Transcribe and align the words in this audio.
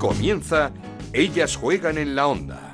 Comienza 0.00 0.72
Ellas 1.12 1.56
juegan 1.56 1.98
en 1.98 2.16
la 2.16 2.26
onda. 2.26 2.70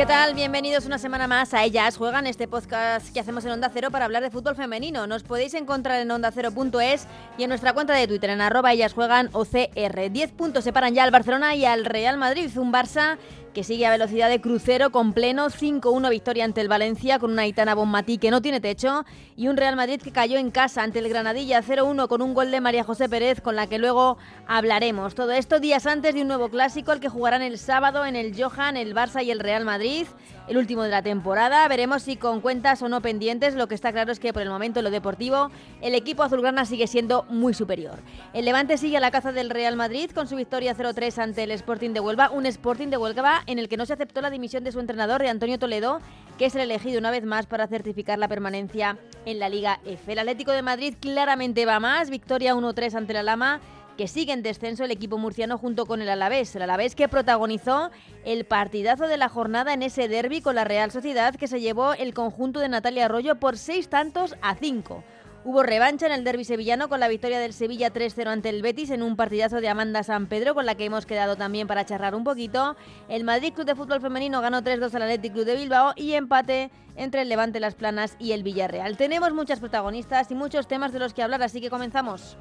¿Qué 0.00 0.06
tal? 0.06 0.34
Bienvenidos 0.34 0.86
una 0.86 0.98
semana 0.98 1.28
más 1.28 1.52
a 1.52 1.62
Ellas 1.62 1.98
Juegan, 1.98 2.26
este 2.26 2.48
podcast 2.48 3.12
que 3.12 3.20
hacemos 3.20 3.44
en 3.44 3.50
Onda 3.50 3.70
Cero 3.70 3.90
para 3.90 4.06
hablar 4.06 4.22
de 4.22 4.30
fútbol 4.30 4.56
femenino. 4.56 5.06
Nos 5.06 5.22
podéis 5.22 5.52
encontrar 5.52 6.00
en 6.00 6.10
ondacero.es 6.10 7.06
y 7.36 7.42
en 7.42 7.50
nuestra 7.50 7.74
cuenta 7.74 7.92
de 7.92 8.08
Twitter 8.08 8.30
en 8.30 8.40
arroba 8.40 8.72
Ellas 8.72 8.94
Juegan 8.94 9.28
OCR. 9.32 10.10
Diez 10.10 10.32
puntos 10.32 10.64
separan 10.64 10.94
ya 10.94 11.04
al 11.04 11.10
Barcelona 11.10 11.54
y 11.54 11.66
al 11.66 11.84
Real 11.84 12.16
Madrid. 12.16 12.50
Un 12.56 12.72
Barça 12.72 13.18
que 13.52 13.64
sigue 13.64 13.86
a 13.86 13.90
velocidad 13.90 14.28
de 14.28 14.40
crucero 14.40 14.90
con 14.90 15.12
pleno 15.12 15.48
5-1 15.48 16.10
victoria 16.10 16.44
ante 16.44 16.60
el 16.60 16.68
Valencia 16.68 17.18
con 17.18 17.32
una 17.32 17.42
Aitana 17.42 17.74
Bonmatí 17.74 18.18
que 18.18 18.30
no 18.30 18.42
tiene 18.42 18.60
techo 18.60 19.04
y 19.36 19.48
un 19.48 19.56
Real 19.56 19.76
Madrid 19.76 20.00
que 20.00 20.12
cayó 20.12 20.38
en 20.38 20.50
casa 20.50 20.82
ante 20.82 21.00
el 21.00 21.08
Granadilla 21.08 21.62
0-1 21.62 22.08
con 22.08 22.22
un 22.22 22.34
gol 22.34 22.50
de 22.50 22.60
María 22.60 22.84
José 22.84 23.08
Pérez 23.08 23.40
con 23.40 23.56
la 23.56 23.66
que 23.66 23.78
luego 23.78 24.18
hablaremos. 24.46 25.14
Todo 25.14 25.32
esto 25.32 25.60
días 25.60 25.86
antes 25.86 26.14
de 26.14 26.22
un 26.22 26.28
nuevo 26.28 26.48
clásico 26.48 26.92
el 26.92 27.00
que 27.00 27.08
jugarán 27.08 27.42
el 27.42 27.58
sábado 27.58 28.06
en 28.06 28.16
el 28.16 28.40
Johan, 28.40 28.76
el 28.76 28.94
Barça 28.94 29.24
y 29.24 29.30
el 29.30 29.40
Real 29.40 29.64
Madrid 29.64 30.06
el 30.50 30.58
último 30.58 30.82
de 30.82 30.90
la 30.90 31.02
temporada. 31.02 31.66
Veremos 31.68 32.02
si 32.02 32.16
con 32.16 32.40
cuentas 32.40 32.82
o 32.82 32.88
no 32.88 33.00
pendientes. 33.00 33.54
Lo 33.54 33.68
que 33.68 33.76
está 33.76 33.92
claro 33.92 34.10
es 34.10 34.18
que 34.18 34.32
por 34.32 34.42
el 34.42 34.48
momento 34.48 34.80
en 34.80 34.84
lo 34.84 34.90
deportivo 34.90 35.50
el 35.80 35.94
equipo 35.94 36.24
azulgrana 36.24 36.64
sigue 36.64 36.88
siendo 36.88 37.24
muy 37.28 37.54
superior. 37.54 38.00
El 38.32 38.44
Levante 38.44 38.76
sigue 38.76 38.96
a 38.96 39.00
la 39.00 39.12
caza 39.12 39.30
del 39.30 39.48
Real 39.48 39.76
Madrid 39.76 40.10
con 40.10 40.26
su 40.26 40.34
victoria 40.34 40.76
0-3 40.76 41.18
ante 41.18 41.44
el 41.44 41.52
Sporting 41.52 41.90
de 41.90 42.00
Huelva. 42.00 42.30
Un 42.30 42.46
Sporting 42.46 42.88
de 42.88 42.96
Huelva 42.96 43.39
en 43.46 43.58
el 43.58 43.68
que 43.68 43.76
no 43.76 43.86
se 43.86 43.92
aceptó 43.92 44.20
la 44.20 44.30
dimisión 44.30 44.64
de 44.64 44.72
su 44.72 44.80
entrenador, 44.80 45.20
de 45.22 45.28
Antonio 45.28 45.58
Toledo, 45.58 46.00
que 46.38 46.46
es 46.46 46.54
el 46.54 46.62
elegido 46.62 46.98
una 46.98 47.10
vez 47.10 47.24
más 47.24 47.46
para 47.46 47.66
certificar 47.66 48.18
la 48.18 48.28
permanencia 48.28 48.98
en 49.26 49.38
la 49.38 49.48
Liga 49.48 49.80
F. 49.84 50.12
El 50.12 50.18
Atlético 50.18 50.52
de 50.52 50.62
Madrid 50.62 50.94
claramente 50.98 51.66
va 51.66 51.80
más. 51.80 52.10
Victoria 52.10 52.54
1-3 52.54 52.94
ante 52.94 53.12
la 53.12 53.22
Lama 53.22 53.60
que 54.00 54.08
sigue 54.08 54.32
en 54.32 54.42
descenso 54.42 54.84
el 54.84 54.92
equipo 54.92 55.18
murciano 55.18 55.58
junto 55.58 55.84
con 55.84 56.00
el 56.00 56.08
Alavés. 56.08 56.56
El 56.56 56.62
Alavés 56.62 56.94
que 56.94 57.08
protagonizó 57.08 57.90
el 58.24 58.46
partidazo 58.46 59.06
de 59.06 59.18
la 59.18 59.28
jornada 59.28 59.74
en 59.74 59.82
ese 59.82 60.08
derby 60.08 60.40
con 60.40 60.54
la 60.54 60.64
Real 60.64 60.90
Sociedad 60.90 61.34
que 61.34 61.46
se 61.46 61.60
llevó 61.60 61.92
el 61.92 62.14
conjunto 62.14 62.60
de 62.60 62.70
Natalia 62.70 63.04
Arroyo 63.04 63.34
por 63.34 63.58
seis 63.58 63.88
tantos 63.88 64.36
a 64.40 64.54
cinco. 64.54 65.04
Hubo 65.42 65.62
revancha 65.62 66.04
en 66.04 66.12
el 66.12 66.22
derby 66.22 66.44
sevillano 66.44 66.90
con 66.90 67.00
la 67.00 67.08
victoria 67.08 67.40
del 67.40 67.54
Sevilla 67.54 67.90
3-0 67.90 68.26
ante 68.26 68.50
el 68.50 68.60
Betis 68.60 68.90
en 68.90 69.02
un 69.02 69.16
partidazo 69.16 69.62
de 69.62 69.70
Amanda 69.70 70.02
San 70.02 70.26
Pedro 70.26 70.54
con 70.54 70.66
la 70.66 70.74
que 70.74 70.84
hemos 70.84 71.06
quedado 71.06 71.36
también 71.36 71.66
para 71.66 71.86
charlar 71.86 72.14
un 72.14 72.24
poquito. 72.24 72.76
El 73.08 73.24
Madrid 73.24 73.54
Club 73.54 73.66
de 73.66 73.74
Fútbol 73.74 74.02
Femenino 74.02 74.42
ganó 74.42 74.60
3-2 74.60 74.94
al 74.94 75.02
Athletic 75.02 75.32
Club 75.32 75.46
de 75.46 75.56
Bilbao 75.56 75.94
y 75.96 76.12
empate 76.12 76.70
entre 76.94 77.22
el 77.22 77.30
Levante 77.30 77.58
Las 77.58 77.74
Planas 77.74 78.16
y 78.18 78.32
el 78.32 78.42
Villarreal. 78.42 78.98
Tenemos 78.98 79.32
muchas 79.32 79.60
protagonistas 79.60 80.30
y 80.30 80.34
muchos 80.34 80.68
temas 80.68 80.92
de 80.92 80.98
los 80.98 81.14
que 81.14 81.22
hablar, 81.22 81.42
así 81.42 81.62
que 81.62 81.70
comenzamos. 81.70 82.36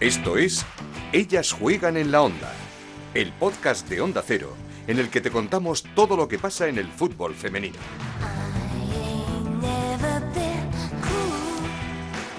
Esto 0.00 0.36
es 0.36 0.66
Ellas 1.12 1.52
juegan 1.52 1.96
en 1.96 2.10
la 2.10 2.22
onda, 2.22 2.52
el 3.14 3.32
podcast 3.32 3.88
de 3.88 4.00
Onda 4.00 4.24
Cero, 4.26 4.54
en 4.88 4.98
el 4.98 5.08
que 5.08 5.20
te 5.20 5.30
contamos 5.30 5.84
todo 5.94 6.16
lo 6.16 6.26
que 6.26 6.40
pasa 6.40 6.66
en 6.66 6.78
el 6.78 6.88
fútbol 6.88 7.36
femenino. 7.36 7.78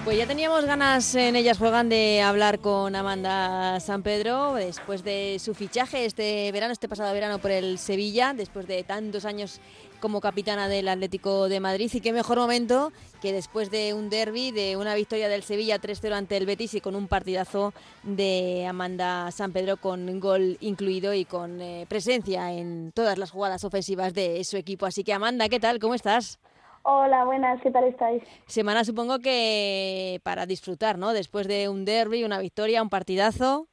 Pues 0.04 0.16
ya 0.16 0.26
teníamos 0.26 0.64
ganas 0.64 1.14
en 1.14 1.36
Ellas 1.36 1.58
Juegan 1.58 1.90
de 1.90 2.22
hablar 2.22 2.58
con 2.58 2.96
Amanda 2.96 3.78
San 3.80 4.02
Pedro 4.02 4.54
después 4.54 5.04
de 5.04 5.38
su 5.38 5.54
fichaje 5.54 6.06
este 6.06 6.50
verano, 6.52 6.72
este 6.72 6.88
pasado 6.88 7.12
verano 7.12 7.38
por 7.38 7.50
el 7.50 7.78
Sevilla, 7.78 8.32
después 8.32 8.66
de 8.66 8.82
tantos 8.82 9.26
años 9.26 9.60
como 10.00 10.22
capitana 10.22 10.68
del 10.68 10.88
Atlético 10.88 11.50
de 11.50 11.60
Madrid 11.60 11.90
y 11.92 12.00
qué 12.00 12.14
mejor 12.14 12.38
momento 12.38 12.92
que 13.20 13.34
después 13.34 13.70
de 13.70 13.92
un 13.92 14.08
derby, 14.08 14.52
de 14.52 14.78
una 14.78 14.94
victoria 14.94 15.28
del 15.28 15.42
Sevilla 15.42 15.78
3-0 15.78 16.14
ante 16.14 16.38
el 16.38 16.46
Betis 16.46 16.74
y 16.74 16.80
con 16.80 16.96
un 16.96 17.06
partidazo 17.06 17.74
de 18.02 18.66
Amanda 18.66 19.30
San 19.32 19.52
Pedro 19.52 19.76
con 19.76 20.18
gol 20.18 20.56
incluido 20.60 21.12
y 21.12 21.26
con 21.26 21.60
eh, 21.60 21.84
presencia 21.88 22.52
en 22.52 22.90
todas 22.92 23.18
las 23.18 23.30
jugadas 23.30 23.64
ofensivas 23.64 24.14
de 24.14 24.42
su 24.44 24.56
equipo. 24.56 24.86
Así 24.86 25.04
que 25.04 25.12
Amanda, 25.12 25.50
¿qué 25.50 25.60
tal? 25.60 25.78
¿Cómo 25.78 25.94
estás? 25.94 26.38
Hola, 26.82 27.24
buenas, 27.24 27.60
¿qué 27.60 27.70
tal 27.70 27.84
estáis? 27.84 28.22
Semana 28.46 28.84
supongo 28.84 29.18
que 29.18 30.18
para 30.24 30.46
disfrutar, 30.46 30.96
¿no? 30.98 31.12
Después 31.12 31.46
de 31.46 31.68
un 31.68 31.84
derby, 31.84 32.24
una 32.24 32.38
victoria, 32.38 32.82
un 32.82 32.88
partidazo. 32.88 33.66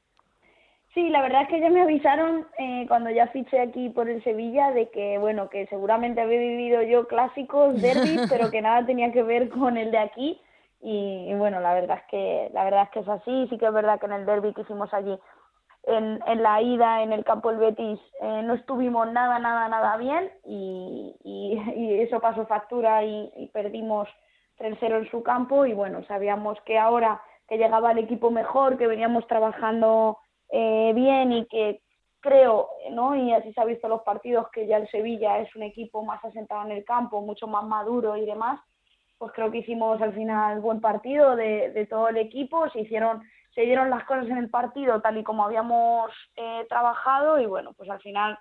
Sí, 0.94 1.08
la 1.08 1.22
verdad 1.22 1.42
es 1.42 1.48
que 1.48 1.60
ya 1.60 1.70
me 1.70 1.80
avisaron 1.80 2.46
eh, 2.58 2.84
cuando 2.88 3.08
ya 3.10 3.28
fiché 3.28 3.60
aquí 3.60 3.88
por 3.88 4.08
el 4.08 4.22
Sevilla 4.24 4.72
de 4.72 4.90
que, 4.90 5.16
bueno, 5.18 5.48
que 5.48 5.66
seguramente 5.68 6.20
había 6.20 6.38
vivido 6.38 6.82
yo 6.82 7.06
clásicos, 7.06 7.80
derbis, 7.80 8.20
pero 8.28 8.50
que 8.50 8.60
nada 8.60 8.84
tenía 8.84 9.12
que 9.12 9.22
ver 9.22 9.48
con 9.48 9.76
el 9.76 9.90
de 9.90 9.98
aquí. 9.98 10.40
Y, 10.80 11.32
bueno, 11.34 11.60
la 11.60 11.74
verdad 11.74 11.98
es 11.98 12.10
que 12.10 12.50
la 12.52 12.64
verdad 12.64 12.84
es 12.84 12.90
que 12.90 13.00
es 13.00 13.08
así. 13.08 13.46
Sí 13.48 13.58
que 13.58 13.66
es 13.66 13.72
verdad 13.72 13.98
que 13.98 14.06
en 14.06 14.12
el 14.12 14.26
derby 14.26 14.52
que 14.52 14.62
hicimos 14.62 14.92
allí, 14.92 15.18
en, 15.88 16.20
en 16.26 16.42
la 16.42 16.60
ida 16.60 17.02
en 17.02 17.12
el 17.12 17.24
campo 17.24 17.50
del 17.50 17.58
Betis, 17.58 17.98
eh, 18.20 18.42
no 18.42 18.54
estuvimos 18.54 19.10
nada, 19.12 19.38
nada, 19.38 19.68
nada 19.68 19.96
bien 19.96 20.30
y, 20.44 21.14
y, 21.24 22.00
eso 22.00 22.20
pasó 22.20 22.46
factura 22.46 23.04
y, 23.04 23.50
perdimos 23.52 24.08
3-0 24.58 24.98
en 24.98 25.10
su 25.10 25.22
campo. 25.22 25.66
Y 25.66 25.72
bueno, 25.72 26.04
sabíamos 26.04 26.58
que 26.62 26.78
ahora 26.78 27.22
que 27.48 27.56
llegaba 27.56 27.92
el 27.92 27.98
equipo 27.98 28.30
mejor, 28.30 28.76
que 28.76 28.86
veníamos 28.86 29.26
trabajando 29.26 30.18
eh, 30.50 30.92
bien 30.94 31.32
y 31.32 31.46
que 31.46 31.80
creo, 32.20 32.68
¿no? 32.90 33.14
y 33.14 33.32
así 33.32 33.52
se 33.52 33.60
ha 33.60 33.64
visto 33.64 33.88
los 33.88 34.02
partidos, 34.02 34.48
que 34.50 34.66
ya 34.66 34.76
el 34.76 34.88
Sevilla 34.90 35.38
es 35.38 35.54
un 35.54 35.62
equipo 35.62 36.02
más 36.02 36.22
asentado 36.24 36.64
en 36.66 36.72
el 36.72 36.84
campo, 36.84 37.22
mucho 37.22 37.46
más 37.46 37.64
maduro 37.64 38.16
y 38.16 38.26
demás, 38.26 38.60
pues 39.18 39.32
creo 39.32 39.50
que 39.50 39.58
hicimos 39.58 40.02
al 40.02 40.12
final 40.12 40.60
buen 40.60 40.80
partido 40.80 41.36
de, 41.36 41.70
de 41.70 41.86
todo 41.86 42.08
el 42.08 42.16
equipo, 42.16 42.68
se 42.70 42.80
hicieron 42.80 43.22
se 43.54 43.62
dieron 43.62 43.90
las 43.90 44.04
cosas 44.04 44.26
en 44.26 44.38
el 44.38 44.50
partido 44.50 45.00
tal 45.00 45.18
y 45.18 45.24
como 45.24 45.44
habíamos 45.44 46.10
eh, 46.36 46.66
trabajado 46.68 47.40
y 47.40 47.46
bueno, 47.46 47.72
pues 47.74 47.90
al 47.90 48.00
final 48.00 48.38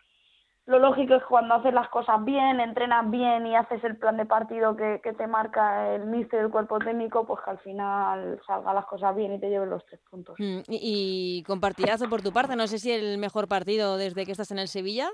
lo 0.68 0.80
lógico 0.80 1.16
es 1.16 1.24
cuando 1.24 1.56
haces 1.56 1.74
las 1.74 1.88
cosas 1.88 2.24
bien, 2.26 2.60
entrenas 2.60 3.10
bien 3.10 3.48
y 3.48 3.56
haces 3.56 3.82
el 3.86 3.98
plan 3.98 4.18
de 4.18 4.26
partido 4.26 4.76
que, 4.76 5.00
que 5.02 5.14
te 5.14 5.26
marca 5.26 5.96
el 5.96 6.06
míster 6.06 6.42
del 6.42 6.52
cuerpo 6.52 6.78
técnico, 6.78 7.26
pues 7.26 7.40
que 7.44 7.52
al 7.52 7.60
final 7.60 8.40
salgan 8.46 8.76
las 8.76 8.86
cosas 8.86 9.16
bien 9.16 9.34
y 9.34 9.40
te 9.40 9.50
lleven 9.50 9.70
los 9.70 9.86
tres 9.86 10.02
puntos. 10.10 10.36
Mm, 10.38 10.60
y, 10.68 11.40
y 11.40 11.44
con 11.44 11.62
partidazo 11.62 12.10
por 12.10 12.22
tu 12.22 12.34
parte, 12.34 12.58
no 12.58 12.68
sé 12.68 12.80
si 12.80 12.92
el 12.92 13.18
mejor 13.18 13.48
partido 13.48 13.96
desde 13.96 14.26
que 14.26 14.34
estás 14.34 14.52
en 14.52 14.60
el 14.60 14.68
Sevilla. 14.68 15.08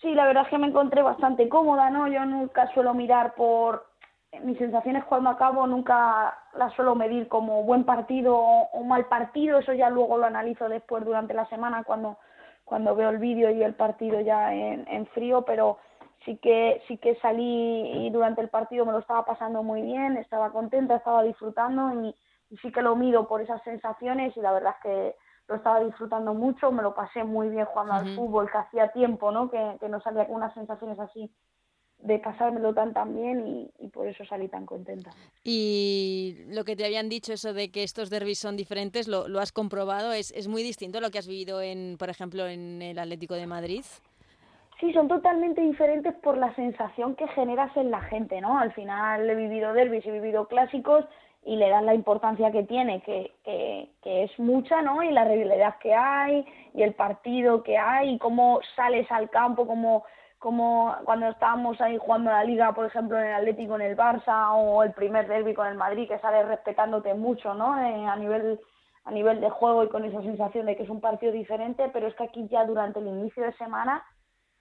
Sí, 0.00 0.14
la 0.14 0.26
verdad 0.26 0.44
es 0.44 0.48
que 0.48 0.58
me 0.58 0.66
encontré 0.66 1.02
bastante 1.02 1.48
cómoda, 1.48 1.90
¿no? 1.90 2.08
Yo 2.08 2.24
nunca 2.24 2.72
suelo 2.72 2.94
mirar 2.94 3.34
por 3.34 3.91
mis 4.40 4.58
sensaciones 4.58 5.04
cuando 5.04 5.30
acabo, 5.30 5.66
nunca 5.66 6.38
las 6.54 6.72
suelo 6.74 6.94
medir 6.94 7.28
como 7.28 7.62
buen 7.64 7.84
partido 7.84 8.36
o 8.36 8.82
mal 8.84 9.06
partido, 9.06 9.58
eso 9.58 9.72
ya 9.72 9.90
luego 9.90 10.16
lo 10.16 10.26
analizo 10.26 10.68
después 10.68 11.04
durante 11.04 11.34
la 11.34 11.46
semana 11.46 11.84
cuando 11.84 12.18
cuando 12.64 12.94
veo 12.94 13.10
el 13.10 13.18
vídeo 13.18 13.50
y 13.50 13.62
el 13.62 13.74
partido 13.74 14.20
ya 14.20 14.54
en, 14.54 14.86
en 14.88 15.06
frío, 15.08 15.42
pero 15.42 15.78
sí 16.24 16.38
que 16.38 16.80
sí 16.86 16.96
que 16.96 17.16
salí 17.16 18.06
y 18.06 18.10
durante 18.10 18.40
el 18.40 18.48
partido 18.48 18.86
me 18.86 18.92
lo 18.92 19.00
estaba 19.00 19.24
pasando 19.24 19.62
muy 19.62 19.82
bien, 19.82 20.16
estaba 20.16 20.50
contenta, 20.50 20.96
estaba 20.96 21.22
disfrutando 21.22 21.92
y, 22.02 22.14
y 22.50 22.56
sí 22.58 22.72
que 22.72 22.80
lo 22.80 22.96
mido 22.96 23.26
por 23.26 23.42
esas 23.42 23.62
sensaciones 23.62 24.34
y 24.36 24.40
la 24.40 24.52
verdad 24.52 24.74
es 24.76 24.82
que 24.82 25.16
lo 25.48 25.56
estaba 25.56 25.80
disfrutando 25.80 26.32
mucho, 26.34 26.70
me 26.70 26.82
lo 26.82 26.94
pasé 26.94 27.24
muy 27.24 27.48
bien 27.48 27.66
jugando 27.66 27.94
al 27.94 28.14
fútbol, 28.14 28.50
que 28.50 28.58
hacía 28.58 28.88
tiempo, 28.88 29.32
¿no? 29.32 29.50
Que, 29.50 29.76
que 29.80 29.88
no 29.88 30.00
salía 30.00 30.26
con 30.26 30.36
unas 30.36 30.54
sensaciones 30.54 30.98
así 30.98 31.30
de 32.02 32.18
pasármelo 32.18 32.74
tan 32.74 32.92
tan 32.92 33.14
bien 33.14 33.46
y, 33.46 33.70
y, 33.78 33.88
por 33.88 34.06
eso 34.08 34.24
salí 34.24 34.48
tan 34.48 34.66
contenta. 34.66 35.10
Y 35.44 36.36
lo 36.48 36.64
que 36.64 36.76
te 36.76 36.84
habían 36.84 37.08
dicho, 37.08 37.32
eso 37.32 37.52
de 37.52 37.70
que 37.70 37.84
estos 37.84 38.10
derbis 38.10 38.38
son 38.38 38.56
diferentes, 38.56 39.08
lo, 39.08 39.28
lo 39.28 39.40
has 39.40 39.52
comprobado, 39.52 40.12
¿Es, 40.12 40.32
¿Es, 40.32 40.48
muy 40.48 40.62
distinto 40.62 40.98
a 40.98 41.00
lo 41.00 41.10
que 41.10 41.18
has 41.18 41.28
vivido, 41.28 41.62
en, 41.62 41.96
por 41.98 42.10
ejemplo, 42.10 42.46
en 42.46 42.82
el 42.82 42.98
Atlético 42.98 43.34
de 43.34 43.46
Madrid? 43.46 43.84
Sí, 44.80 44.92
son 44.92 45.06
totalmente 45.06 45.60
diferentes 45.60 46.12
por 46.16 46.36
la 46.36 46.52
sensación 46.56 47.14
que 47.14 47.28
generas 47.28 47.74
en 47.76 47.92
la 47.92 48.00
gente, 48.00 48.40
¿no? 48.40 48.58
Al 48.58 48.72
final 48.72 49.30
he 49.30 49.34
vivido 49.36 49.72
derbis, 49.72 50.04
he 50.04 50.10
vivido 50.10 50.48
clásicos 50.48 51.04
y 51.44 51.54
le 51.54 51.68
das 51.68 51.84
la 51.84 51.94
importancia 51.94 52.50
que 52.50 52.64
tiene, 52.64 53.00
que, 53.02 53.30
que, 53.44 53.90
que 54.02 54.24
es 54.24 54.38
mucha, 54.40 54.82
¿no? 54.82 55.04
Y 55.04 55.12
la 55.12 55.24
rivalidad 55.24 55.76
que 55.78 55.94
hay, 55.94 56.44
y 56.74 56.82
el 56.82 56.94
partido 56.94 57.62
que 57.62 57.78
hay, 57.78 58.14
y 58.14 58.18
cómo 58.18 58.60
sales 58.74 59.06
al 59.12 59.30
campo, 59.30 59.68
cómo 59.68 60.04
como 60.42 60.96
cuando 61.04 61.28
estábamos 61.28 61.80
ahí 61.80 61.96
jugando 61.98 62.30
la 62.30 62.42
liga, 62.42 62.72
por 62.72 62.84
ejemplo, 62.84 63.16
en 63.16 63.26
el 63.26 63.34
Atlético, 63.34 63.76
en 63.76 63.82
el 63.82 63.96
Barça, 63.96 64.50
o 64.52 64.82
el 64.82 64.92
primer 64.92 65.28
derby 65.28 65.54
con 65.54 65.68
el 65.68 65.76
Madrid, 65.76 66.08
que 66.08 66.18
sales 66.18 66.48
respetándote 66.48 67.14
mucho, 67.14 67.54
¿no? 67.54 67.78
Eh, 67.78 68.06
a 68.06 68.16
nivel 68.16 68.60
a 69.04 69.10
nivel 69.10 69.40
de 69.40 69.50
juego 69.50 69.84
y 69.84 69.88
con 69.88 70.04
esa 70.04 70.20
sensación 70.22 70.66
de 70.66 70.76
que 70.76 70.82
es 70.82 70.90
un 70.90 71.00
partido 71.00 71.32
diferente, 71.32 71.88
pero 71.92 72.06
es 72.08 72.14
que 72.14 72.24
aquí 72.24 72.46
ya 72.48 72.64
durante 72.64 72.98
el 73.00 73.06
inicio 73.06 73.42
de 73.44 73.52
semana 73.54 74.04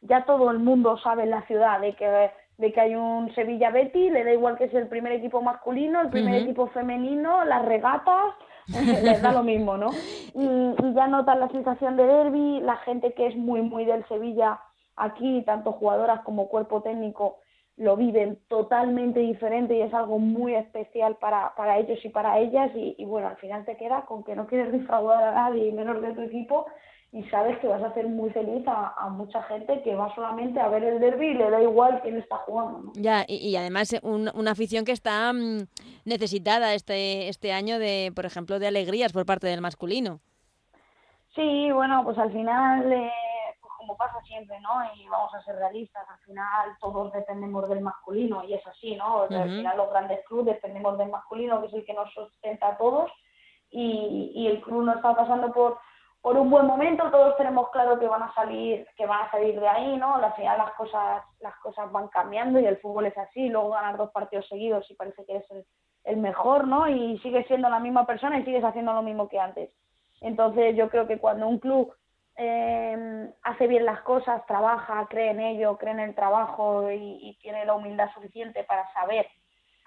ya 0.01 0.25
todo 0.25 0.49
el 0.49 0.57
mundo 0.59 0.97
sabe 0.97 1.23
en 1.23 1.31
la 1.31 1.43
ciudad 1.43 1.79
de 1.79 1.93
que 1.95 2.31
de 2.57 2.71
que 2.71 2.81
hay 2.81 2.95
un 2.95 3.33
Sevilla 3.33 3.71
Betty, 3.71 4.11
le 4.11 4.23
da 4.23 4.33
igual 4.33 4.55
que 4.57 4.65
es 4.65 4.73
el 4.75 4.87
primer 4.87 5.13
equipo 5.13 5.41
masculino, 5.41 5.99
el 5.99 6.09
primer 6.09 6.33
uh 6.33 6.37
-huh. 6.37 6.43
equipo 6.43 6.67
femenino, 6.67 7.43
las 7.43 7.65
regatas, 7.65 8.35
les 9.03 9.19
da 9.19 9.31
lo 9.31 9.41
mismo, 9.41 9.77
¿no? 9.77 9.89
Y, 10.35 10.45
y 10.85 10.93
ya 10.93 11.07
notan 11.07 11.39
la 11.39 11.49
sensación 11.49 11.97
de 11.97 12.05
derby, 12.05 12.59
la 12.61 12.77
gente 12.77 13.13
que 13.13 13.27
es 13.27 13.35
muy 13.35 13.61
muy 13.61 13.85
del 13.85 14.07
Sevilla 14.07 14.59
aquí, 14.95 15.43
tanto 15.45 15.73
jugadoras 15.73 16.21
como 16.21 16.47
cuerpo 16.47 16.81
técnico, 16.81 17.39
lo 17.77 17.97
viven 17.97 18.37
totalmente 18.47 19.19
diferente 19.19 19.75
y 19.75 19.81
es 19.81 19.93
algo 19.93 20.19
muy 20.19 20.53
especial 20.53 21.15
para, 21.15 21.55
para 21.55 21.79
ellos 21.79 21.99
y 22.03 22.09
para 22.09 22.37
ellas 22.39 22.71
y, 22.75 23.03
bueno, 23.05 23.29
al 23.29 23.37
final 23.37 23.65
te 23.65 23.77
queda 23.77 24.05
con 24.05 24.23
que 24.23 24.35
no 24.35 24.45
quieres 24.45 24.71
defraudar 24.71 25.23
a 25.23 25.31
nadie, 25.33 25.71
menos 25.71 26.01
de 26.01 26.13
tu 26.13 26.21
equipo 26.21 26.67
y 27.11 27.23
sabes 27.23 27.57
que 27.59 27.67
vas 27.67 27.81
a 27.81 27.87
hacer 27.87 28.07
muy 28.07 28.29
feliz 28.29 28.63
a, 28.67 29.09
mucha 29.09 29.41
gente 29.43 29.81
que 29.83 29.95
va 29.95 30.13
solamente 30.15 30.59
a 30.61 30.69
ver 30.69 30.83
el 30.83 30.99
derby 30.99 31.27
y 31.27 31.33
le 31.33 31.49
da 31.49 31.61
igual 31.61 31.99
quién 32.03 32.17
está 32.17 32.37
jugando. 32.37 32.91
Ya, 32.95 33.25
y, 33.27 33.55
además 33.55 33.93
una 34.03 34.51
afición 34.51 34.85
que 34.85 34.93
está 34.93 35.33
mm, 35.33 35.67
necesitada 36.05 36.73
este, 36.73 37.27
este 37.27 37.51
año 37.51 37.79
de, 37.79 38.13
por 38.15 38.25
ejemplo, 38.25 38.59
de 38.59 38.67
alegrías 38.67 39.11
por 39.11 39.25
parte 39.25 39.47
del 39.47 39.59
masculino. 39.59 40.19
Sí, 41.35 41.71
bueno, 41.71 42.03
pues 42.03 42.17
al 42.17 42.31
final... 42.31 42.93
Eh, 42.93 43.11
como 43.91 43.97
pasa 43.97 44.21
siempre, 44.21 44.57
¿no? 44.61 44.69
Y 44.95 45.07
vamos 45.09 45.33
a 45.33 45.43
ser 45.43 45.55
realistas, 45.57 46.07
al 46.07 46.19
final 46.19 46.77
todos 46.79 47.11
dependemos 47.11 47.67
del 47.67 47.81
masculino 47.81 48.41
y 48.45 48.53
es 48.53 48.65
así, 48.65 48.95
¿no? 48.95 49.23
Al 49.23 49.49
final 49.49 49.77
los 49.77 49.89
grandes 49.89 50.25
clubes 50.25 50.55
dependemos 50.55 50.97
del 50.97 51.09
masculino, 51.09 51.59
que 51.59 51.67
es 51.67 51.73
el 51.73 51.85
que 51.85 51.93
nos 51.93 52.11
sustenta 52.13 52.69
a 52.69 52.77
todos 52.77 53.11
y, 53.69 54.31
y 54.33 54.47
el 54.47 54.61
club 54.61 54.83
no 54.83 54.93
está 54.93 55.15
pasando 55.15 55.51
por 55.51 55.77
por 56.21 56.37
un 56.37 56.51
buen 56.51 56.67
momento 56.67 57.09
todos 57.09 57.35
tenemos 57.35 57.71
claro 57.71 57.97
que 57.97 58.05
van 58.05 58.21
a 58.21 58.31
salir 58.35 58.85
que 58.95 59.07
van 59.07 59.25
a 59.25 59.31
salir 59.31 59.59
de 59.59 59.67
ahí 59.67 59.97
no 59.97 60.17
al 60.17 60.33
final 60.33 60.59
las 60.59 60.71
cosas 60.73 61.23
las 61.39 61.55
cosas 61.61 61.91
van 61.91 62.09
cambiando 62.09 62.59
y 62.59 62.65
el 62.67 62.77
fútbol 62.77 63.07
es 63.07 63.17
así 63.17 63.49
luego 63.49 63.71
ganar 63.71 63.97
dos 63.97 64.11
partidos 64.11 64.47
seguidos 64.47 64.85
y 64.91 64.93
parece 64.93 65.25
que 65.25 65.37
es 65.37 65.49
el, 65.49 65.65
el 66.03 66.17
mejor 66.17 66.67
no 66.67 66.87
y 66.87 67.17
sigues 67.19 67.47
siendo 67.47 67.69
la 67.69 67.79
misma 67.79 68.05
persona 68.05 68.37
y 68.37 68.45
sigues 68.45 68.63
haciendo 68.63 68.93
lo 68.93 69.01
mismo 69.01 69.27
que 69.29 69.39
antes 69.39 69.71
entonces 70.19 70.75
yo 70.75 70.89
creo 70.89 71.07
que 71.07 71.17
cuando 71.17 71.47
un 71.47 71.57
club 71.57 71.91
eh, 72.37 73.33
hace 73.43 73.67
bien 73.67 73.85
las 73.85 74.01
cosas, 74.01 74.45
trabaja, 74.45 75.05
cree 75.09 75.31
en 75.31 75.39
ello, 75.39 75.77
cree 75.77 75.93
en 75.93 75.99
el 75.99 76.15
trabajo 76.15 76.91
y, 76.91 77.37
tiene 77.41 77.65
la 77.65 77.73
humildad 77.73 78.09
suficiente 78.13 78.63
para 78.63 78.91
saber 78.93 79.27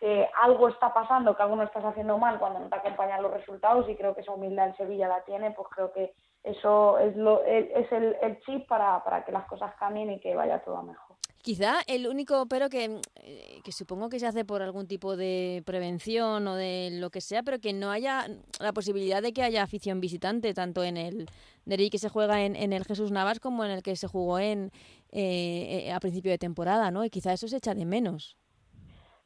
que 0.01 0.29
algo 0.43 0.69
está 0.69 0.93
pasando, 0.93 1.37
que 1.37 1.43
algo 1.43 1.57
no 1.57 1.63
estás 1.63 1.85
haciendo 1.85 2.19
mal 2.19 2.39
cuando 2.39 2.59
no 2.59 2.69
te 2.69 2.77
acompañan 2.77 3.23
los 3.23 3.33
resultados 3.33 3.89
y 3.89 3.97
creo 3.97 4.15
que 4.15 4.23
esa 4.23 4.33
humildad 4.33 4.69
en 4.69 4.77
Sevilla 4.77 5.09
la 5.09 5.23
tiene, 5.25 5.53
pues 5.53 5.69
creo 5.69 5.93
que 5.93 6.13
eso 6.43 6.99
es, 6.99 7.17
lo, 7.17 7.43
es 7.45 7.91
el, 7.93 8.17
el 8.21 8.41
chip 8.41 8.69
para, 8.69 9.03
para 9.05 9.25
que 9.25 9.33
las 9.33 9.47
cosas 9.47 9.75
cambien 9.77 10.11
y 10.11 10.21
que 10.21 10.35
vaya 10.35 10.63
todo 10.63 10.83
mejor. 10.83 11.14
Quizá 11.45 11.83
el 11.89 12.07
único 12.07 12.47
pero 12.47 12.71
que, 12.71 13.03
eh, 13.17 13.61
que 13.63 13.71
supongo 13.71 14.09
que 14.09 14.19
se 14.19 14.27
hace 14.27 14.47
por 14.47 14.63
algún 14.63 14.87
tipo 14.87 15.15
de 15.15 15.63
prevención 15.67 16.49
o 16.49 16.55
de 16.55 16.89
lo 16.91 17.11
que 17.11 17.21
sea, 17.21 17.43
pero 17.43 17.61
que 17.61 17.75
no 17.75 17.91
haya 17.91 18.27
la 18.61 18.73
posibilidad 18.73 19.21
de 19.21 19.35
que 19.35 19.43
haya 19.43 19.63
afición 19.63 20.01
visitante, 20.01 20.55
tanto 20.55 20.83
en 20.83 20.97
el 20.97 21.27
derby 21.67 21.91
que 21.91 21.99
se 21.99 22.09
juega 22.09 22.47
en, 22.47 22.57
en, 22.57 22.73
el 22.73 22.87
Jesús 22.87 23.11
Navas 23.11 23.41
como 23.41 23.63
en 23.63 23.73
el 23.73 23.83
que 23.83 23.95
se 23.95 24.07
jugó 24.07 24.39
en 24.39 24.73
eh, 25.13 25.85
eh, 25.85 25.93
a 25.93 26.01
principio 26.01 26.31
de 26.31 26.39
temporada, 26.39 26.91
¿no? 26.91 27.05
Y 27.05 27.11
quizá 27.11 27.35
eso 27.35 27.47
se 27.47 27.59
echa 27.59 27.75
de 27.75 27.85
menos. 27.85 28.39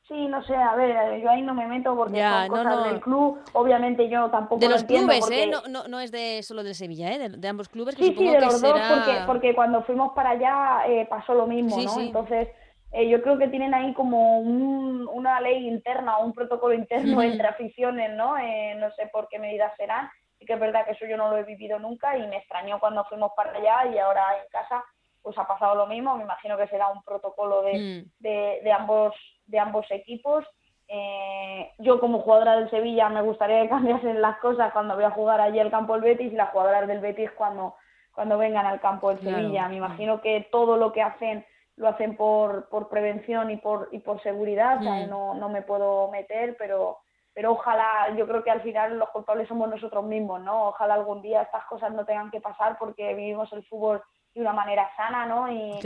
Sí, 0.09 0.27
no 0.27 0.43
sé, 0.45 0.55
a 0.55 0.75
ver, 0.75 1.21
yo 1.21 1.29
ahí 1.29 1.43
no 1.43 1.53
me 1.53 1.67
meto 1.67 1.95
porque 1.95 2.19
son 2.19 2.49
cosas 2.49 2.85
del 2.85 3.01
club. 3.01 3.39
Obviamente 3.53 4.09
yo 4.09 4.31
tampoco 4.31 4.59
De 4.59 4.71
los 4.71 4.83
clubes, 4.85 5.31
¿eh? 5.31 5.47
No, 5.47 5.61
no, 5.69 5.87
no, 5.87 6.01
es 6.01 6.11
de 6.11 6.43
solo 6.43 6.65
del 6.65 6.75
Sevilla, 6.75 7.13
¿eh? 7.13 7.29
De, 7.29 7.49
ambos 7.49 7.69
clubes. 7.69 7.95
Que 7.95 8.05
sí, 8.05 8.15
sí, 8.17 8.27
de 8.27 8.41
los 8.41 8.59
dos, 8.63 8.73
porque, 8.73 9.19
porque 9.27 9.55
cuando 9.55 9.83
fuimos 9.83 10.13
para 10.15 10.31
allá 10.31 10.87
eh, 10.87 11.07
pasó 11.11 11.35
lo 11.35 11.47
mismo, 11.47 11.77
¿no? 11.77 12.01
Entonces, 12.01 12.49
eh, 12.93 13.07
yo 13.07 13.21
creo 13.23 13.37
que 13.37 13.49
tienen 13.49 13.75
ahí 13.75 13.93
como 13.93 14.41
un, 14.41 15.07
una 15.13 15.43
ley 15.43 15.69
interna 15.69 16.17
o 16.17 16.25
un 16.25 16.33
protocolo 16.33 16.73
interno 16.73 17.21
entre 17.21 17.47
aficiones, 17.47 18.17
¿no? 18.17 18.39
Eh, 18.39 18.77
no 18.79 18.91
sé 18.93 19.11
por 19.13 19.29
qué 19.29 19.39
medidas 19.39 19.77
serán. 19.77 20.09
Y 20.41 20.47
que 20.47 20.55
es 20.55 20.61
verdad 20.61 20.87
que 20.87 20.93
eso 20.93 21.05
yo 21.05 21.19
no 21.19 21.29
lo 21.29 21.37
he 21.37 21.43
vivido 21.43 21.79
nunca 21.79 22.17
y 22.17 22.27
me 22.29 22.39
extrañó 22.39 22.81
cuando 22.81 23.05
fuimos 23.05 23.33
para 23.37 23.51
allá 23.51 23.93
y 23.93 23.99
ahora 23.99 24.23
en 24.43 24.49
casa 24.51 24.83
pues 25.29 25.39
ha 25.39 25.47
pasado 25.47 25.75
lo 25.75 25.87
mismo. 25.87 26.17
Me 26.17 26.25
imagino 26.25 26.57
que 26.57 26.69
será 26.69 26.89
un 26.89 27.03
protocolo 27.03 27.61
de, 27.61 27.73
mm. 27.75 28.23
de, 28.23 28.61
de 28.65 28.73
ambos 28.73 29.15
de 29.47 29.59
ambos 29.59 29.87
equipos. 29.91 30.45
Eh, 30.87 31.71
yo 31.79 32.01
como 32.01 32.21
jugadora 32.21 32.57
del 32.57 32.71
Sevilla 32.71 33.11
me 33.11 33.21
gustaría 33.21 33.63
que 33.63 33.69
cambiasen 33.77 34.23
las 34.23 34.39
cosas 34.39 34.73
cuando 34.73 34.95
voy 34.95 35.05
a 35.05 35.11
jugar 35.11 35.41
allí 35.41 35.59
al 35.59 35.71
campo 35.71 35.95
del 35.95 36.03
Betis 36.03 36.33
y 36.33 36.37
las 36.37 36.51
jugadoras 36.51 36.87
del 36.89 37.01
Betis 37.01 37.31
cuando, 37.33 37.75
cuando 38.15 38.39
vengan 38.39 38.65
al 38.65 38.81
campo 38.81 39.11
del 39.11 39.21
Sevilla. 39.21 39.69
Me 39.69 39.77
imagino 39.77 40.23
que 40.23 40.49
todo 40.51 40.77
lo 40.77 40.93
que 40.93 41.03
hacen 41.03 41.45
lo 41.77 41.89
hacen 41.89 42.17
por, 42.17 42.69
por 42.71 42.89
prevención 42.89 43.51
y 43.51 43.57
por, 43.57 43.89
y 43.93 44.01
por 44.01 44.21
seguridad, 44.23 44.81
mm. 44.81 45.09
no, 45.09 45.35
no 45.35 45.49
me 45.49 45.63
puedo 45.63 46.11
meter, 46.11 46.57
pero, 46.59 46.99
pero 47.33 47.53
ojalá, 47.53 48.13
yo 48.17 48.27
creo 48.27 48.43
que 48.43 48.51
al 48.51 48.63
final 48.63 48.99
los 48.99 49.11
culpables 49.11 49.47
somos 49.47 49.69
nosotros 49.69 50.05
mismos, 50.05 50.41
¿no? 50.41 50.71
Ojalá 50.71 50.95
algún 50.95 51.23
día 51.23 51.43
estas 51.43 51.65
cosas 51.67 51.93
no 51.93 52.05
tengan 52.05 52.33
que 52.33 52.41
pasar 52.41 52.79
porque 52.79 53.15
vivimos 53.15 53.53
el 53.53 53.65
fútbol 53.67 54.03
de 54.35 54.41
una 54.41 54.53
manera 54.53 54.89
sana, 54.97 55.27
¿no? 55.27 55.51
Y, 55.51 55.79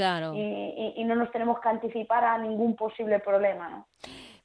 y, 0.96 1.04
no 1.04 1.14
nos 1.14 1.30
tenemos 1.30 1.60
que 1.60 1.68
anticipar 1.68 2.24
a 2.24 2.38
ningún 2.38 2.76
posible 2.76 3.18
problema, 3.20 3.68
¿no? 3.68 3.86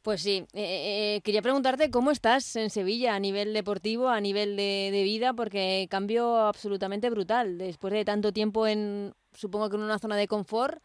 Pues 0.07 0.21
sí, 0.21 0.47
eh, 0.53 0.61
eh, 0.61 1.15
eh, 1.15 1.21
quería 1.21 1.41
preguntarte 1.41 1.91
cómo 1.91 2.11
estás 2.11 2.55
en 2.55 2.69
Sevilla 2.69 3.13
a 3.13 3.19
nivel 3.19 3.53
deportivo, 3.53 4.07
a 4.07 4.21
nivel 4.21 4.55
de, 4.55 5.01
vida, 5.03 5.33
porque 5.33 5.85
cambio 5.89 6.37
absolutamente 6.37 7.09
brutal. 7.09 7.57
Después 7.57 7.91
de 7.91 8.05
tanto 8.05 8.31
tiempo 8.31 8.67
en, 8.67 9.11
supongo 9.33 9.69
que 9.69 9.75
en 9.75 9.81
una 9.81 9.99
zona 9.99 10.15
de 10.15 10.29
confort, 10.29 10.81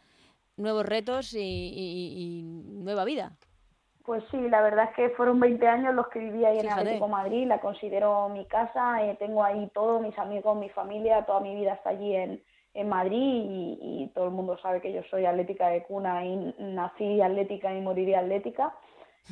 nuevos 0.56 0.84
retos 0.84 1.34
y, 1.34 2.42
nueva 2.82 3.04
vida. 3.04 3.30
Pues 4.04 4.24
sí, 4.32 4.40
la 4.48 4.60
verdad 4.60 4.88
es 4.90 4.96
que 4.96 5.10
fueron 5.10 5.38
20 5.38 5.68
años 5.68 5.94
los 5.94 6.08
que 6.08 6.18
viví 6.18 6.44
ahí 6.44 6.58
en 6.58 6.72
Atlético 6.72 7.06
Madrid, 7.06 7.46
la 7.46 7.60
considero 7.60 8.28
mi 8.28 8.44
casa, 8.46 8.96
tengo 9.20 9.44
ahí 9.44 9.70
todo, 9.72 10.00
mis 10.00 10.18
amigos, 10.18 10.56
mi 10.56 10.68
familia, 10.70 11.24
toda 11.24 11.38
mi 11.38 11.54
vida 11.54 11.74
está 11.74 11.90
allí 11.90 12.16
en, 12.16 12.42
en 12.74 12.88
Madrid 12.88 13.18
y, 13.80 14.10
todo 14.14 14.26
el 14.26 14.30
mundo 14.32 14.58
sabe 14.58 14.80
que 14.80 14.92
yo 14.92 15.02
soy 15.10 15.24
atlética 15.24 15.68
de 15.68 15.82
cuna 15.84 16.24
y 16.24 16.54
nací 16.58 17.20
atlética 17.20 17.74
y 17.74 17.80
moriré 17.80 18.16
atlética. 18.16 18.74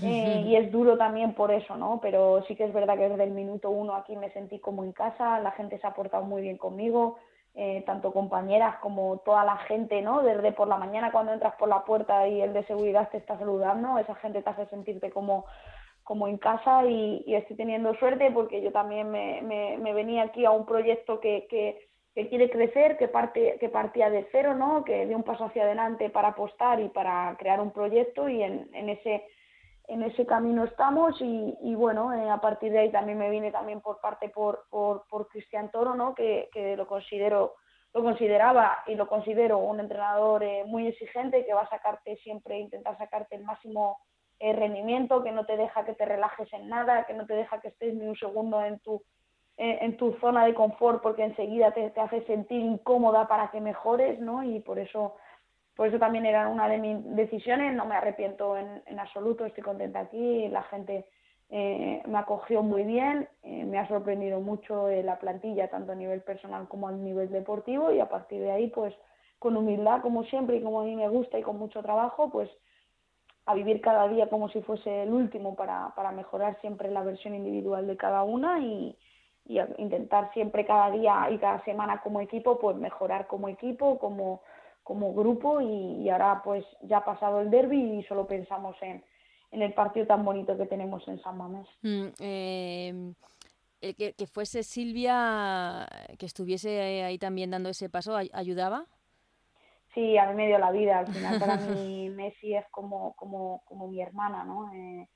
Eh, 0.02 0.44
y 0.46 0.54
es 0.54 0.70
duro 0.70 0.96
también 0.96 1.34
por 1.34 1.50
eso, 1.50 1.76
¿no? 1.76 1.98
Pero 2.00 2.44
sí 2.46 2.54
que 2.54 2.64
es 2.64 2.72
verdad 2.72 2.96
que 2.96 3.08
desde 3.08 3.24
el 3.24 3.32
minuto 3.32 3.70
uno 3.70 3.94
aquí 3.94 4.16
me 4.16 4.30
sentí 4.30 4.60
como 4.60 4.84
en 4.84 4.92
casa, 4.92 5.40
la 5.40 5.50
gente 5.50 5.78
se 5.78 5.86
ha 5.86 5.94
portado 5.94 6.22
muy 6.24 6.42
bien 6.42 6.58
conmigo, 6.58 7.18
eh, 7.54 7.82
tanto 7.84 8.12
compañeras 8.12 8.76
como 8.76 9.18
toda 9.18 9.44
la 9.44 9.56
gente, 9.56 10.00
¿no? 10.00 10.22
Desde 10.22 10.52
por 10.52 10.68
la 10.68 10.76
mañana 10.76 11.10
cuando 11.10 11.32
entras 11.32 11.56
por 11.56 11.68
la 11.68 11.84
puerta 11.84 12.28
y 12.28 12.40
el 12.40 12.52
de 12.52 12.64
seguridad 12.66 13.08
te 13.10 13.18
está 13.18 13.36
saludando, 13.36 13.98
esa 13.98 14.14
gente 14.14 14.42
te 14.42 14.50
hace 14.50 14.66
sentirte 14.66 15.10
como, 15.10 15.44
como 16.04 16.28
en 16.28 16.38
casa 16.38 16.86
y, 16.86 17.24
estoy 17.26 17.56
teniendo 17.56 17.92
suerte 17.96 18.30
porque 18.30 18.62
yo 18.62 18.70
también 18.70 19.10
me, 19.10 19.42
me, 19.42 19.76
me 19.78 19.92
venía 19.92 20.22
aquí 20.22 20.44
a 20.44 20.52
un 20.52 20.66
proyecto 20.66 21.18
que, 21.18 21.48
que 21.50 21.89
que 22.14 22.28
quiere 22.28 22.50
crecer, 22.50 22.96
que, 22.96 23.08
parte, 23.08 23.56
que 23.60 23.68
partía 23.68 24.10
de 24.10 24.26
cero, 24.32 24.54
¿no? 24.54 24.84
que 24.84 25.06
dio 25.06 25.16
un 25.16 25.22
paso 25.22 25.44
hacia 25.44 25.62
adelante 25.62 26.10
para 26.10 26.28
apostar 26.28 26.80
y 26.80 26.88
para 26.88 27.36
crear 27.38 27.60
un 27.60 27.70
proyecto 27.70 28.28
y 28.28 28.42
en, 28.42 28.68
en 28.72 28.88
ese 28.88 29.24
en 29.88 30.04
ese 30.04 30.24
camino 30.24 30.62
estamos 30.64 31.20
y, 31.20 31.58
y 31.62 31.74
bueno, 31.74 32.14
eh, 32.14 32.30
a 32.30 32.40
partir 32.40 32.70
de 32.70 32.78
ahí 32.78 32.92
también 32.92 33.18
me 33.18 33.28
vine 33.28 33.50
también 33.50 33.80
por 33.80 34.00
parte 34.00 34.28
por, 34.28 34.66
por, 34.70 35.04
por 35.08 35.26
Cristian 35.26 35.68
Toro, 35.72 35.96
¿no? 35.96 36.14
que, 36.14 36.48
que 36.52 36.76
lo 36.76 36.86
considero 36.86 37.54
lo 37.92 38.04
consideraba 38.04 38.84
y 38.86 38.94
lo 38.94 39.08
considero 39.08 39.58
un 39.58 39.80
entrenador 39.80 40.44
eh, 40.44 40.62
muy 40.64 40.86
exigente 40.86 41.44
que 41.44 41.54
va 41.54 41.62
a 41.62 41.68
sacarte 41.68 42.16
siempre, 42.18 42.60
intentar 42.60 42.96
sacarte 42.98 43.34
el 43.34 43.42
máximo 43.42 43.98
eh, 44.38 44.52
rendimiento, 44.52 45.24
que 45.24 45.32
no 45.32 45.44
te 45.44 45.56
deja 45.56 45.84
que 45.84 45.94
te 45.94 46.04
relajes 46.04 46.52
en 46.52 46.68
nada, 46.68 47.04
que 47.04 47.14
no 47.14 47.26
te 47.26 47.34
deja 47.34 47.60
que 47.60 47.68
estés 47.68 47.94
ni 47.94 48.06
un 48.06 48.16
segundo 48.16 48.64
en 48.64 48.78
tu 48.78 49.02
en 49.62 49.96
tu 49.98 50.14
zona 50.20 50.46
de 50.46 50.54
confort 50.54 51.02
porque 51.02 51.22
enseguida 51.22 51.72
te, 51.72 51.90
te, 51.90 52.00
hace 52.00 52.22
sentir 52.22 52.60
incómoda 52.60 53.28
para 53.28 53.50
que 53.50 53.60
mejores, 53.60 54.18
¿no? 54.18 54.42
Y 54.42 54.60
por 54.60 54.78
eso, 54.78 55.16
por 55.76 55.88
eso 55.88 55.98
también 55.98 56.24
era 56.24 56.48
una 56.48 56.66
de 56.66 56.78
mis 56.78 57.04
decisiones, 57.14 57.74
no 57.74 57.84
me 57.84 57.94
arrepiento 57.94 58.56
en, 58.56 58.82
en 58.86 58.98
absoluto, 58.98 59.44
estoy 59.44 59.62
contenta 59.62 60.00
aquí, 60.00 60.48
la 60.48 60.62
gente 60.62 61.04
eh, 61.50 62.00
me 62.06 62.18
acogió 62.18 62.62
muy 62.62 62.84
bien, 62.84 63.28
eh, 63.42 63.64
me 63.64 63.78
ha 63.78 63.88
sorprendido 63.88 64.40
mucho 64.40 64.88
eh, 64.88 65.02
la 65.02 65.18
plantilla, 65.18 65.68
tanto 65.68 65.92
a 65.92 65.96
nivel 65.96 66.22
personal 66.22 66.68
como 66.68 66.86
a 66.86 66.92
nivel 66.92 67.30
deportivo, 67.30 67.90
y 67.90 67.98
a 67.98 68.08
partir 68.08 68.40
de 68.40 68.52
ahí, 68.52 68.68
pues 68.68 68.94
con 69.40 69.56
humildad, 69.56 70.00
como 70.00 70.22
siempre, 70.24 70.56
y 70.56 70.62
como 70.62 70.80
a 70.80 70.84
mí 70.84 70.94
me 70.94 71.08
gusta 71.08 71.38
y 71.38 71.42
con 71.42 71.58
mucho 71.58 71.82
trabajo, 71.82 72.30
pues 72.30 72.48
a 73.46 73.54
vivir 73.54 73.80
cada 73.80 74.06
día 74.06 74.28
como 74.28 74.48
si 74.50 74.62
fuese 74.62 75.02
el 75.02 75.12
último 75.12 75.56
para, 75.56 75.92
para 75.96 76.12
mejorar 76.12 76.60
siempre 76.60 76.90
la 76.90 77.02
versión 77.02 77.34
individual 77.34 77.86
de 77.86 77.96
cada 77.96 78.22
una 78.22 78.60
y, 78.60 78.96
y 79.50 79.58
intentar 79.82 80.32
siempre 80.32 80.64
cada 80.64 80.92
día 80.92 81.28
y 81.30 81.38
cada 81.38 81.62
semana 81.64 82.00
como 82.02 82.20
equipo 82.20 82.58
pues 82.60 82.76
mejorar 82.76 83.26
como 83.26 83.48
equipo 83.48 83.98
como 83.98 84.42
como 84.84 85.12
grupo 85.12 85.60
y, 85.60 86.08
ahora 86.08 86.40
pues 86.44 86.64
ya 86.82 86.98
ha 86.98 87.04
pasado 87.04 87.40
el 87.40 87.50
derby 87.50 87.98
y 87.98 88.02
solo 88.04 88.26
pensamos 88.26 88.76
en, 88.80 89.04
en 89.50 89.62
el 89.62 89.74
partido 89.74 90.06
tan 90.06 90.24
bonito 90.24 90.56
que 90.56 90.66
tenemos 90.66 91.06
en 91.06 91.20
San 91.20 91.36
Mamés. 91.36 91.66
Mm, 91.82 92.06
eh, 92.18 93.12
que, 93.80 94.14
que, 94.14 94.26
fuese 94.26 94.62
Silvia, 94.62 95.86
que 96.18 96.26
estuviese 96.26 97.04
ahí 97.04 97.18
también 97.18 97.50
dando 97.50 97.68
ese 97.68 97.88
paso, 97.88 98.16
¿ayudaba? 98.32 98.86
Sí, 99.94 100.16
a 100.16 100.26
mí 100.26 100.34
me 100.34 100.46
dio 100.46 100.58
la 100.58 100.70
vida. 100.70 101.00
Al 101.00 101.06
final 101.08 101.38
para 101.38 101.56
mí 101.68 102.10
Messi 102.10 102.54
es 102.54 102.66
como, 102.70 103.14
como, 103.14 103.62
como 103.66 103.88
mi 103.88 104.00
hermana, 104.00 104.44
¿no? 104.44 104.72
Eh, 104.72 105.08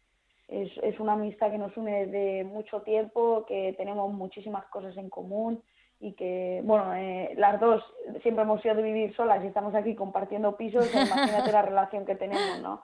es, 0.48 0.70
es 0.82 1.00
una 1.00 1.14
amistad 1.14 1.50
que 1.50 1.58
nos 1.58 1.76
une 1.76 2.06
desde 2.06 2.44
mucho 2.44 2.82
tiempo, 2.82 3.44
que 3.46 3.74
tenemos 3.76 4.12
muchísimas 4.12 4.64
cosas 4.66 4.96
en 4.96 5.08
común, 5.08 5.62
y 6.00 6.12
que, 6.12 6.60
bueno, 6.64 6.94
eh, 6.94 7.32
las 7.36 7.60
dos 7.60 7.82
siempre 8.22 8.42
hemos 8.42 8.60
sido 8.60 8.74
de 8.74 8.82
vivir 8.82 9.14
solas 9.16 9.42
y 9.42 9.46
estamos 9.46 9.74
aquí 9.74 9.94
compartiendo 9.94 10.56
pisos, 10.56 10.84
imagínate 10.94 11.52
la 11.52 11.62
relación 11.62 12.04
que 12.04 12.14
tenemos, 12.14 12.60
¿no? 12.60 12.82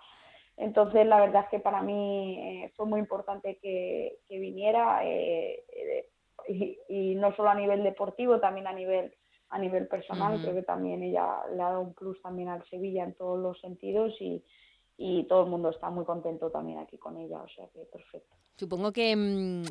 Entonces, 0.57 1.07
la 1.07 1.21
verdad 1.21 1.45
es 1.45 1.50
que 1.50 1.59
para 1.59 1.83
mí 1.83 2.38
eh, 2.38 2.73
fue 2.76 2.87
muy 2.87 3.00
importante 3.00 3.59
que, 3.61 4.19
viniera 4.29 5.00
eh, 5.05 5.64
y, 6.88 7.14
no 7.14 7.35
solo 7.35 7.50
a 7.50 7.55
nivel 7.55 7.83
deportivo, 7.83 8.40
también 8.40 8.67
a 8.67 8.73
nivel 8.73 9.14
a 9.50 9.59
nivel 9.59 9.88
personal. 9.88 10.40
Creo 10.40 10.55
que 10.55 10.62
también 10.62 11.02
ella 11.02 11.43
le 11.55 11.61
ha 11.61 11.71
dado 11.71 11.81
un 11.81 11.93
plus 11.93 12.23
también 12.23 12.49
al 12.49 12.64
Sevilla 12.71 13.02
en 13.05 13.14
todos 13.14 13.38
los 13.38 13.61
sentidos 13.61 14.14
y, 14.21 14.45
y 15.02 15.25
todo 15.25 15.45
el 15.45 15.49
mundo 15.49 15.71
está 15.71 15.88
muy 15.88 16.04
contento 16.04 16.50
también 16.50 16.78
aquí 16.78 16.99
con 16.99 17.16
ella, 17.16 17.40
o 17.40 17.49
sea 17.49 17.66
que 17.73 17.87
perfecto. 17.87 18.37
Supongo 18.57 18.92
que, 18.92 19.16
mm, 19.16 19.62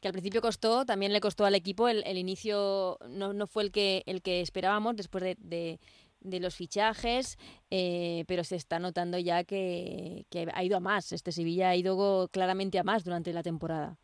que 0.00 0.08
al 0.08 0.12
principio 0.12 0.40
costó, 0.40 0.86
también 0.86 1.12
le 1.12 1.20
costó 1.20 1.44
al 1.44 1.54
equipo, 1.54 1.86
el, 1.86 2.02
el 2.06 2.16
inicio 2.16 2.96
no, 3.06 3.34
no, 3.34 3.46
fue 3.46 3.64
el 3.64 3.72
que, 3.72 4.02
el 4.06 4.22
que 4.22 4.40
esperábamos 4.40 4.96
después 4.96 5.36
de, 5.38 5.78
de, 6.20 6.40
los 6.40 6.56
fichajes, 6.56 7.36
eh, 7.70 8.24
pero 8.26 8.42
se 8.42 8.56
está 8.56 8.78
notando 8.78 9.18
ya 9.18 9.44
que, 9.44 10.24
que, 10.30 10.48
ha 10.50 10.64
ido 10.64 10.78
a 10.78 10.80
más, 10.80 11.12
este 11.12 11.30
Sevilla 11.30 11.68
ha 11.68 11.76
ido 11.76 12.28
claramente 12.28 12.78
a 12.78 12.82
más 12.82 13.04
durante 13.04 13.34
la 13.34 13.42
temporada. 13.42 13.98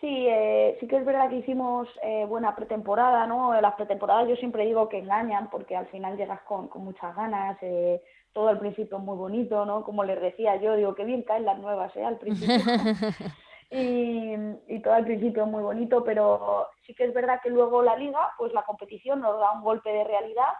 Sí, 0.00 0.26
eh, 0.28 0.76
sí 0.78 0.86
que 0.86 0.96
es 0.96 1.04
verdad 1.04 1.28
que 1.28 1.38
hicimos 1.38 1.88
eh, 2.04 2.24
buena 2.24 2.54
pretemporada, 2.54 3.26
¿no? 3.26 3.60
Las 3.60 3.74
pretemporadas 3.74 4.28
yo 4.28 4.36
siempre 4.36 4.64
digo 4.64 4.88
que 4.88 4.98
engañan 4.98 5.50
porque 5.50 5.74
al 5.74 5.88
final 5.88 6.16
llegas 6.16 6.40
con, 6.42 6.68
con 6.68 6.84
muchas 6.84 7.16
ganas, 7.16 7.58
eh, 7.62 8.00
todo 8.32 8.48
al 8.48 8.58
principio 8.58 8.98
muy 8.98 9.16
bonito, 9.16 9.64
¿no? 9.64 9.84
Como 9.84 10.04
les 10.04 10.20
decía 10.20 10.56
yo, 10.56 10.76
digo, 10.76 10.94
que 10.94 11.04
bien 11.04 11.22
caen 11.22 11.44
las 11.44 11.58
nuevas, 11.58 11.94
¿eh? 11.96 12.04
Al 12.04 12.18
principio. 12.18 12.56
y, 13.70 14.34
y 14.66 14.80
todo 14.80 14.94
al 14.94 15.04
principio 15.04 15.46
muy 15.46 15.62
bonito, 15.62 16.02
pero 16.04 16.68
sí 16.86 16.94
que 16.94 17.04
es 17.04 17.14
verdad 17.14 17.40
que 17.42 17.50
luego 17.50 17.82
la 17.82 17.96
liga, 17.96 18.32
pues 18.38 18.52
la 18.52 18.62
competición 18.62 19.20
nos 19.20 19.38
da 19.38 19.52
un 19.52 19.62
golpe 19.62 19.90
de 19.90 20.04
realidad 20.04 20.52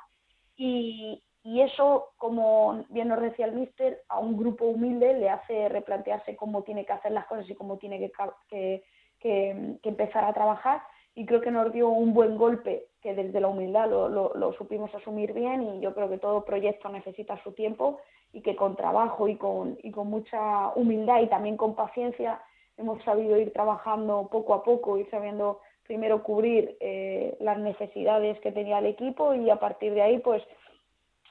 y, 0.57 1.23
y 1.43 1.63
eso, 1.63 2.11
como 2.17 2.85
bien 2.91 3.09
nos 3.09 3.23
decía 3.23 3.47
el 3.47 3.55
míster, 3.55 4.03
a 4.09 4.19
un 4.19 4.37
grupo 4.37 4.67
humilde 4.67 5.15
le 5.15 5.31
hace 5.31 5.69
replantearse 5.69 6.37
cómo 6.37 6.63
tiene 6.63 6.85
que 6.85 6.93
hacer 6.93 7.13
las 7.13 7.27
cosas 7.27 7.49
y 7.49 7.55
cómo 7.55 7.79
tiene 7.79 7.99
que, 7.99 8.13
que, 8.49 8.85
que, 9.19 9.79
que 9.83 9.89
empezar 9.89 10.25
a 10.25 10.35
trabajar 10.35 10.83
y 11.19 11.27
creo 11.27 11.41
que 11.41 11.51
nos 11.51 11.73
dio 11.73 11.89
un 11.89 12.15
buen 12.15 12.39
golpe 12.39 12.87
que 13.03 13.13
desde 13.13 13.41
la 13.41 13.49
humildad 13.49 13.91
lo, 13.91 14.09
lo, 14.09 14.53
supimos 14.53 14.95
asumir 14.95 15.33
bien 15.33 15.63
y 15.65 15.81
yo 15.81 15.93
creo 15.93 16.09
que 16.09 16.19
todo 16.19 16.45
proyecto 16.45 16.89
necesita 16.91 17.43
su 17.43 17.51
tiempo 17.51 17.99
y 18.33 18.41
que 18.41 18.55
con 18.55 18.77
trabajo 18.77 19.27
y 19.27 19.35
con, 19.35 19.77
y 19.83 19.91
con 19.91 20.09
mucha 20.09 20.69
humildad 20.77 21.21
y 21.21 21.27
también 21.27 21.57
con 21.57 21.75
paciencia 21.75 22.41
hemos 22.77 23.03
sabido 23.03 23.37
ir 23.37 23.53
trabajando 23.53 24.29
poco 24.31 24.55
a 24.55 24.63
poco, 24.63 24.97
y 24.97 25.07
sabiendo 25.07 25.59
primero 25.83 26.23
cubrir 26.23 26.77
eh, 26.79 27.37
las 27.41 27.59
necesidades 27.59 28.39
que 28.39 28.53
tenía 28.53 28.79
el 28.79 28.87
equipo 28.87 29.35
y 29.35 29.51
a 29.51 29.57
partir 29.57 29.95
de 29.95 30.03
ahí 30.03 30.21
pues 30.21 30.41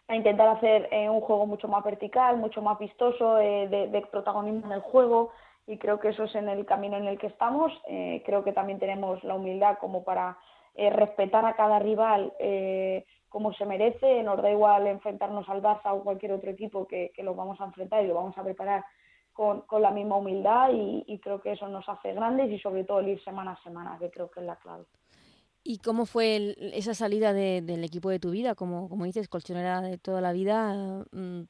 a 0.10 0.18
intentar 0.18 0.50
hacer 0.50 0.90
eh, 0.92 1.10
un 1.10 1.22
juego 1.22 1.46
mucho 1.46 1.70
más 1.70 1.86
vertical, 1.86 2.36
mucho 2.36 2.62
más 2.62 2.78
vistoso, 2.78 3.40
eh, 3.40 3.70
de, 3.70 4.02
protagonismo 4.12 4.66
en 4.66 4.74
el 4.74 4.82
juego, 4.82 5.32
y 5.68 5.78
creo 5.78 6.00
que 6.00 6.10
eso 6.10 6.24
es 6.24 6.36
en 6.36 6.48
el 6.48 6.66
camino 6.66 6.96
en 6.96 7.08
el 7.08 7.20
que 7.20 7.28
estamos. 7.28 7.74
Eh, 7.88 8.24
creo 8.26 8.44
que 8.44 8.54
también 8.54 8.80
tenemos 8.80 9.22
la 9.26 9.36
humildad 9.36 9.78
como 9.80 10.04
para 10.04 10.38
eh, 10.76 10.90
respetar 10.90 11.46
a 11.46 11.56
cada 11.56 11.78
rival 11.78 12.34
eh, 12.40 13.06
como 13.28 13.54
se 13.54 13.66
merece. 13.66 14.24
Nos 14.24 14.42
da 14.42 14.50
igual 14.50 14.88
enfrentarnos 14.88 15.48
al 15.50 15.62
Barça 15.62 15.94
o 15.94 16.04
cualquier 16.04 16.32
otro 16.32 16.50
equipo 16.50 16.88
que, 16.88 17.12
que 17.14 17.22
lo 17.22 17.36
vamos 17.36 17.60
a 17.60 17.66
enfrentar 17.66 18.04
y 18.04 18.08
lo 18.08 18.16
vamos 18.16 18.38
a 18.38 18.44
preparar 18.44 18.86
con, 19.34 19.62
con 19.62 19.82
la 19.82 19.92
misma 19.92 20.16
humildad 20.16 20.72
y, 20.72 21.04
y 21.06 21.20
creo 21.20 21.42
que 21.42 21.52
eso 21.52 21.68
nos 21.68 21.88
hace 21.90 22.14
grandes 22.14 22.50
y 22.50 22.60
sobre 22.60 22.86
todo 22.86 23.02
el 23.02 23.10
ir 23.10 23.24
semana 23.24 23.52
a 23.52 23.64
semana, 23.64 23.98
que 24.00 24.10
creo 24.10 24.32
que 24.32 24.40
es 24.40 24.46
la 24.46 24.56
clave. 24.56 24.86
¿Y 25.70 25.80
cómo 25.80 26.06
fue 26.06 26.56
esa 26.74 26.94
salida 26.94 27.34
del 27.34 27.84
equipo 27.84 28.10
de 28.10 28.20
tu 28.20 28.32
vida? 28.32 28.56
Como, 28.56 28.88
como 28.88 29.04
dices, 29.04 29.28
colchonera 29.28 29.82
de 29.82 29.98
toda 29.98 30.22
la 30.22 30.32
vida, 30.32 31.04
mm, 31.12 31.42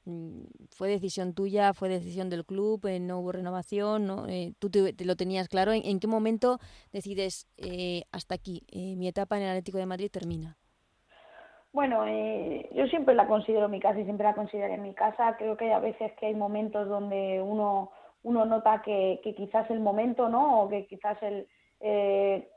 ¿fue 0.71 0.89
decisión 0.89 1.35
tuya, 1.35 1.75
fue 1.75 1.87
decisión 1.87 2.27
del 2.27 2.43
club, 2.43 2.83
eh, 2.87 2.99
no 2.99 3.19
hubo 3.19 3.31
renovación? 3.31 4.07
¿no? 4.07 4.27
Eh, 4.27 4.53
¿Tú 4.57 4.71
te, 4.71 5.05
lo 5.05 5.15
tenías 5.15 5.47
claro? 5.47 5.71
¿En, 5.71 5.99
qué 5.99 6.07
momento 6.07 6.57
decides, 6.91 7.45
eh, 7.57 8.05
hasta 8.11 8.33
aquí, 8.33 8.63
mi 8.73 9.07
etapa 9.07 9.37
en 9.37 9.43
el 9.43 9.49
Atlético 9.49 9.77
de 9.77 9.85
Madrid 9.85 10.09
termina? 10.11 10.57
Bueno, 11.71 12.03
yo 12.73 12.87
siempre 12.87 13.13
la 13.13 13.27
considero 13.27 13.69
mi 13.69 13.79
casa 13.79 13.99
y 13.99 14.05
siempre 14.05 14.25
la 14.25 14.33
consideré 14.33 14.79
mi 14.79 14.95
casa. 14.95 15.35
Creo 15.37 15.55
que 15.57 15.65
hay 15.65 15.71
a 15.73 15.79
veces 15.79 16.11
que 16.13 16.25
hay 16.25 16.33
momentos 16.33 16.89
donde 16.89 17.39
uno, 17.39 17.91
uno 18.23 18.45
nota 18.45 18.81
que, 18.81 19.19
que 19.23 19.35
quizás 19.35 19.69
el 19.69 19.79
momento, 19.79 20.27
¿no? 20.27 20.63
O 20.63 20.69
que 20.69 20.87
quizás 20.87 21.21
el 21.21 21.47
eh, 21.79 22.49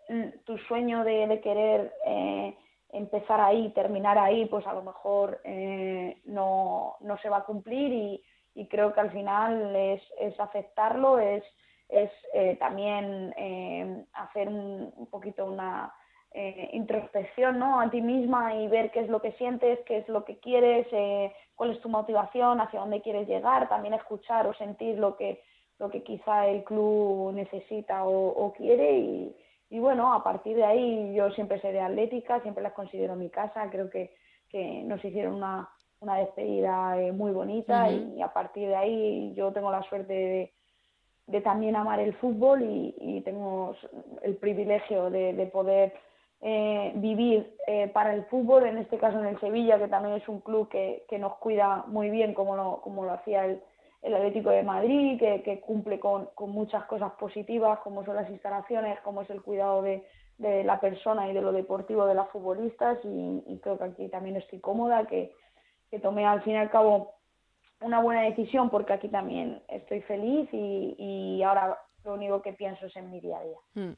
tu 0.45 0.57
sueño 0.59 1.05
de, 1.05 1.41
querer 1.43 1.93
eh, 2.07 2.57
empezar 2.93 3.41
ahí, 3.41 3.71
terminar 3.71 4.19
ahí, 4.19 4.47
pues 4.47 4.67
a 4.67 4.73
lo 4.73 4.83
mejor 4.83 5.41
eh, 5.45 6.21
no, 6.25 6.97
no, 7.01 7.19
se 7.19 7.29
va 7.29 7.39
a 7.39 7.45
cumplir 7.45 7.93
y, 7.93 8.25
creo 8.69 8.93
que 8.93 9.01
al 9.01 9.11
final 9.11 9.75
es, 9.75 10.03
es 10.21 10.39
aceptarlo, 10.39 11.19
es, 11.19 11.43
es 11.89 12.11
eh, 12.35 12.57
también 12.61 13.33
eh, 13.39 14.05
hacer 14.13 14.49
un, 14.49 14.93
un, 14.95 15.07
poquito 15.07 15.47
una 15.47 15.95
introspección 16.73 17.59
¿no? 17.59 17.81
a 17.81 17.91
ti 17.91 18.01
misma 18.01 18.55
y 18.55 18.69
ver 18.69 18.93
qué 18.93 19.01
es 19.01 19.09
lo 19.09 19.21
que 19.21 19.33
sientes, 19.33 19.81
qué 19.87 19.99
es 19.99 20.09
lo 20.09 20.25
que 20.25 20.39
quieres, 20.39 20.87
cuál 21.57 21.71
es 21.73 21.81
tu 21.81 21.89
motivación, 21.89 22.61
hacia 22.61 22.81
dónde 22.81 23.01
quieres 23.01 23.27
llegar, 23.27 23.69
también 23.69 23.95
escuchar 23.95 24.47
o 24.47 24.55
sentir 24.55 24.97
lo 24.99 25.17
que 25.17 25.43
lo 25.81 25.89
que 25.89 26.03
quizá 26.03 26.47
el 26.47 26.63
club 26.63 27.33
necesita 27.33 28.05
o, 28.05 28.53
quiere 28.53 28.99
y, 28.99 29.37
y, 29.71 29.79
bueno, 29.81 30.13
a 30.13 30.23
partir 30.23 30.55
de 30.57 30.65
ahí 30.65 31.15
yo 31.15 31.31
siempre 31.31 31.59
seré 31.61 31.81
atlética, 31.81 32.41
siempre 32.43 32.63
las 32.63 32.75
considero 32.75 33.17
mi 33.17 33.31
casa, 33.31 33.69
creo 33.71 33.89
que, 33.89 34.15
que 34.51 34.83
nos 34.85 35.03
hicieron 35.03 35.35
una, 35.35 35.71
una 36.01 36.17
despedida 36.17 37.01
eh, 37.01 37.13
muy 37.13 37.33
bonita 37.33 37.87
uh 37.87 37.93
-huh. 37.93 38.17
y, 38.19 38.23
a 38.23 38.29
partir 38.33 38.69
de 38.69 38.77
ahí 38.77 39.33
yo 39.35 39.53
tengo 39.53 39.71
la 39.73 39.83
suerte 39.85 40.13
de, 40.13 40.53
de 41.27 41.41
también 41.41 41.75
amar 41.77 41.99
el 41.99 42.13
fútbol 42.15 42.63
y, 42.63 42.95
y 42.99 43.23
tengo 43.23 43.75
el 44.23 44.37
privilegio 44.37 45.09
de, 45.11 45.33
de 45.33 45.47
poder 45.47 45.95
eh, 46.43 46.93
vivir 46.97 47.57
eh, 47.67 47.89
para 47.89 48.15
el 48.15 48.25
fútbol, 48.25 48.67
en 48.67 48.77
este 48.79 48.99
caso 48.99 49.19
en 49.19 49.27
el 49.27 49.41
Sevilla, 49.41 49.79
que 49.79 49.89
también 49.89 50.17
es 50.17 50.29
un 50.29 50.41
club 50.41 50.69
que, 50.69 51.05
que 51.09 51.19
nos 51.19 51.35
cuida 51.39 51.85
muy 51.87 52.11
bien 52.11 52.35
como 52.35 52.55
lo, 52.55 52.81
como 52.83 53.05
lo 53.05 53.13
hacía 53.13 53.47
el, 53.47 53.63
el 54.03 54.15
Atlético 54.15 54.51
de 54.51 54.63
Madrid, 54.63 55.19
que, 55.19 55.43
que 55.43 55.61
cumple 55.61 56.01
con, 56.01 56.27
con, 56.35 56.51
muchas 56.51 56.85
cosas 56.85 57.13
positivas, 57.13 57.81
como 57.81 58.05
son 58.05 58.17
las 58.17 58.31
instalaciones, 58.31 58.99
como 59.01 59.23
es 59.23 59.31
el 59.31 59.43
cuidado 59.43 59.83
de, 59.83 60.07
de 60.39 60.65
la 60.65 60.81
persona 60.81 61.29
y 61.29 61.35
de 61.35 61.43
lo 61.43 61.53
deportivo 61.53 62.07
de 62.07 62.15
las 62.15 62.31
futbolistas, 62.31 62.99
y, 63.05 63.59
creo 63.63 63.79
que 63.79 63.85
aquí 63.85 64.09
también 64.09 64.37
estoy 64.37 64.61
cómoda, 64.61 65.07
que, 65.07 65.33
que, 65.91 66.01
tomé 66.01 66.25
al 66.27 66.43
fin 66.43 66.55
y 66.55 66.57
al 66.57 66.71
cabo 66.71 67.15
una 67.83 68.01
buena 68.01 68.23
decisión, 68.23 68.71
porque 68.71 68.95
aquí 68.95 69.09
también 69.09 69.63
estoy 69.69 70.01
feliz 70.03 70.49
y, 70.53 70.95
y 70.99 71.43
ahora 71.43 71.79
lo 72.05 72.15
único 72.15 72.43
que 72.43 72.53
pienso 72.53 72.87
es 72.87 72.97
en 72.97 73.11
mi 73.11 73.21
día 73.21 73.39
a 73.39 73.45
día. 73.45 73.59
Hmm. 73.75 73.93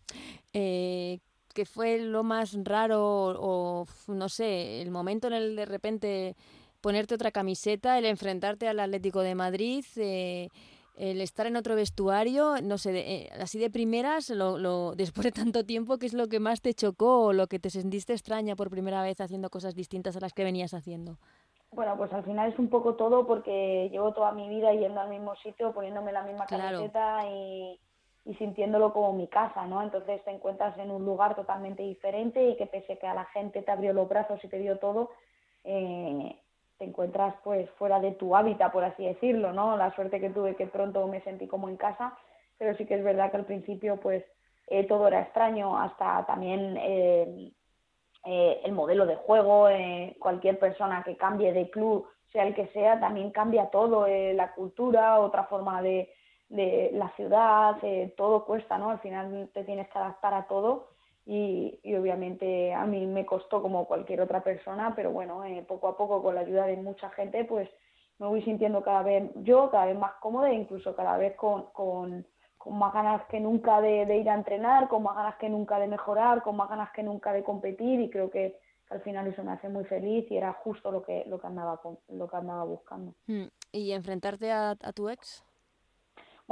Eh, 0.52 1.18
¿Qué 1.54 1.66
fue 1.66 1.98
lo 1.98 2.22
más 2.22 2.56
raro 2.64 3.00
o, 3.38 3.84
no 4.08 4.28
sé, 4.28 4.80
el 4.80 4.90
momento 4.90 5.26
en 5.26 5.34
el 5.34 5.56
de 5.56 5.66
repente 5.66 6.34
ponerte 6.82 7.14
otra 7.14 7.30
camiseta, 7.30 7.96
el 7.96 8.04
enfrentarte 8.04 8.68
al 8.68 8.80
Atlético 8.80 9.20
de 9.20 9.34
Madrid, 9.34 9.84
eh, 9.96 10.48
el 10.96 11.22
estar 11.22 11.46
en 11.46 11.56
otro 11.56 11.74
vestuario, 11.74 12.56
no 12.62 12.76
sé, 12.76 12.90
eh, 12.98 13.30
así 13.40 13.58
de 13.58 13.70
primeras, 13.70 14.28
lo, 14.28 14.58
lo, 14.58 14.92
después 14.96 15.24
de 15.24 15.32
tanto 15.32 15.64
tiempo, 15.64 15.98
¿qué 15.98 16.06
es 16.06 16.12
lo 16.12 16.28
que 16.28 16.40
más 16.40 16.60
te 16.60 16.74
chocó 16.74 17.26
o 17.26 17.32
lo 17.32 17.46
que 17.46 17.58
te 17.58 17.70
sentiste 17.70 18.12
extraña 18.12 18.56
por 18.56 18.68
primera 18.68 19.02
vez 19.02 19.20
haciendo 19.20 19.48
cosas 19.48 19.74
distintas 19.74 20.16
a 20.16 20.20
las 20.20 20.34
que 20.34 20.44
venías 20.44 20.74
haciendo? 20.74 21.16
Bueno, 21.70 21.96
pues 21.96 22.12
al 22.12 22.22
final 22.24 22.52
es 22.52 22.58
un 22.58 22.68
poco 22.68 22.96
todo 22.96 23.26
porque 23.26 23.88
llevo 23.90 24.12
toda 24.12 24.32
mi 24.32 24.46
vida 24.50 24.74
yendo 24.74 25.00
al 25.00 25.08
mismo 25.08 25.34
sitio, 25.36 25.72
poniéndome 25.72 26.12
la 26.12 26.22
misma 26.22 26.44
Claro. 26.44 26.76
camiseta 26.76 27.26
y, 27.30 27.80
y 28.26 28.34
sintiéndolo 28.34 28.92
como 28.92 29.14
mi 29.14 29.26
casa, 29.28 29.64
¿no? 29.66 29.80
Entonces 29.82 30.22
te 30.24 30.30
encuentras 30.32 30.76
en 30.76 30.90
un 30.90 31.06
lugar 31.06 31.34
totalmente 31.34 31.82
diferente 31.82 32.46
y 32.50 32.56
que 32.58 32.66
pese 32.66 32.98
que 32.98 33.06
a 33.06 33.14
la 33.14 33.24
gente 33.26 33.62
te 33.62 33.70
abrió 33.70 33.94
los 33.94 34.06
brazos 34.06 34.38
y 34.44 34.48
te 34.48 34.58
dio 34.58 34.78
todo, 34.78 35.12
eh, 35.64 36.36
te 36.82 36.88
encuentras 36.88 37.36
pues 37.44 37.70
fuera 37.78 38.00
de 38.00 38.10
tu 38.10 38.34
hábitat, 38.34 38.72
por 38.72 38.82
así 38.82 39.04
decirlo, 39.04 39.52
¿no? 39.52 39.76
La 39.76 39.94
suerte 39.94 40.18
que 40.18 40.30
tuve 40.30 40.56
que 40.56 40.66
pronto 40.66 41.06
me 41.06 41.20
sentí 41.20 41.46
como 41.46 41.68
en 41.68 41.76
casa, 41.76 42.18
pero 42.58 42.76
sí 42.76 42.86
que 42.86 42.96
es 42.96 43.04
verdad 43.04 43.30
que 43.30 43.36
al 43.36 43.44
principio 43.44 44.00
pues 44.00 44.24
eh, 44.66 44.84
todo 44.88 45.06
era 45.06 45.20
extraño, 45.20 45.78
hasta 45.78 46.26
también 46.26 46.76
eh, 46.80 47.52
eh, 48.24 48.60
el 48.64 48.72
modelo 48.72 49.06
de 49.06 49.14
juego, 49.14 49.68
eh, 49.68 50.16
cualquier 50.18 50.58
persona 50.58 51.04
que 51.04 51.16
cambie 51.16 51.52
de 51.52 51.70
club, 51.70 52.08
sea 52.32 52.48
el 52.48 52.54
que 52.56 52.66
sea, 52.68 52.98
también 52.98 53.30
cambia 53.30 53.70
todo, 53.70 54.08
eh, 54.08 54.34
la 54.34 54.52
cultura, 54.52 55.20
otra 55.20 55.44
forma 55.44 55.82
de, 55.82 56.12
de 56.48 56.90
la 56.94 57.10
ciudad, 57.10 57.76
todo 58.16 58.44
cuesta, 58.44 58.76
¿no? 58.76 58.90
Al 58.90 58.98
final 58.98 59.50
te 59.54 59.62
tienes 59.62 59.88
que 59.88 59.98
adaptar 59.98 60.34
a 60.34 60.48
todo 60.48 60.88
y, 61.24 61.78
y, 61.82 61.94
obviamente 61.94 62.74
a 62.74 62.84
mí 62.84 63.06
me 63.06 63.24
costó 63.24 63.62
como 63.62 63.86
cualquier 63.86 64.20
otra 64.20 64.42
persona, 64.42 64.92
pero 64.96 65.12
bueno, 65.12 65.44
eh, 65.44 65.64
poco 65.66 65.88
a 65.88 65.96
poco 65.96 66.22
con 66.22 66.34
la 66.34 66.40
ayuda 66.40 66.66
de 66.66 66.76
mucha 66.76 67.10
gente, 67.10 67.44
pues 67.44 67.68
me 68.18 68.26
voy 68.26 68.42
sintiendo 68.42 68.82
cada 68.82 69.02
vez 69.02 69.30
yo, 69.36 69.70
cada 69.70 69.86
vez 69.86 69.98
más 69.98 70.12
cómoda 70.20 70.52
incluso 70.52 70.94
cada 70.96 71.16
vez 71.18 71.36
con, 71.36 71.66
con, 71.72 72.26
con 72.58 72.78
más 72.78 72.92
ganas 72.92 73.22
que 73.26 73.40
nunca 73.40 73.80
de, 73.80 74.06
de, 74.06 74.18
ir 74.18 74.30
a 74.30 74.34
entrenar, 74.34 74.88
con 74.88 75.02
más 75.02 75.14
ganas 75.14 75.36
que 75.36 75.48
nunca 75.48 75.78
de 75.78 75.86
mejorar, 75.86 76.42
con 76.42 76.56
más 76.56 76.68
ganas 76.68 76.90
que 76.92 77.02
nunca 77.02 77.32
de 77.32 77.44
competir 77.44 78.00
y 78.00 78.10
creo 78.10 78.30
que, 78.30 78.58
al 78.90 79.00
final 79.00 79.26
eso 79.26 79.42
me 79.42 79.52
hace 79.52 79.70
muy 79.70 79.84
feliz 79.84 80.30
y 80.30 80.36
era 80.36 80.52
justo 80.52 80.92
lo 80.92 81.02
que 81.02 81.24
lo 81.26 81.40
que 81.40 81.46
andaba 81.46 81.80
lo 82.08 82.28
que 82.28 82.36
andaba 82.36 82.64
buscando. 82.64 83.14
Hmm. 83.26 83.46
¿Y 83.72 83.92
enfrentarte 83.92 84.52
a, 84.52 84.72
a 84.72 84.92
tu 84.92 85.08
ex? 85.08 85.42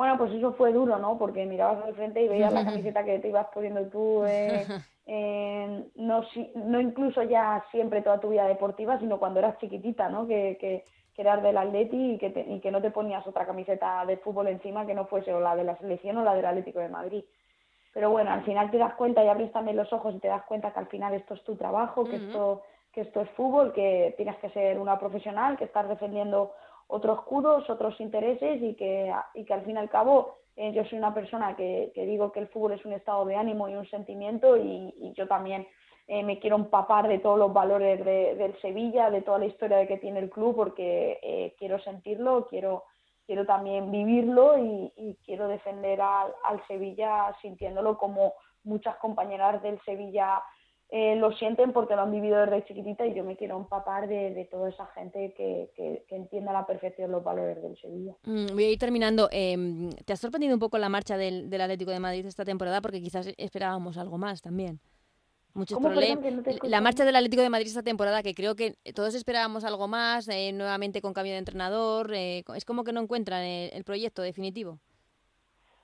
Bueno, 0.00 0.16
pues 0.16 0.32
eso 0.32 0.54
fue 0.54 0.72
duro, 0.72 0.98
¿no? 0.98 1.18
Porque 1.18 1.44
mirabas 1.44 1.84
al 1.84 1.94
frente 1.94 2.22
y 2.22 2.28
veías 2.28 2.54
la 2.54 2.64
camiseta 2.64 3.04
que 3.04 3.18
te 3.18 3.28
ibas 3.28 3.48
poniendo 3.52 3.86
tú, 3.90 4.24
eh, 4.24 4.64
eh, 5.06 5.84
no, 5.96 6.24
no 6.54 6.80
incluso 6.80 7.22
ya 7.24 7.62
siempre 7.70 8.00
toda 8.00 8.18
tu 8.18 8.30
vida 8.30 8.46
deportiva, 8.46 8.98
sino 8.98 9.18
cuando 9.18 9.40
eras 9.40 9.58
chiquitita, 9.58 10.08
¿no? 10.08 10.26
Que, 10.26 10.56
que, 10.58 10.84
que 11.14 11.20
eras 11.20 11.42
del 11.42 11.58
Atleti 11.58 12.14
y 12.14 12.16
que, 12.16 12.46
y 12.48 12.60
que 12.60 12.70
no 12.70 12.80
te 12.80 12.90
ponías 12.90 13.26
otra 13.26 13.44
camiseta 13.44 14.06
de 14.06 14.16
fútbol 14.16 14.48
encima 14.48 14.86
que 14.86 14.94
no 14.94 15.04
fuese 15.04 15.34
o 15.34 15.40
la 15.40 15.54
de 15.54 15.64
la 15.64 15.76
selección 15.76 16.16
o 16.16 16.24
la 16.24 16.32
del 16.32 16.46
Atlético 16.46 16.78
de 16.78 16.88
Madrid. 16.88 17.22
Pero 17.92 18.08
bueno, 18.08 18.30
al 18.30 18.42
final 18.44 18.70
te 18.70 18.78
das 18.78 18.94
cuenta 18.94 19.22
y 19.22 19.28
abres 19.28 19.52
también 19.52 19.76
los 19.76 19.92
ojos 19.92 20.14
y 20.14 20.18
te 20.20 20.28
das 20.28 20.44
cuenta 20.44 20.72
que 20.72 20.78
al 20.78 20.86
final 20.86 21.12
esto 21.12 21.34
es 21.34 21.44
tu 21.44 21.56
trabajo, 21.56 22.04
que 22.04 22.16
esto 22.16 22.62
que 22.92 23.02
esto 23.02 23.20
es 23.20 23.30
fútbol, 23.30 23.72
que 23.72 24.14
tienes 24.16 24.36
que 24.38 24.50
ser 24.50 24.78
una 24.78 24.98
profesional, 24.98 25.56
que 25.56 25.64
estás 25.64 25.88
defendiendo 25.88 26.52
otros 26.90 27.20
escudos, 27.20 27.68
otros 27.70 27.98
intereses 28.00 28.60
y 28.62 28.74
que, 28.74 29.12
y 29.34 29.44
que 29.44 29.54
al 29.54 29.64
fin 29.64 29.76
y 29.76 29.78
al 29.78 29.88
cabo 29.88 30.38
eh, 30.56 30.72
yo 30.72 30.84
soy 30.84 30.98
una 30.98 31.14
persona 31.14 31.56
que, 31.56 31.92
que, 31.94 32.04
digo 32.04 32.32
que 32.32 32.40
el 32.40 32.48
fútbol 32.48 32.72
es 32.72 32.84
un 32.84 32.92
estado 32.92 33.24
de 33.24 33.36
ánimo 33.36 33.68
y 33.68 33.76
un 33.76 33.88
sentimiento 33.88 34.56
y, 34.56 35.12
yo 35.16 35.26
también 35.26 35.66
eh, 36.06 36.22
me 36.22 36.38
quiero 36.38 36.56
empapar 36.56 37.08
de 37.08 37.18
todos 37.18 37.38
los 37.38 37.52
valores 37.52 38.04
de, 38.04 38.34
del 38.34 38.60
Sevilla, 38.60 39.10
de 39.10 39.22
toda 39.22 39.38
la 39.38 39.46
historia 39.46 39.86
que 39.86 39.98
tiene 39.98 40.18
el 40.18 40.30
club 40.30 40.56
porque 40.56 41.18
eh, 41.22 41.54
quiero 41.58 41.78
sentirlo, 41.80 42.46
quiero, 42.48 42.84
quiero 43.26 43.46
también 43.46 43.90
vivirlo 43.90 44.58
y, 44.58 44.92
y 44.96 45.16
quiero 45.24 45.46
defender 45.48 46.00
al, 46.00 46.32
al 46.44 46.66
Sevilla 46.66 47.34
sintiéndolo 47.40 47.96
como 47.96 48.34
muchas 48.64 48.96
compañeras 48.96 49.62
del 49.62 49.80
Sevilla 49.84 50.42
eh, 50.92 51.14
lo 51.16 51.32
sienten 51.32 51.72
porque 51.72 51.94
lo 51.94 52.02
han 52.02 52.10
vivido 52.10 52.40
desde 52.40 52.64
chiquitita 52.64 53.06
y 53.06 53.14
yo 53.14 53.22
me 53.22 53.36
quiero 53.36 53.56
empapar 53.56 54.08
de, 54.08 54.34
de 54.34 54.44
toda 54.46 54.70
esa 54.70 54.86
gente 54.86 55.32
que, 55.36 55.70
que, 55.76 56.16
entienda 56.16 56.50
a 56.50 56.54
la 56.54 56.66
perfección 56.66 57.12
los 57.12 57.22
valores 57.22 57.62
del 57.62 57.76
Sevilla. 57.78 58.16
Mm, 58.24 58.46
voy 58.54 58.64
a 58.64 58.70
ir 58.70 58.78
terminando. 58.78 59.28
Em, 59.30 59.90
¿Te 60.04 60.12
ha 60.12 60.16
sorprendido 60.16 60.52
un 60.54 60.58
poco 60.58 60.78
la 60.78 60.88
marcha 60.88 61.16
del, 61.16 61.48
del, 61.48 61.60
Atlético 61.60 61.92
de 61.92 62.00
Madrid 62.00 62.26
esta 62.26 62.44
temporada? 62.44 62.80
Porque 62.80 63.00
quizás 63.00 63.32
esperábamos 63.36 63.98
algo 63.98 64.18
más 64.18 64.42
también. 64.42 64.80
Muchos 65.54 65.78
problemas. 65.78 66.24
la 66.62 66.80
marcha 66.80 67.04
del 67.04 67.16
Atlético 67.16 67.42
de 67.42 67.50
Madrid 67.50 67.68
esta 67.68 67.82
temporada, 67.82 68.22
que 68.22 68.34
creo 68.34 68.56
que 68.56 68.74
todos 68.94 69.14
esperábamos 69.14 69.64
algo 69.64 69.86
más, 69.86 70.28
eh, 70.28 70.52
nuevamente 70.52 71.00
con 71.00 71.12
cambio 71.12 71.34
de 71.34 71.38
entrenador. 71.38 72.12
Eh, 72.14 72.42
es 72.56 72.64
como 72.64 72.82
que 72.82 72.92
no 72.92 73.00
encuentran 73.00 73.44
el 73.44 73.84
proyecto 73.84 74.22
definitivo. 74.22 74.80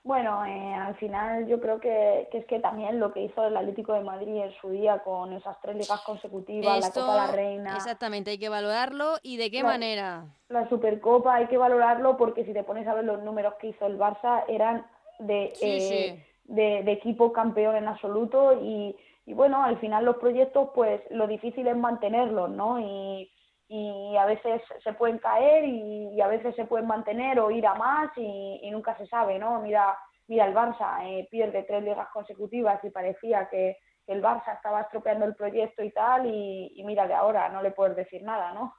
Bueno, 0.06 0.46
eh, 0.46 0.72
al 0.72 0.94
final 0.98 1.48
yo 1.48 1.60
creo 1.60 1.80
que, 1.80 2.28
que, 2.30 2.38
es 2.38 2.46
que 2.46 2.60
también 2.60 3.00
lo 3.00 3.12
que 3.12 3.22
hizo 3.22 3.44
el 3.44 3.56
Atlético 3.56 3.92
de 3.92 4.02
Madrid 4.02 4.36
en 4.36 4.52
su 4.60 4.70
día 4.70 5.00
con 5.00 5.32
esas 5.32 5.60
tres 5.60 5.74
ligas 5.74 6.00
consecutivas, 6.02 6.78
la 6.78 6.90
Copa 6.92 7.10
de 7.10 7.18
la 7.18 7.26
Reina. 7.32 7.74
Exactamente, 7.74 8.30
hay 8.30 8.38
que 8.38 8.48
valorarlo 8.48 9.14
y 9.24 9.36
de 9.36 9.50
qué 9.50 9.64
manera. 9.64 10.26
La 10.48 10.68
Supercopa 10.68 11.34
hay 11.34 11.48
que 11.48 11.56
valorarlo 11.56 12.16
porque 12.16 12.44
si 12.44 12.52
te 12.52 12.62
pones 12.62 12.86
a 12.86 12.94
ver 12.94 13.02
los 13.02 13.20
números 13.24 13.54
que 13.60 13.70
hizo 13.70 13.84
el 13.84 13.98
Barça 13.98 14.44
eran 14.46 14.86
de, 15.18 15.52
eh, 15.60 16.24
de, 16.44 16.82
de, 16.84 16.92
equipo 16.92 17.32
campeón 17.32 17.74
en 17.74 17.88
absoluto 17.88 18.52
y, 18.62 18.94
y 19.26 19.34
bueno, 19.34 19.64
al 19.64 19.80
final 19.80 20.04
los 20.04 20.18
proyectos 20.18 20.68
pues 20.72 21.00
lo 21.10 21.26
difícil 21.26 21.66
es 21.66 21.76
mantenerlos, 21.76 22.48
¿no? 22.48 22.78
Y 22.78 23.28
y 23.68 24.16
a 24.16 24.26
veces 24.26 24.62
se 24.82 24.92
pueden 24.92 25.18
caer 25.18 25.64
y, 25.64 26.20
a 26.20 26.28
veces 26.28 26.54
se 26.54 26.64
pueden 26.64 26.86
mantener 26.86 27.40
o 27.40 27.50
ir 27.50 27.66
a 27.66 27.74
más 27.74 28.10
y, 28.16 28.68
nunca 28.70 28.96
se 28.96 29.06
sabe, 29.06 29.38
¿no? 29.38 29.60
Mira, 29.60 29.96
mira 30.28 30.46
el 30.46 30.54
Barça, 30.54 31.04
eh, 31.04 31.26
pierde 31.30 31.64
tres 31.64 31.82
ligas 31.82 32.08
consecutivas 32.12 32.82
y 32.84 32.90
parecía 32.90 33.48
que, 33.48 33.76
el 34.06 34.22
Barça 34.22 34.54
estaba 34.54 34.82
estropeando 34.82 35.24
el 35.24 35.34
proyecto 35.34 35.82
y 35.82 35.90
tal 35.90 36.26
y, 36.26 36.80
mira 36.84 37.08
de 37.08 37.14
ahora, 37.14 37.48
no 37.48 37.60
le 37.60 37.72
puedes 37.72 37.96
decir 37.96 38.22
nada, 38.22 38.52
¿no? 38.52 38.72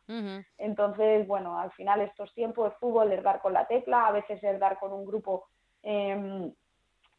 Entonces, 0.57 1.27
bueno, 1.27 1.59
al 1.59 1.69
final 1.71 1.99
estos 1.99 2.33
tiempos 2.33 2.69
de 2.69 2.77
fútbol 2.77 3.11
es 3.11 3.21
dar 3.21 3.41
con 3.41 3.51
la 3.51 3.67
tecla, 3.67 4.07
a 4.07 4.13
veces 4.13 4.41
es 4.41 4.57
dar 4.57 4.79
con 4.79 4.93
un 4.93 5.05
grupo 5.05 5.49
eh, 5.83 6.49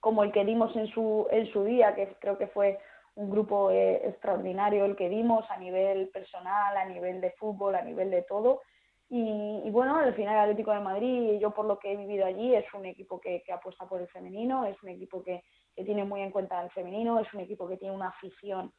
como 0.00 0.22
el 0.22 0.32
que 0.32 0.46
dimos 0.46 0.74
en 0.76 0.86
su, 0.88 1.26
en 1.30 1.52
su 1.52 1.64
día, 1.64 1.94
que 1.94 2.16
creo 2.20 2.38
que 2.38 2.46
fue 2.46 2.78
un 3.18 3.30
grupo 3.30 3.70
eh, 3.72 4.00
extraordinario 4.08 4.84
el 4.84 4.94
que 4.94 5.08
dimos 5.08 5.44
a 5.50 5.56
nivel 5.56 6.08
personal, 6.10 6.76
a 6.76 6.84
nivel 6.84 7.20
de 7.20 7.32
fútbol, 7.32 7.74
a 7.74 7.82
nivel 7.82 8.10
de 8.10 8.22
todo. 8.22 8.62
Y, 9.10 9.68
bueno, 9.70 9.96
al 9.96 10.14
final 10.14 10.34
el 10.34 10.42
Atlético 10.42 10.70
de 10.70 10.80
Madrid, 10.80 11.38
yo 11.40 11.50
por 11.50 11.64
lo 11.64 11.78
que 11.78 11.92
he 11.92 11.96
vivido 11.96 12.26
allí, 12.26 12.54
es 12.54 12.66
un 12.74 12.84
equipo 12.84 13.18
que, 13.20 13.42
que 13.42 13.52
apuesta 13.52 13.88
por 13.88 14.00
el 14.00 14.08
femenino, 14.08 14.66
es 14.66 14.80
un 14.82 14.90
equipo 14.90 15.22
que, 15.22 15.42
que, 15.74 15.82
tiene 15.82 16.04
muy 16.04 16.20
en 16.20 16.30
cuenta 16.30 16.62
el 16.62 16.70
femenino, 16.70 17.18
es 17.18 17.32
un 17.32 17.40
equipo 17.40 17.66
que 17.66 17.78
tiene 17.78 17.94
una 17.94 18.08
afición 18.08 18.72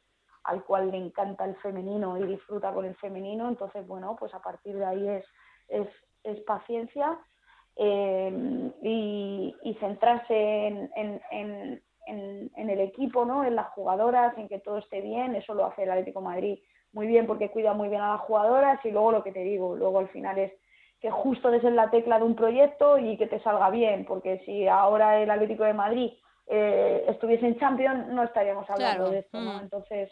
al 0.44 0.64
cual 0.64 0.92
le 0.92 0.98
encanta 0.98 1.46
el 1.46 1.56
femenino 1.58 2.18
y 2.18 2.24
disfruta 2.28 2.72
con 2.72 2.86
el 2.86 2.96
femenino. 2.96 3.50
Entonces, 3.50 3.86
bueno, 3.88 4.16
pues 4.18 4.34
a 4.34 4.42
partir 4.42 4.78
de 4.78 4.86
ahí 4.86 5.08
es, 5.10 5.26
es, 5.68 5.88
es 6.24 6.40
paciencia 6.42 7.20
eh, 7.76 8.72
y, 8.84 9.78
centrarse 9.80 10.68
en, 10.68 10.92
en, 10.96 11.22
en, 11.32 11.84
el 12.10 12.80
equipo, 12.80 13.26
¿no? 13.26 13.44
en 13.44 13.56
las 13.56 13.68
jugadoras, 13.70 14.38
en 14.38 14.48
que 14.48 14.60
todo 14.60 14.80
esté 14.80 15.02
bien, 15.02 15.36
eso 15.36 15.54
lo 15.54 15.66
hace 15.66 15.84
el 15.84 15.92
Atlético 15.92 16.22
Madrid 16.22 16.60
muy 16.92 17.08
bien 17.08 17.28
porque 17.28 17.52
cuida 17.52 17.74
muy 17.74 17.90
bien 17.90 18.02
a 18.02 18.14
las 18.14 18.22
jugadoras 18.22 18.84
y 18.84 18.92
luego 18.92 19.12
lo 19.12 19.24
que 19.24 19.32
te 19.32 19.44
digo, 19.44 19.76
luego 19.76 20.00
al 20.00 20.10
final 20.10 20.38
es 20.38 20.52
que 21.00 21.12
justo 21.12 21.52
des 21.52 21.64
en 21.64 21.76
la 21.76 21.90
tecla 21.92 22.18
de 22.18 22.26
un 22.26 22.36
proyecto 22.36 22.98
y 22.98 23.16
que 23.18 23.28
te 23.28 23.40
salga 23.42 23.70
bien, 23.70 24.06
porque 24.06 24.40
si 24.46 24.68
ahora 24.68 25.22
el 25.22 25.30
Atlético 25.30 25.64
de 25.64 25.74
Madrid 25.74 26.12
eh, 26.48 27.06
estuviese 27.08 27.46
en 27.46 27.60
Champions 27.60 28.08
no 28.08 28.24
estaríamos 28.24 28.70
hablando 28.70 29.12
de 29.12 29.20
esto, 29.20 29.40
¿no? 29.40 29.54
Mm. 29.54 29.60
Entonces, 29.62 30.12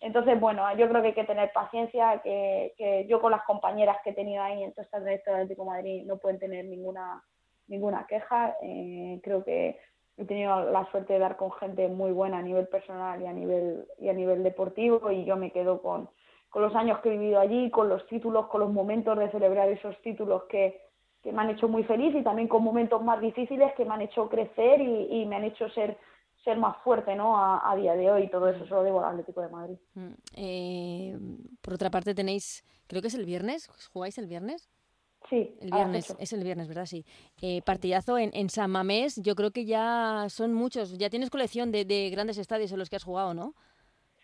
entonces, 0.00 0.38
bueno, 0.38 0.62
yo 0.76 0.88
creo 0.88 1.02
que 1.02 1.08
hay 1.08 1.14
que 1.14 1.24
tener 1.24 1.50
paciencia, 1.52 2.20
que, 2.22 2.72
que 2.76 3.06
yo 3.08 3.20
con 3.20 3.32
las 3.32 3.42
compañeras 3.44 3.96
que 4.04 4.10
he 4.10 4.14
tenido 4.14 4.42
ahí 4.42 4.62
en 4.62 4.72
toda 4.72 4.84
esta 4.84 5.00
trayectoria 5.00 5.38
del 5.38 5.44
Atlético 5.46 5.64
de 5.64 5.70
Madrid 5.70 6.04
no 6.06 6.18
pueden 6.18 6.38
tener 6.38 6.66
ninguna 6.66 7.24
ninguna 7.68 8.06
queja. 8.06 8.56
Eh, 8.62 9.20
creo 9.22 9.44
que 9.44 9.78
he 10.18 10.24
tenido 10.24 10.70
la 10.70 10.90
suerte 10.90 11.14
de 11.14 11.18
dar 11.20 11.36
con 11.36 11.52
gente 11.52 11.88
muy 11.88 12.10
buena 12.10 12.38
a 12.38 12.42
nivel 12.42 12.66
personal 12.66 13.22
y 13.22 13.26
a 13.26 13.32
nivel, 13.32 13.86
y 13.98 14.08
a 14.08 14.12
nivel 14.12 14.42
deportivo 14.42 15.10
y 15.10 15.24
yo 15.24 15.36
me 15.36 15.52
quedo 15.52 15.80
con, 15.80 16.10
con 16.50 16.62
los 16.62 16.74
años 16.74 16.98
que 17.00 17.08
he 17.08 17.18
vivido 17.18 17.40
allí, 17.40 17.70
con 17.70 17.88
los 17.88 18.04
títulos, 18.08 18.48
con 18.48 18.60
los 18.60 18.72
momentos 18.72 19.16
de 19.16 19.30
celebrar 19.30 19.68
esos 19.68 19.96
títulos 20.02 20.42
que, 20.50 20.80
que 21.22 21.32
me 21.32 21.42
han 21.42 21.50
hecho 21.50 21.68
muy 21.68 21.84
feliz 21.84 22.14
y 22.14 22.22
también 22.22 22.48
con 22.48 22.64
momentos 22.64 23.02
más 23.02 23.20
difíciles 23.20 23.72
que 23.76 23.84
me 23.84 23.94
han 23.94 24.02
hecho 24.02 24.28
crecer 24.28 24.80
y, 24.80 25.22
y 25.22 25.26
me 25.26 25.36
han 25.36 25.44
hecho 25.44 25.68
ser 25.70 25.96
ser 26.44 26.56
más 26.56 26.76
fuerte 26.82 27.14
¿no? 27.14 27.36
A, 27.36 27.74
día 27.76 27.94
de 27.94 28.10
hoy. 28.10 28.30
Todo 28.30 28.48
eso 28.48 28.64
se 28.64 28.70
lo 28.70 28.82
debo 28.82 29.00
al 29.00 29.12
Atlético 29.12 29.42
de 29.42 29.48
Madrid. 29.48 29.76
Mm, 29.94 30.12
eh, 30.36 31.18
por 31.60 31.74
otra 31.74 31.90
parte 31.90 32.14
tenéis, 32.14 32.64
creo 32.86 33.02
que 33.02 33.08
es 33.08 33.14
el 33.14 33.26
viernes, 33.26 33.68
¿jugáis 33.92 34.18
el 34.18 34.26
viernes? 34.26 34.68
Sí, 35.28 35.54
el 35.60 35.70
viernes, 35.70 36.16
es 36.18 36.32
el 36.32 36.42
viernes, 36.42 36.68
¿verdad? 36.68 36.86
Sí. 36.86 37.04
Eh, 37.42 37.60
partidazo 37.62 38.16
en, 38.16 38.30
en, 38.32 38.48
San 38.48 38.70
Mamés, 38.70 39.20
yo 39.22 39.34
creo 39.34 39.50
que 39.50 39.66
ya 39.66 40.26
son 40.28 40.54
muchos, 40.54 40.96
ya 40.96 41.10
tienes 41.10 41.28
colección 41.28 41.70
de, 41.70 41.84
de, 41.84 42.08
grandes 42.10 42.38
estadios 42.38 42.72
en 42.72 42.78
los 42.78 42.88
que 42.88 42.96
has 42.96 43.04
jugado, 43.04 43.34
¿no? 43.34 43.54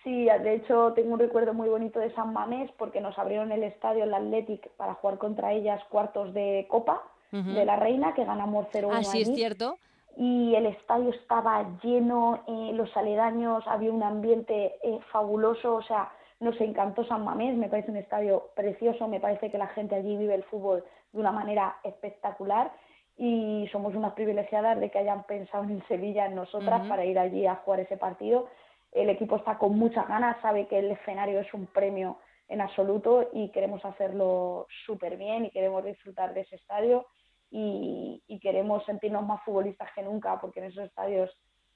Sí, 0.05 0.27
de 0.27 0.55
hecho 0.55 0.93
tengo 0.95 1.15
un 1.15 1.19
recuerdo 1.19 1.55
muy 1.55 1.69
bonito 1.69 1.99
de 1.99 2.15
San 2.15 2.33
Mamés 2.33 2.71
porque 2.79 3.01
nos 3.01 3.19
abrieron 3.19 3.53
el 3.53 3.65
estadio, 3.65 4.05
el 4.05 4.13
Athletic, 4.13 4.69
para 4.77 4.95
jugar 4.95 5.19
contra 5.19 5.53
ellas 5.53 5.83
cuartos 5.89 6.33
de 6.35 6.67
Copa 6.69 7.03
de 7.33 7.65
la 7.65 7.75
Reina, 7.75 8.15
que 8.15 8.25
ganamos 8.25 8.69
0-1 8.73 8.91
Ah, 8.93 9.03
sí, 9.03 9.23
es 9.23 9.35
cierto. 9.35 9.77
Y 10.17 10.55
el 10.55 10.67
estadio 10.67 11.11
estaba 11.11 11.67
lleno, 11.83 12.45
eh, 12.47 12.71
los 12.75 12.97
aledaños, 12.97 13.65
había 13.67 13.91
un 13.91 14.05
ambiente 14.05 14.77
eh, 14.85 15.01
fabuloso, 15.11 15.75
o 15.75 15.83
sea, 15.83 16.13
nos 16.45 16.61
encantó 16.61 17.05
San 17.05 17.25
Mamés, 17.25 17.57
me 17.57 17.69
parece 17.69 17.91
un 17.91 17.97
estadio 17.97 18.51
precioso, 18.55 19.09
me 19.09 19.21
parece 19.21 19.51
que 19.51 19.59
la 19.59 19.69
gente 19.69 19.95
allí 19.95 20.17
vive 20.17 20.35
el 20.35 20.45
fútbol 20.45 20.85
de 21.13 21.21
una 21.21 21.33
manera 21.33 21.77
espectacular 21.83 22.73
y 23.17 23.69
somos 23.73 23.95
unas 23.95 24.13
privilegiadas 24.13 24.79
de 24.79 24.91
que 24.91 24.99
hayan 24.99 25.25
pensado 25.25 25.65
en 25.65 25.87
Sevilla, 25.87 26.27
en 26.27 26.35
nosotras, 26.35 26.87
para 26.89 27.05
ir 27.05 27.19
allí 27.19 27.47
a 27.47 27.57
jugar 27.57 27.81
ese 27.81 27.97
partido. 27.97 28.49
El 28.93 29.09
equipo 29.09 29.37
está 29.37 29.59
con 29.59 29.79
muchas 29.79 30.07
ganas, 30.07 30.41
sabe 30.43 30.67
que 30.67 30.79
el 30.79 30.91
escenario 30.91 31.41
es 31.41 31.53
un 31.55 31.67
premio 31.67 32.19
en 32.49 32.61
absoluto 32.61 33.29
y 33.33 33.51
queremos 33.51 33.85
hacerlo 33.85 34.67
súper 34.85 35.17
bien 35.17 35.47
y 35.47 35.51
queremos 35.51 35.85
disfrutar 35.85 36.35
de 36.35 36.43
ese 36.43 36.57
estadio 36.57 37.07
y, 37.51 38.23
y, 38.27 38.41
queremos 38.41 38.85
sentirnos 38.85 39.25
más 39.25 39.43
futbolistas 39.45 39.89
que 39.95 40.03
nunca 40.03 40.41
porque 40.41 40.61
en 40.61 40.67
esos 40.67 40.85
estadios 40.85 41.31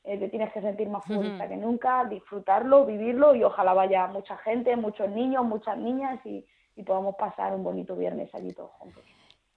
eh, 0.04 0.18
te 0.18 0.28
tienes 0.28 0.52
que 0.52 0.60
sentir 0.60 0.88
más 0.88 1.04
futbolista 1.04 1.48
que 1.48 1.56
nunca, 1.56 2.04
disfrutarlo, 2.04 2.86
vivirlo 2.86 3.34
y 3.34 3.44
ojalá 3.44 3.74
vaya 3.74 4.06
mucha 4.06 4.36
gente, 4.38 4.74
muchos 4.76 5.08
niños, 5.10 5.44
muchas 5.44 5.76
niñas 5.76 6.24
y, 6.24 6.46
y 6.76 6.82
podamos 6.82 7.16
pasar 7.16 7.54
un 7.54 7.64
bonito 7.64 7.96
viernes 7.96 8.34
allí 8.34 8.52
todos 8.52 8.70
juntos. 8.72 9.04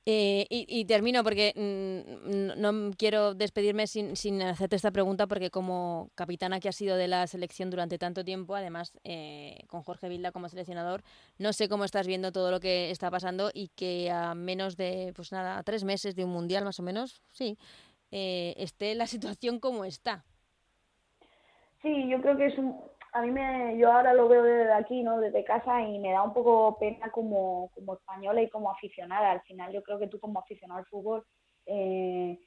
Eh, 0.07 0.47
y, 0.49 0.65
y, 0.67 0.85
termino 0.85 1.23
porque 1.23 1.53
mm, 1.55 2.59
no 2.59 2.89
quiero 2.97 3.35
despedirme 3.35 3.85
sin, 3.85 4.15
sin, 4.15 4.41
hacerte 4.41 4.75
esta 4.75 4.89
pregunta 4.89 5.27
porque 5.27 5.51
como 5.51 6.09
capitana 6.15 6.59
que 6.59 6.69
ha 6.69 6.71
sido 6.71 6.97
de 6.97 7.07
la 7.07 7.27
selección 7.27 7.69
durante 7.69 7.99
tanto 7.99 8.25
tiempo, 8.25 8.55
además 8.55 8.93
eh, 9.03 9.59
con 9.67 9.83
Jorge 9.83 10.09
Vilda 10.09 10.31
como 10.31 10.49
seleccionador, 10.49 11.03
no 11.37 11.53
sé 11.53 11.69
cómo 11.69 11.83
estás 11.83 12.07
viendo 12.07 12.31
todo 12.31 12.49
lo 12.49 12.59
que 12.59 12.89
está 12.89 13.11
pasando 13.11 13.51
y 13.53 13.67
que 13.75 14.09
a 14.09 14.33
menos 14.33 14.75
de, 14.75 15.13
pues 15.15 15.31
nada, 15.31 15.59
a 15.59 15.63
tres 15.63 15.83
meses 15.83 16.15
de 16.15 16.23
un 16.23 16.31
mundial 16.31 16.65
más 16.65 16.79
o 16.79 16.83
menos, 16.83 17.21
sí, 17.29 17.59
eh, 18.09 18.55
esté 18.57 18.95
la 18.95 19.05
situación 19.07 19.59
como 19.59 19.85
está. 19.85 20.25
Sí, 21.81 22.07
yo 22.07 22.21
creo 22.21 22.37
que 22.37 22.45
es 22.45 22.57
un, 22.57 22.79
a 23.13 23.21
mí 23.21 23.31
me, 23.31 23.77
yo 23.77 23.91
ahora 23.91 24.13
lo 24.13 24.27
veo 24.27 24.43
desde 24.43 24.71
aquí, 24.73 25.03
¿no? 25.03 25.19
Desde 25.19 25.43
casa 25.43 25.81
y 25.81 25.99
me 25.99 26.11
da 26.11 26.23
un 26.23 26.33
poco 26.33 26.77
pena 26.79 27.09
como, 27.11 27.69
como 27.73 27.95
española 27.95 28.41
y 28.41 28.49
como 28.49 28.71
aficionada. 28.71 29.31
Al 29.31 29.41
final 29.41 29.71
yo 29.73 29.83
creo 29.83 29.99
que 29.99 30.07
tú 30.07 30.19
como 30.19 30.39
aficionado 30.39 30.79
al 30.79 30.85
fútbol 30.85 31.25
eh, 31.65 32.39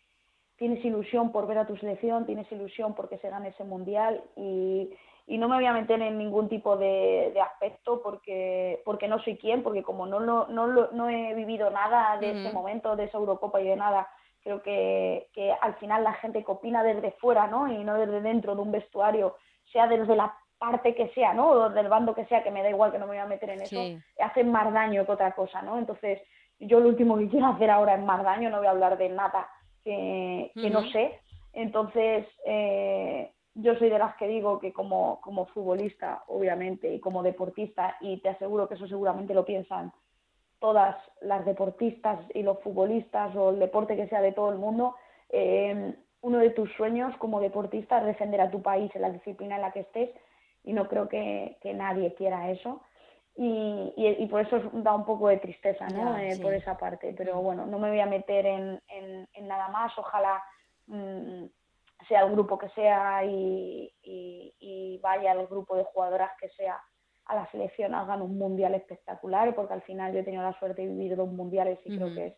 tienes 0.56 0.84
ilusión 0.84 1.32
por 1.32 1.46
ver 1.46 1.58
a 1.58 1.66
tu 1.66 1.76
selección, 1.76 2.26
tienes 2.26 2.50
ilusión 2.50 2.94
porque 2.94 3.18
se 3.18 3.28
gane 3.28 3.48
ese 3.48 3.64
mundial 3.64 4.22
y, 4.36 4.90
y 5.26 5.36
no 5.36 5.48
me 5.48 5.56
voy 5.56 5.66
a 5.66 5.72
meter 5.72 6.00
en 6.00 6.16
ningún 6.16 6.48
tipo 6.48 6.76
de, 6.76 7.30
de 7.34 7.40
aspecto 7.40 8.00
porque 8.02 8.80
porque 8.84 9.08
no 9.08 9.18
soy 9.22 9.36
quien, 9.36 9.62
porque 9.62 9.82
como 9.82 10.06
no, 10.06 10.20
no, 10.20 10.46
no, 10.46 10.66
no 10.66 11.10
he 11.10 11.34
vivido 11.34 11.70
nada 11.70 12.18
de 12.18 12.30
ese 12.30 12.52
momento, 12.52 12.96
de 12.96 13.04
esa 13.04 13.18
Eurocopa 13.18 13.60
y 13.60 13.68
de 13.68 13.76
nada, 13.76 14.08
creo 14.44 14.62
que, 14.62 15.28
que 15.32 15.52
al 15.52 15.74
final 15.76 16.04
la 16.04 16.12
gente 16.14 16.44
que 16.44 16.52
opina 16.52 16.84
desde 16.84 17.12
fuera, 17.12 17.46
¿no? 17.46 17.66
Y 17.66 17.82
no 17.82 17.94
desde 17.94 18.20
dentro 18.20 18.54
de 18.54 18.60
un 18.60 18.70
vestuario, 18.70 19.36
sea 19.72 19.88
desde 19.88 20.14
la 20.14 20.36
parte 20.58 20.94
que 20.94 21.08
sea, 21.08 21.32
¿no? 21.34 21.48
O 21.48 21.70
del 21.70 21.88
bando 21.88 22.14
que 22.14 22.26
sea, 22.26 22.44
que 22.44 22.50
me 22.50 22.62
da 22.62 22.70
igual 22.70 22.92
que 22.92 22.98
no 22.98 23.06
me 23.06 23.12
voy 23.12 23.22
a 23.22 23.26
meter 23.26 23.50
en 23.50 23.62
eso, 23.62 23.80
hace 24.20 24.44
más 24.44 24.72
daño 24.72 25.04
que 25.04 25.12
otra 25.12 25.32
cosa, 25.32 25.62
¿no? 25.62 25.78
Entonces, 25.78 26.20
yo 26.60 26.78
lo 26.78 26.88
último 26.88 27.16
que 27.18 27.28
quiero 27.28 27.46
hacer 27.46 27.70
ahora 27.70 27.94
es 27.94 28.04
más 28.04 28.22
daño, 28.22 28.50
no 28.50 28.58
voy 28.58 28.66
a 28.66 28.70
hablar 28.70 28.98
de 28.98 29.08
nada 29.08 29.48
que, 29.82 30.52
que 30.54 30.70
no 30.70 30.82
sé. 30.90 31.18
Entonces, 31.54 32.26
eh, 32.44 33.32
yo 33.54 33.74
soy 33.76 33.88
de 33.88 33.98
las 33.98 34.14
que 34.16 34.28
digo 34.28 34.58
que 34.58 34.72
como, 34.72 35.20
como 35.22 35.46
futbolista, 35.46 36.22
obviamente, 36.28 36.92
y 36.92 37.00
como 37.00 37.22
deportista, 37.22 37.96
y 38.00 38.18
te 38.18 38.28
aseguro 38.28 38.68
que 38.68 38.74
eso 38.74 38.86
seguramente 38.88 39.32
lo 39.32 39.44
piensan 39.44 39.92
todas 40.64 40.96
las 41.20 41.44
deportistas 41.44 42.18
y 42.32 42.42
los 42.42 42.58
futbolistas 42.60 43.36
o 43.36 43.50
el 43.50 43.58
deporte 43.58 43.96
que 43.96 44.08
sea 44.08 44.22
de 44.22 44.32
todo 44.32 44.48
el 44.50 44.56
mundo, 44.56 44.96
eh, 45.28 45.94
uno 46.22 46.38
de 46.38 46.48
tus 46.48 46.72
sueños 46.72 47.14
como 47.18 47.38
deportista 47.42 47.98
es 47.98 48.06
defender 48.06 48.40
a 48.40 48.50
tu 48.50 48.62
país 48.62 48.90
en 48.94 49.02
la 49.02 49.10
disciplina 49.10 49.56
en 49.56 49.60
la 49.60 49.72
que 49.72 49.80
estés 49.80 50.08
y 50.62 50.72
no 50.72 50.88
creo 50.88 51.06
que, 51.06 51.58
nadie 51.74 52.14
quiera 52.14 52.50
eso. 52.50 52.80
Y, 53.36 53.92
y, 53.94 54.26
por 54.28 54.40
eso 54.40 54.58
da 54.72 54.94
un 54.94 55.04
poco 55.04 55.28
de 55.28 55.36
tristeza 55.36 55.86
¿no? 55.88 56.16
Eh, 56.16 56.38
por 56.40 56.54
esa 56.54 56.78
parte. 56.78 57.12
Pero 57.14 57.42
bueno, 57.42 57.66
no 57.66 57.78
me 57.78 57.90
voy 57.90 58.00
a 58.00 58.06
meter 58.06 58.46
en, 58.46 58.80
en, 58.88 59.46
nada 59.46 59.68
más. 59.68 59.92
Ojalá 59.98 60.42
mm, 60.86 61.44
sea 62.08 62.22
el 62.22 62.32
grupo 62.32 62.56
que 62.56 62.70
sea 62.70 63.22
y, 63.22 63.92
y, 64.02 64.98
vaya 65.02 65.32
el 65.32 65.46
grupo 65.46 65.76
de 65.76 65.84
jugadoras 65.84 66.30
que 66.40 66.48
sea 66.50 66.80
a 67.26 67.34
la 67.34 67.50
selección 67.50 67.94
hagan 67.94 68.22
un 68.22 68.38
mundial 68.38 68.74
espectacular, 68.74 69.54
porque 69.54 69.74
al 69.74 69.82
final 69.82 70.12
yo 70.12 70.20
he 70.20 70.24
tenido 70.24 70.42
la 70.42 70.58
suerte 70.58 70.82
de 70.82 70.88
vivir 70.88 71.16
dos 71.16 71.30
mundiales 71.30 71.78
y 71.84 71.96
creo 71.96 72.14
que 72.14 72.26
es 72.26 72.34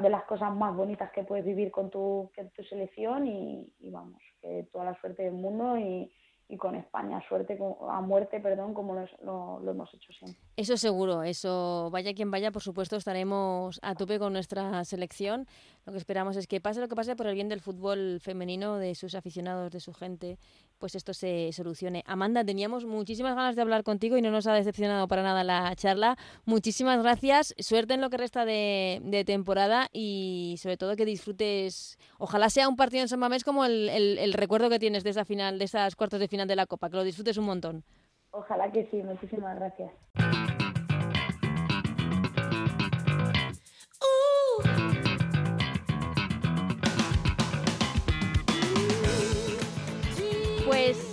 de 0.00 0.08
las 0.08 0.24
cosas 0.24 0.54
más 0.54 0.74
bonitas 0.76 1.10
que 1.10 1.24
puedes 1.24 1.44
vivir 1.44 1.70
con 1.70 1.90
tu, 1.90 2.30
con 2.34 2.50
tu 2.50 2.62
selección 2.62 3.26
y, 3.26 3.72
y, 3.80 3.90
vamos, 3.90 4.22
que 4.40 4.68
toda 4.72 4.84
la 4.84 5.00
suerte 5.00 5.24
del 5.24 5.32
mundo 5.32 5.76
y, 5.76 6.12
y 6.48 6.56
con 6.56 6.74
España 6.74 7.22
suerte 7.28 7.58
a 7.88 8.00
muerte, 8.00 8.38
perdón, 8.38 8.74
como 8.74 8.94
lo, 8.94 9.60
lo, 9.60 9.70
hemos 9.70 9.92
hecho 9.94 10.12
siempre. 10.12 10.40
Eso 10.56 10.76
seguro, 10.76 11.22
eso 11.22 11.88
vaya 11.90 12.14
quien 12.14 12.30
vaya, 12.30 12.52
por 12.52 12.62
supuesto 12.62 12.96
estaremos 12.96 13.80
a 13.82 13.94
tope 13.94 14.18
con 14.18 14.32
nuestra 14.32 14.84
selección. 14.84 15.46
Lo 15.86 15.92
que 15.92 15.98
esperamos 15.98 16.36
es 16.36 16.46
que 16.46 16.60
pase 16.60 16.80
lo 16.80 16.88
que 16.88 16.94
pase 16.94 17.14
por 17.14 17.26
el 17.26 17.34
bien 17.34 17.48
del 17.48 17.60
fútbol 17.60 18.18
femenino, 18.20 18.78
de 18.78 18.94
sus 18.94 19.14
aficionados, 19.14 19.70
de 19.70 19.80
su 19.80 19.92
gente, 19.92 20.38
pues 20.78 20.94
esto 20.94 21.12
se 21.12 21.50
solucione. 21.52 22.02
Amanda, 22.06 22.44
teníamos 22.44 22.86
muchísimas 22.86 23.34
ganas 23.34 23.54
de 23.54 23.62
hablar 23.62 23.84
contigo 23.84 24.16
y 24.16 24.22
no 24.22 24.30
nos 24.30 24.46
ha 24.46 24.54
decepcionado 24.54 25.06
para 25.08 25.22
nada 25.22 25.44
la 25.44 25.74
charla. 25.76 26.16
Muchísimas 26.46 27.02
gracias, 27.02 27.54
suerte 27.58 27.94
en 27.94 28.00
lo 28.00 28.08
que 28.08 28.16
resta 28.16 28.44
de, 28.44 29.24
temporada 29.26 29.88
y 29.92 30.56
sobre 30.58 30.76
todo 30.76 30.96
que 30.96 31.04
disfrutes, 31.04 31.98
ojalá 32.18 32.48
sea 32.48 32.68
un 32.68 32.76
partido 32.76 33.02
en 33.02 33.08
San 33.08 33.20
Mamés 33.20 33.44
como 33.44 33.64
el, 33.64 33.88
el, 33.90 34.18
el 34.18 34.32
recuerdo 34.32 34.70
que 34.70 34.78
tienes 34.78 35.04
de 35.04 35.10
esa 35.10 35.24
final, 35.24 35.58
de 35.58 35.66
esas 35.66 35.96
cuartos 35.96 36.20
de 36.20 36.28
final 36.28 36.48
de 36.48 36.56
la 36.56 36.66
Copa, 36.66 36.88
que 36.88 36.96
lo 36.96 37.04
disfrutes 37.04 37.36
un 37.36 37.44
montón. 37.44 37.84
Ojalá 38.30 38.72
que 38.72 38.88
sí, 38.90 39.02
muchísimas 39.02 39.56
gracias. 39.56 39.92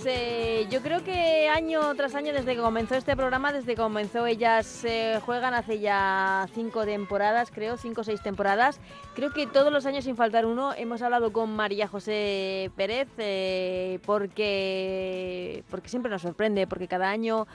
Pues 0.02 0.16
eh, 0.18 0.66
yo 0.68 0.82
creo 0.82 1.04
que 1.04 1.48
año 1.48 1.94
tras 1.94 2.16
año, 2.16 2.32
desde 2.32 2.56
que 2.56 2.60
comenzó 2.60 2.96
este 2.96 3.14
programa, 3.14 3.52
desde 3.52 3.76
que 3.76 3.80
comenzó 3.80 4.26
ellas 4.26 4.84
eh, 4.84 5.20
juegan 5.24 5.54
hace 5.54 5.78
ya 5.78 6.48
cinco 6.54 6.84
temporadas, 6.84 7.52
creo, 7.52 7.76
cinco 7.76 8.00
o 8.00 8.04
seis 8.04 8.20
temporadas. 8.20 8.80
Creo 9.14 9.32
que 9.32 9.46
todos 9.46 9.72
los 9.72 9.86
años, 9.86 10.02
sin 10.02 10.16
faltar 10.16 10.44
uno, 10.44 10.72
hemos 10.74 11.02
hablado 11.02 11.32
con 11.32 11.54
María 11.54 11.86
José 11.86 12.72
Pérez 12.74 13.06
eh, 13.18 14.00
porque, 14.04 15.62
porque 15.70 15.88
siempre 15.88 16.10
nos 16.10 16.22
sorprende, 16.22 16.66
porque 16.66 16.88
cada 16.88 17.08
año 17.08 17.46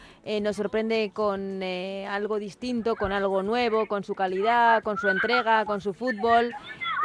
nos 0.41 0.55
sorprende 0.55 1.11
con 1.13 1.61
algo 1.61 2.39
distinto, 2.39 2.95
con 2.95 3.11
algo 3.11 3.43
nuevo, 3.43 3.87
con 3.87 4.05
su 4.05 4.15
calidad, 4.15 4.83
con 4.83 4.97
su 4.97 5.09
entrega, 5.09 5.65
con 5.65 5.81
su 5.81 5.93
fútbol. 5.93 6.53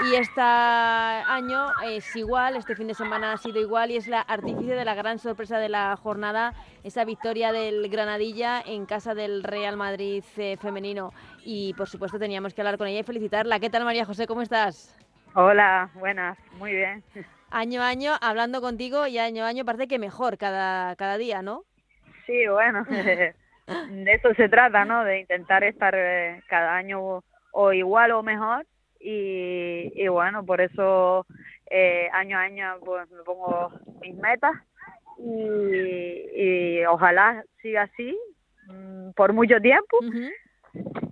Y 0.04 0.16
este 0.16 0.40
año 0.40 1.68
es 1.84 2.16
igual, 2.16 2.56
este 2.56 2.74
fin 2.74 2.88
de 2.88 2.94
semana 2.94 3.32
ha 3.32 3.36
sido 3.36 3.60
igual 3.60 3.92
y 3.92 3.96
es 3.96 4.08
la 4.08 4.20
artífice 4.20 4.74
de 4.74 4.84
la 4.84 4.96
gran 4.96 5.20
sorpresa 5.20 5.60
de 5.60 5.68
la 5.68 5.94
jornada, 5.96 6.54
esa 6.82 7.04
victoria 7.04 7.52
del 7.52 7.88
Granadilla 7.88 8.60
en 8.66 8.84
casa 8.84 9.14
del 9.14 9.44
Real 9.44 9.76
Madrid 9.76 10.24
eh, 10.38 10.56
femenino. 10.56 11.12
Y 11.44 11.74
por 11.74 11.88
supuesto 11.88 12.18
teníamos 12.18 12.52
que 12.52 12.62
hablar 12.62 12.78
con 12.78 12.88
ella 12.88 13.00
y 13.00 13.04
felicitarla. 13.04 13.60
¿Qué 13.60 13.70
tal 13.70 13.84
María 13.84 14.04
José? 14.04 14.26
¿Cómo 14.26 14.42
estás? 14.42 14.98
Hola, 15.34 15.88
buenas, 15.94 16.36
muy 16.58 16.72
bien. 16.72 17.04
Año 17.52 17.82
a 17.82 17.88
año 17.88 18.12
hablando 18.20 18.60
contigo 18.60 19.06
y 19.06 19.18
año 19.18 19.44
a 19.44 19.48
año 19.48 19.64
parece 19.64 19.86
que 19.86 19.98
mejor 20.00 20.36
cada, 20.36 20.96
cada 20.96 21.16
día, 21.16 21.42
¿no? 21.42 21.62
Sí, 22.26 22.48
bueno, 22.48 22.82
de 22.88 23.34
eso 24.12 24.34
se 24.34 24.48
trata, 24.48 24.84
¿no? 24.84 25.04
De 25.04 25.20
intentar 25.20 25.62
estar 25.62 25.94
eh, 25.94 26.42
cada 26.48 26.74
año 26.74 27.22
o 27.52 27.72
igual 27.72 28.12
o 28.12 28.22
mejor 28.22 28.66
y, 29.02 30.08
bueno, 30.08 30.44
por 30.44 30.60
eso 30.60 31.26
eh, 31.70 32.08
año 32.12 32.38
a 32.38 32.42
año 32.42 32.76
pues 32.84 33.10
me 33.10 33.22
pongo 33.22 33.72
mis 34.00 34.14
metas 34.16 34.52
y, 35.18 36.84
ojalá 36.84 37.44
siga 37.60 37.82
así 37.82 38.18
mm, 38.66 39.10
por 39.12 39.32
mucho 39.32 39.60
tiempo, 39.60 39.98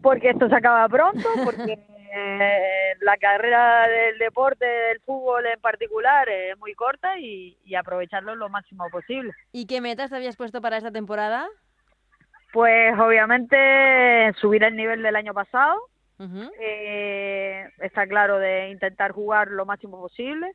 porque 0.02 0.30
esto 0.30 0.48
se 0.48 0.54
acaba 0.54 0.88
pronto, 0.88 1.28
porque 1.44 1.78
eh, 2.14 2.94
la 3.00 3.16
carrera 3.16 3.88
del 3.88 4.18
deporte, 4.18 4.64
del 4.64 5.00
fútbol 5.00 5.46
en 5.46 5.60
particular, 5.60 6.28
es 6.28 6.58
muy 6.58 6.74
corta 6.74 7.18
y, 7.18 7.56
y 7.64 7.74
aprovecharlo 7.74 8.34
lo 8.34 8.48
máximo 8.48 8.88
posible. 8.90 9.32
¿Y 9.52 9.66
qué 9.66 9.80
metas 9.80 10.10
te 10.10 10.16
habías 10.16 10.36
puesto 10.36 10.60
para 10.60 10.76
esta 10.76 10.90
temporada? 10.90 11.48
Pues 12.52 12.98
obviamente 12.98 14.32
subir 14.40 14.64
el 14.64 14.74
nivel 14.74 15.02
del 15.02 15.14
año 15.14 15.32
pasado, 15.32 15.89
eh, 16.60 17.68
está 17.78 18.06
claro 18.06 18.38
de 18.38 18.70
intentar 18.70 19.12
jugar 19.12 19.48
lo 19.48 19.64
máximo 19.64 20.00
posible, 20.00 20.52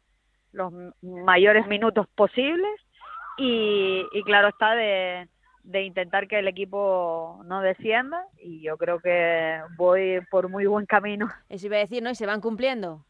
los 0.51 0.71
mayores 1.01 1.65
minutos 1.67 2.07
posibles 2.15 2.79
y, 3.37 4.05
claro 4.25 4.49
está 4.49 4.75
de, 4.75 5.27
intentar 5.83 6.27
que 6.27 6.39
el 6.39 6.47
equipo 6.47 7.41
no 7.45 7.61
descienda 7.61 8.25
y 8.37 8.61
yo 8.61 8.77
creo 8.77 8.99
que 8.99 9.59
voy 9.77 10.21
por 10.29 10.49
muy 10.49 10.65
buen 10.65 10.85
camino. 10.85 11.29
Eso 11.49 11.65
iba 11.65 11.77
a 11.77 11.79
decir, 11.79 12.03
¿no? 12.03 12.11
¿Y 12.11 12.15
se 12.15 12.27
van 12.27 12.41
cumpliendo? 12.41 13.03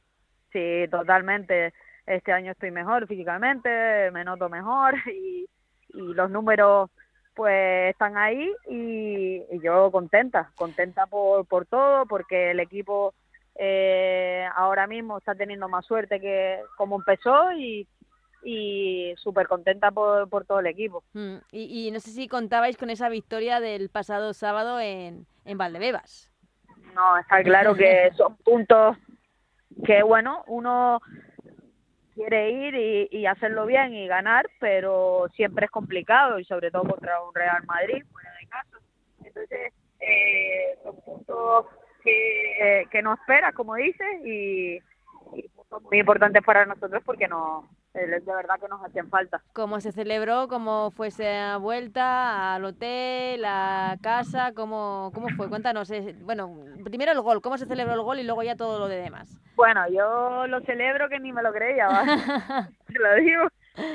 Sí, 0.52 0.86
totalmente. 0.90 1.74
Este 2.06 2.32
año 2.32 2.52
estoy 2.52 2.72
mejor 2.72 3.08
físicamente, 3.08 4.10
me 4.12 4.24
noto 4.24 4.48
mejor 4.50 4.96
y, 5.14 5.46
y 5.90 6.14
los 6.14 6.30
números 6.32 6.90
pues 7.36 7.92
están 7.92 8.18
ahí 8.18 8.52
y, 8.68 9.42
yo 9.62 9.92
contenta, 9.92 10.52
contenta 10.56 11.06
por, 11.06 11.46
por 11.46 11.66
todo, 11.66 12.06
porque 12.06 12.52
el 12.52 12.60
equipo 12.60 13.14
eh, 13.56 14.48
ahora 14.56 14.88
mismo 14.88 15.18
está 15.18 15.36
teniendo 15.36 15.68
más 15.68 15.86
suerte 15.86 16.20
que 16.20 16.60
como 16.78 16.96
empezó 16.96 17.52
y, 17.52 17.88
y 18.44 19.14
súper 19.18 19.48
contenta 19.48 19.92
por, 19.92 20.30
por 20.30 20.46
todo 20.46 20.60
el 20.60 20.68
equipo. 20.68 21.04
Mm, 21.14 21.38
y, 21.52 21.88
y, 21.88 21.92
no 21.92 22.00
sé 22.00 22.12
si 22.12 22.28
contabais 22.28 22.78
con 22.78 22.90
esa 22.90 23.10
victoria 23.10 23.60
del 23.60 23.90
pasado 23.90 24.34
sábado 24.34 24.80
en, 24.80 25.26
en 25.44 25.58
Valdebebas. 25.58 26.32
No, 26.94 27.18
está 27.18 27.44
claro 27.44 27.76
que 27.76 28.12
son 28.18 28.38
puntos 28.38 28.98
que, 29.86 30.04
bueno, 30.04 30.44
uno 30.48 31.02
quiere 32.16 32.50
ir 32.50 33.10
y, 33.12 33.26
hacerlo 33.26 33.66
bien 33.66 33.94
y 33.94 34.08
ganar, 34.08 34.50
pero 34.60 35.28
siempre 35.36 35.66
es 35.66 35.72
complicado 35.72 36.40
y 36.40 36.46
sobre 36.46 36.72
todo 36.72 36.84
contra 36.84 37.22
un 37.22 37.36
Real 37.36 37.64
Madrid 37.66 38.04
fuera 38.12 38.32
de 38.40 38.48
casa. 38.48 38.78
Entonces, 39.24 39.74
eh, 40.00 40.78
son 40.84 41.02
puntos 41.02 41.66
que, 42.04 42.88
que 42.90 43.02
nos 43.02 43.20
espera, 43.20 43.52
como 43.52 43.76
dices, 43.76 44.26
y, 44.26 44.80
muy 45.82 46.00
importantes 46.00 46.42
para 46.44 46.66
nosotros 46.66 47.04
porque 47.06 47.28
nos, 47.28 47.66
de 47.96 48.20
verdad 48.20 48.60
que 48.60 48.68
nos 48.68 48.84
hacían 48.84 49.10
falta. 49.10 49.42
¿Cómo 49.54 49.80
se 49.80 49.92
celebró? 49.92 50.48
¿Cómo 50.48 50.92
fue 50.92 51.08
esa 51.08 51.58
vuelta 51.58 52.56
al 52.56 52.66
hotel, 52.66 53.44
a 53.46 53.96
casa? 54.02 54.52
¿Cómo, 54.54 55.12
cómo 55.14 55.30
fue? 55.30 55.50
Cuéntanos. 55.50 55.92
Bueno, 56.22 56.56
primero 56.84 57.14
el 57.14 57.22
gol, 57.22 57.42
¿cómo 57.42 57.58
se 57.58 57.66
celebró 57.66 57.94
el 57.94 58.02
gol 58.02 58.20
y 58.20 58.24
luego 58.24 58.44
ya 58.44 58.56
todo 58.56 58.80
lo 58.80 58.88
de 58.88 58.98
demás? 58.98 59.42
Bueno, 59.56 59.88
yo 59.90 60.46
lo 60.48 60.60
celebro 60.62 61.08
que 61.08 61.20
ni 61.20 61.32
me 61.32 61.42
lo 61.42 61.54
creía, 61.54 61.88
¿va? 61.88 62.04
te 62.88 63.00
lo 63.00 63.16
digo, 63.16 63.48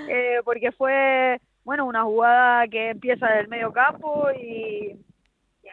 eh, 0.08 0.40
porque 0.44 0.72
fue, 0.72 1.38
bueno, 1.64 1.84
una 1.84 2.02
jugada 2.04 2.66
que 2.68 2.90
empieza 2.90 3.26
del 3.26 3.48
medio 3.48 3.72
campo 3.72 4.30
y, 4.32 4.98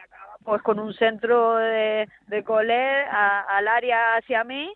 acaba 0.04 0.36
pues 0.44 0.62
con 0.62 0.78
un 0.78 0.92
centro 0.94 1.56
de, 1.56 2.06
de 2.26 2.44
Coler 2.44 3.06
al 3.08 3.68
área 3.68 4.16
hacia 4.16 4.44
mí 4.44 4.72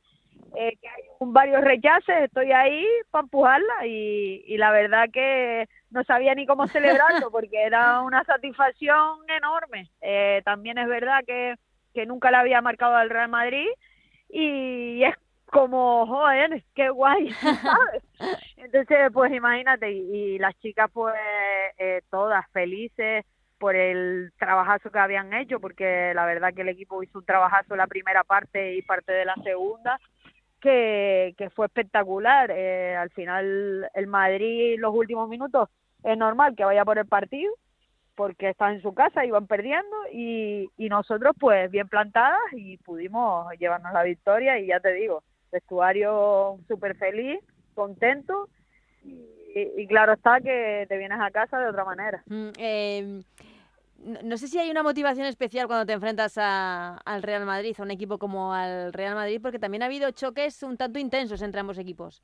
eh, 0.56 0.76
que 0.80 0.88
hay 0.88 1.02
varios 1.20 1.62
rechaces, 1.62 2.24
estoy 2.24 2.52
ahí 2.52 2.86
para 3.10 3.22
empujarla 3.22 3.86
y, 3.86 4.44
y 4.46 4.56
la 4.56 4.70
verdad 4.70 5.08
que 5.12 5.68
no 5.90 6.02
sabía 6.04 6.34
ni 6.34 6.46
cómo 6.46 6.66
celebrarlo 6.66 7.30
porque 7.32 7.62
era 7.62 8.00
una 8.00 8.24
satisfacción 8.24 9.18
enorme. 9.28 9.90
Eh, 10.00 10.42
también 10.44 10.78
es 10.78 10.88
verdad 10.88 11.20
que, 11.26 11.54
que 11.94 12.06
nunca 12.06 12.30
la 12.30 12.40
había 12.40 12.60
marcado 12.60 12.96
al 12.96 13.10
Real 13.10 13.28
Madrid 13.28 13.68
y 14.28 15.04
es 15.04 15.14
como, 15.46 16.06
joder, 16.06 16.64
qué 16.74 16.88
guay, 16.88 17.30
¿sabes? 17.32 18.02
Entonces, 18.56 19.10
pues 19.12 19.32
imagínate, 19.32 19.92
y, 19.92 20.38
las 20.38 20.58
chicas 20.60 20.90
pues 20.92 21.14
eh, 21.78 22.00
todas 22.10 22.50
felices 22.52 23.24
por 23.58 23.76
el 23.76 24.32
trabajazo 24.38 24.90
que 24.90 24.98
habían 24.98 25.32
hecho, 25.34 25.60
porque 25.60 26.12
la 26.14 26.24
verdad 26.26 26.52
que 26.54 26.62
el 26.62 26.70
equipo 26.70 27.02
hizo 27.02 27.18
un 27.18 27.24
trabajazo 27.24 27.76
la 27.76 27.86
primera 27.86 28.24
parte 28.24 28.74
y 28.74 28.82
parte 28.82 29.12
de 29.12 29.24
la 29.24 29.34
segunda, 29.44 30.00
que, 30.62 31.34
que 31.36 31.50
fue 31.50 31.66
espectacular. 31.66 32.50
Eh, 32.50 32.96
al 32.96 33.10
final 33.10 33.90
el 33.92 34.06
Madrid 34.06 34.76
los 34.78 34.94
últimos 34.94 35.28
minutos 35.28 35.68
es 36.02 36.16
normal 36.16 36.54
que 36.56 36.64
vaya 36.64 36.84
por 36.84 36.98
el 36.98 37.06
partido 37.06 37.52
porque 38.14 38.50
están 38.50 38.74
en 38.74 38.82
su 38.82 38.94
casa, 38.94 39.24
iban 39.24 39.46
perdiendo 39.46 39.96
y, 40.12 40.70
y 40.76 40.88
nosotros 40.88 41.34
pues 41.38 41.70
bien 41.70 41.88
plantadas 41.88 42.40
y 42.52 42.76
pudimos 42.78 43.50
llevarnos 43.58 43.92
la 43.92 44.02
victoria 44.02 44.58
y 44.58 44.66
ya 44.66 44.80
te 44.80 44.92
digo, 44.92 45.22
vestuario 45.50 46.58
súper 46.68 46.96
feliz, 46.96 47.40
contento 47.74 48.48
y, 49.04 49.86
claro 49.86 50.12
está 50.12 50.40
que 50.40 50.86
te 50.88 50.96
vienes 50.96 51.18
a 51.20 51.30
casa 51.30 51.58
de 51.58 51.68
otra 51.68 51.84
manera. 51.84 52.22
Mm, 52.26 52.50
eh 52.58 53.20
no 54.02 54.36
sé 54.36 54.48
si 54.48 54.58
hay 54.58 54.70
una 54.70 54.82
motivación 54.82 55.26
especial 55.26 55.66
cuando 55.66 55.86
te 55.86 55.92
enfrentas 55.92 56.36
al 56.38 57.22
Real 57.22 57.44
Madrid, 57.44 57.74
a 57.78 57.82
un 57.82 57.90
equipo 57.90 58.18
como 58.18 58.52
al 58.52 58.92
Real 58.92 59.14
Madrid, 59.14 59.40
porque 59.40 59.58
también 59.58 59.82
ha 59.82 59.86
habido 59.86 60.10
choques 60.10 60.62
un 60.62 60.76
tanto 60.76 60.98
intensos 60.98 61.42
entre 61.42 61.60
ambos 61.60 61.78
equipos. 61.78 62.22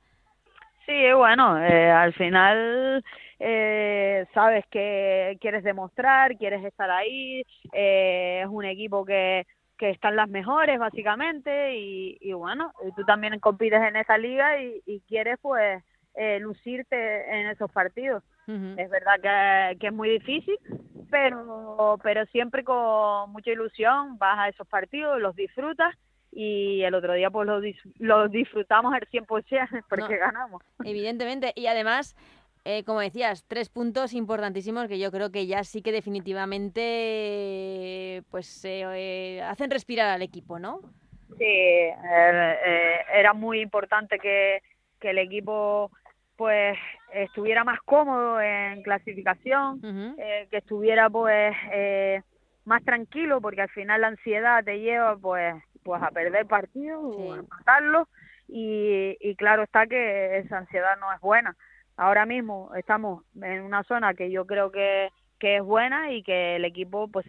Sí, 0.85 1.13
bueno, 1.13 1.63
eh, 1.63 1.91
al 1.91 2.13
final 2.13 3.03
eh, 3.39 4.25
sabes 4.33 4.65
que 4.71 5.37
quieres 5.39 5.63
demostrar, 5.63 6.35
quieres 6.35 6.65
estar 6.65 6.89
ahí, 6.89 7.43
eh, 7.71 8.41
es 8.43 8.47
un 8.49 8.65
equipo 8.65 9.05
que, 9.05 9.45
que 9.77 9.91
están 9.91 10.15
las 10.15 10.29
mejores 10.29 10.79
básicamente 10.79 11.75
y, 11.75 12.17
y 12.19 12.33
bueno, 12.33 12.73
tú 12.95 13.05
también 13.05 13.39
compites 13.39 13.81
en 13.83 13.97
esa 13.97 14.17
liga 14.17 14.59
y, 14.61 14.81
y 14.85 14.99
quieres 15.01 15.37
pues 15.41 15.83
lucirte 16.41 17.39
en 17.39 17.47
esos 17.47 17.71
partidos. 17.71 18.23
Es 18.77 18.89
verdad 18.89 19.19
que, 19.21 19.77
que, 19.79 19.87
es 19.87 19.93
muy 19.93 20.09
difícil, 20.09 20.57
pero, 21.11 21.99
pero 22.01 22.25
siempre 22.27 22.63
con 22.63 23.31
mucha 23.31 23.51
ilusión 23.51 24.17
vas 24.17 24.39
a 24.39 24.47
esos 24.49 24.67
partidos, 24.67 25.21
los 25.21 25.35
disfrutas 25.35 25.95
y 26.31 26.81
el 26.83 26.95
otro 26.95 27.13
día 27.13 27.29
pues 27.29 27.47
los, 27.47 27.63
los 27.97 28.31
disfrutamos 28.31 28.93
al 28.93 29.01
100% 29.01 29.83
porque 29.89 30.17
ganamos. 30.17 30.63
Evidentemente, 30.83 31.53
y 31.55 31.67
además, 31.67 32.15
eh, 32.65 32.83
como 32.83 33.01
decías, 33.01 33.45
tres 33.47 33.69
puntos 33.69 34.13
importantísimos 34.13 34.87
que 34.87 34.99
yo 34.99 35.11
creo 35.11 35.31
que 35.31 35.47
ya 35.47 35.63
sí 35.63 35.81
que 35.81 35.91
definitivamente 35.91 38.23
pues 38.31 38.63
eh, 38.65 39.41
hacen 39.43 39.71
respirar 39.71 40.09
al 40.09 40.21
equipo, 40.21 40.59
¿no? 40.59 40.81
Sí, 41.37 41.45
eh, 41.45 42.99
era 43.13 43.33
muy 43.33 43.61
importante 43.61 44.19
que, 44.19 44.61
que 44.99 45.11
el 45.11 45.19
equipo 45.19 45.91
pues 46.39 46.77
estuviera 47.11 47.65
más 47.65 47.81
cómodo 47.81 48.39
en 48.39 48.81
clasificación, 48.81 49.81
eh, 50.17 50.47
que 50.49 50.59
estuviera 50.59 51.09
pues 51.09 51.53
eh, 51.73 52.21
más 52.63 52.81
tranquilo, 52.85 53.41
porque 53.41 53.63
al 53.63 53.69
final 53.71 53.99
la 53.99 54.07
ansiedad 54.07 54.63
te 54.63 54.79
lleva 54.79 55.17
pues 55.17 55.53
pues 55.83 56.01
a 56.01 56.11
perder 56.11 56.45
partido 56.45 57.01
o 57.01 57.33
a 57.33 57.41
matarlo 57.41 58.07
y, 58.47 59.17
y 59.19 59.35
claro 59.35 59.63
está 59.63 59.85
que 59.85 60.37
esa 60.37 60.59
ansiedad 60.59 60.97
no 61.01 61.11
es 61.11 61.19
buena. 61.19 61.57
Ahora 61.97 62.25
mismo 62.25 62.71
estamos 62.73 63.25
en 63.41 63.63
una 63.63 63.83
zona 63.83 64.13
que 64.13 64.31
yo 64.31 64.45
creo 64.45 64.71
que, 64.71 65.09
que 65.39 65.57
es 65.57 65.61
buena 65.61 66.13
y 66.13 66.23
que 66.23 66.55
el 66.55 66.63
equipo 66.63 67.09
pues 67.09 67.25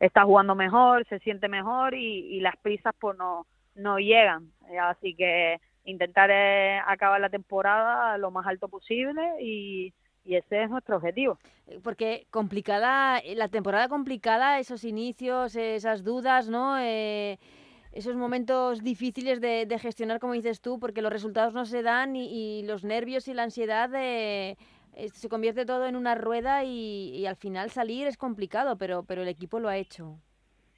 está 0.00 0.24
jugando 0.24 0.56
mejor, 0.56 1.06
se 1.06 1.20
siente 1.20 1.46
mejor 1.46 1.94
y, 1.94 2.36
y 2.36 2.40
las 2.40 2.56
prisas 2.56 2.96
pues 2.98 3.16
no, 3.16 3.46
no 3.76 4.00
llegan. 4.00 4.50
Así 4.80 5.14
que 5.14 5.60
intentar 5.84 6.30
eh, 6.30 6.80
acabar 6.86 7.20
la 7.20 7.30
temporada 7.30 8.18
lo 8.18 8.30
más 8.30 8.46
alto 8.46 8.68
posible 8.68 9.22
y, 9.40 9.92
ese 10.26 10.62
es 10.62 10.70
nuestro 10.70 10.96
objetivo. 10.96 11.40
Eh, 11.66 11.80
porque 11.82 12.28
complicada, 12.30 13.18
eh, 13.18 13.34
la 13.34 13.48
temporada 13.48 13.88
complicada, 13.88 14.60
esos 14.60 14.84
inicios, 14.84 15.56
esas 15.56 16.04
dudas, 16.04 16.48
¿no? 16.48 16.78
esos 16.78 18.14
momentos 18.14 18.84
difíciles 18.84 19.40
de, 19.40 19.78
gestionar, 19.80 20.20
como 20.20 20.34
dices 20.34 20.60
tú, 20.60 20.78
porque 20.78 21.02
los 21.02 21.12
resultados 21.12 21.52
no 21.52 21.64
se 21.64 21.82
dan 21.82 22.14
y, 22.14 22.62
los 22.62 22.84
nervios 22.84 23.26
y 23.26 23.34
la 23.34 23.42
ansiedad 23.42 23.90
se 23.90 25.28
convierte 25.28 25.66
todo 25.66 25.86
en 25.86 25.96
una 25.96 26.14
rueda 26.14 26.62
y, 26.62 27.10
y, 27.16 27.26
al 27.26 27.36
final 27.36 27.70
salir 27.70 28.06
es 28.06 28.16
complicado, 28.16 28.78
pero, 28.78 29.02
pero 29.02 29.22
el 29.22 29.28
equipo 29.28 29.58
lo 29.58 29.68
ha 29.68 29.78
hecho. 29.78 30.20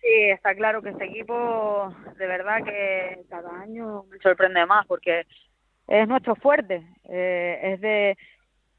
Sí, 0.02 0.30
está 0.30 0.52
claro 0.56 0.82
que 0.82 0.90
este 0.90 1.04
equipo 1.04 1.94
de 2.18 2.26
verdad 2.26 2.64
que 2.64 3.24
cada 3.30 3.60
año 3.60 4.02
me 4.10 4.18
sorprende 4.18 4.66
más 4.66 4.84
porque 4.88 5.26
es 5.86 6.08
nuestro 6.08 6.34
fuerte, 6.34 6.84
eh, 7.08 7.60
es 7.62 7.80
de, 7.80 8.18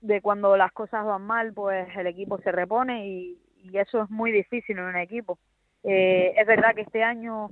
de 0.01 0.21
cuando 0.21 0.57
las 0.57 0.73
cosas 0.73 1.05
van 1.05 1.21
mal, 1.21 1.53
pues 1.53 1.87
el 1.95 2.07
equipo 2.07 2.39
se 2.39 2.51
repone 2.51 3.07
y, 3.07 3.39
eso 3.71 4.03
es 4.03 4.09
muy 4.09 4.33
difícil 4.33 4.77
en 4.77 4.83
un 4.83 4.97
equipo. 4.97 5.39
Eh, 5.85 6.33
es 6.35 6.45
verdad 6.45 6.75
que 6.75 6.81
este 6.81 7.01
año 7.01 7.47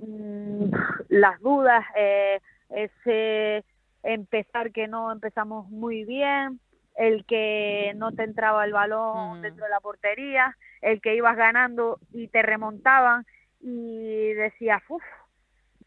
mm, 0.00 0.66
las 1.08 1.40
dudas, 1.40 1.82
eh, 1.96 2.40
ese 2.68 3.64
empezar 4.02 4.70
que 4.72 4.86
no 4.86 5.10
empezamos 5.10 5.66
muy 5.70 6.04
bien, 6.04 6.60
el 6.96 7.24
que 7.26 7.92
no 7.96 8.12
te 8.12 8.24
entraba 8.24 8.64
el 8.64 8.72
balón 8.72 9.42
dentro 9.42 9.64
de 9.64 9.70
la 9.70 9.80
portería, 9.80 10.56
el 10.80 11.00
que 11.00 11.14
ibas 11.14 11.36
ganando 11.36 11.98
y 12.12 12.28
te 12.28 12.42
remontaban 12.42 13.26
y 13.60 14.32
decías, 14.34 14.82
uff. 14.88 15.02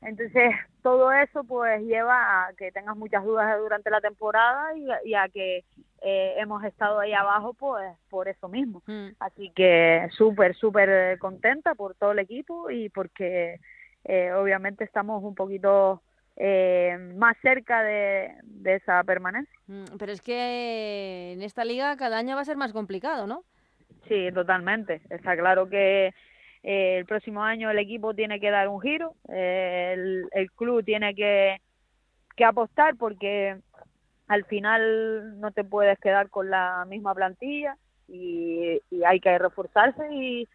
Entonces, 0.02 0.52
todo 0.82 1.12
eso 1.12 1.44
pues 1.44 1.82
lleva 1.82 2.48
a 2.48 2.54
que 2.54 2.72
tengas 2.72 2.96
muchas 2.96 3.24
dudas 3.26 3.60
durante 3.60 3.90
la 3.90 4.00
temporada 4.00 4.70
y, 5.04 5.14
a 5.14 5.28
que 5.28 5.66
eh, 6.02 6.36
hemos 6.38 6.64
estado 6.64 7.00
ahí 7.02 7.12
abajo 7.12 7.54
pues 7.54 7.98
por 8.10 8.30
eso 8.30 8.48
mismo. 8.48 8.82
Mm. 8.86 9.10
Así 9.20 9.52
que 9.54 10.08
súper, 10.12 10.56
súper 10.56 11.20
contenta 11.20 11.76
por 11.76 11.96
todo 11.96 12.14
el 12.14 12.20
equipo 12.20 12.70
y 12.70 12.90
porque 12.90 13.60
eh, 14.06 14.32
obviamente 14.32 14.86
estamos 14.86 15.22
un 15.22 15.36
poquito 15.36 16.02
eh, 16.42 16.98
más 17.18 17.36
cerca 17.42 17.84
de, 17.84 18.34
de 18.44 18.76
esa 18.76 19.04
permanencia. 19.04 19.54
Mm, 19.68 19.98
pero 20.00 20.14
es 20.14 20.22
que 20.22 21.34
en 21.34 21.42
esta 21.42 21.66
liga 21.66 21.98
cada 21.98 22.18
año 22.18 22.36
va 22.36 22.42
a 22.42 22.46
ser 22.46 22.56
más 22.56 22.72
complicado, 22.72 23.28
¿no? 23.28 23.44
Sí, 24.08 24.32
totalmente. 24.34 25.02
Está 25.10 25.36
claro 25.36 25.70
que 25.70 26.14
eh, 26.64 26.98
el 26.98 27.06
próximo 27.06 27.44
año 27.44 27.70
el 27.70 27.78
equipo 27.78 28.14
tiene 28.14 28.40
que 28.40 28.52
dar 28.52 28.70
un 28.70 28.80
giro, 28.80 29.16
eh, 29.28 29.92
el, 29.94 30.30
el, 30.32 30.52
club 30.54 30.84
tiene 30.86 31.14
que, 31.14 31.58
que 32.38 32.46
apostar 32.46 32.96
porque 32.96 33.58
al 34.28 34.46
final 34.46 35.40
no 35.42 35.52
te 35.52 35.66
puedes 35.66 36.00
quedar 36.00 36.30
con 36.30 36.50
la 36.50 36.86
misma 36.88 37.14
plantilla 37.14 37.76
y, 38.08 38.82
y 38.90 39.04
hay 39.04 39.20
que 39.20 39.38
reforzarse 39.38 40.08
y 40.10 40.48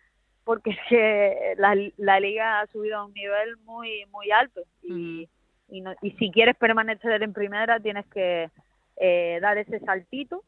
porque 0.44 0.70
es 0.70 0.78
que 0.88 1.54
la, 1.58 1.76
la 1.98 2.20
liga 2.20 2.60
ha 2.60 2.66
subido 2.68 2.96
a 2.96 3.04
un 3.04 3.12
nivel 3.12 3.58
muy 3.64 4.06
muy 4.10 4.30
alto 4.30 4.62
y 4.82 5.28
y, 5.68 5.80
no, 5.80 5.94
y 6.02 6.12
si 6.12 6.30
quieres 6.30 6.56
permanecer 6.56 7.22
en 7.22 7.32
primera 7.32 7.80
tienes 7.80 8.06
que 8.06 8.50
eh, 8.96 9.38
dar 9.40 9.58
ese 9.58 9.80
saltito. 9.80 10.42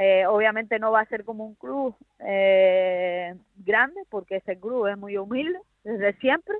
Eh, 0.00 0.24
obviamente 0.26 0.78
no 0.78 0.90
va 0.90 1.00
a 1.00 1.06
ser 1.06 1.22
como 1.22 1.44
un 1.44 1.54
club 1.54 1.94
eh, 2.20 3.34
grande 3.56 4.00
porque 4.08 4.36
ese 4.36 4.58
club 4.58 4.86
es 4.86 4.96
muy 4.96 5.18
humilde 5.18 5.58
desde 5.84 6.14
siempre, 6.14 6.54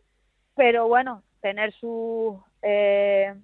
pero 0.55 0.87
bueno, 0.87 1.23
tener 1.41 1.73
sus 1.73 2.37
eh, 2.61 3.35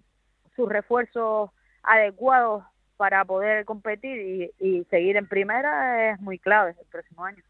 sus 0.55 0.69
refuerzos 0.69 1.51
adecuados 1.83 2.65
para 2.99 3.25
poder 3.25 3.65
competir 3.65 4.53
y, 4.59 4.67
y, 4.67 4.85
seguir 4.85 5.17
en 5.17 5.29
primera 5.29 6.13
es 6.13 6.21
muy 6.21 6.39
clave 6.39 6.75
el 6.79 6.87
próximo 6.89 7.25
año. 7.25 7.43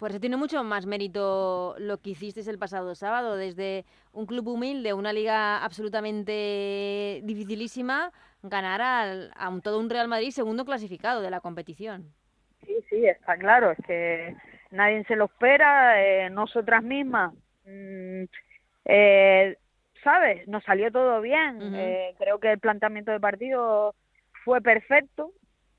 Pues 0.00 0.18
tiene 0.18 0.38
mucho 0.38 0.64
más 0.64 0.86
mérito 0.86 1.74
lo 1.78 1.98
que 1.98 2.10
hicisteis 2.10 2.48
el 2.48 2.58
pasado 2.58 2.94
sábado, 2.94 3.36
desde 3.36 3.84
un 4.14 4.24
club 4.24 4.48
humilde, 4.48 4.94
una 4.94 5.12
liga 5.12 5.62
absolutamente 5.62 7.20
dificilísima, 7.22 8.10
ganar 8.42 8.80
al, 8.80 9.30
a 9.36 9.50
un, 9.50 9.60
todo 9.60 9.78
un 9.78 9.90
Real 9.90 10.08
Madrid 10.08 10.30
segundo 10.30 10.64
clasificado 10.64 11.20
de 11.20 11.30
la 11.30 11.40
competición. 11.40 12.14
Sí, 12.64 12.76
sí, 12.88 13.06
está 13.06 13.36
claro, 13.36 13.72
es 13.72 13.78
que 13.86 14.34
nadie 14.70 15.04
se 15.04 15.16
lo 15.16 15.26
espera, 15.26 16.02
eh, 16.02 16.30
nosotras 16.30 16.82
mismas, 16.82 17.34
mm, 17.66 18.24
eh, 18.86 19.58
¿sabes? 20.02 20.48
Nos 20.48 20.64
salió 20.64 20.90
todo 20.90 21.20
bien, 21.20 21.74
eh, 21.74 22.14
creo 22.16 22.40
que 22.40 22.52
el 22.52 22.58
planteamiento 22.58 23.12
de 23.12 23.20
partido 23.20 23.94
fue 24.46 24.62
perfecto, 24.62 25.32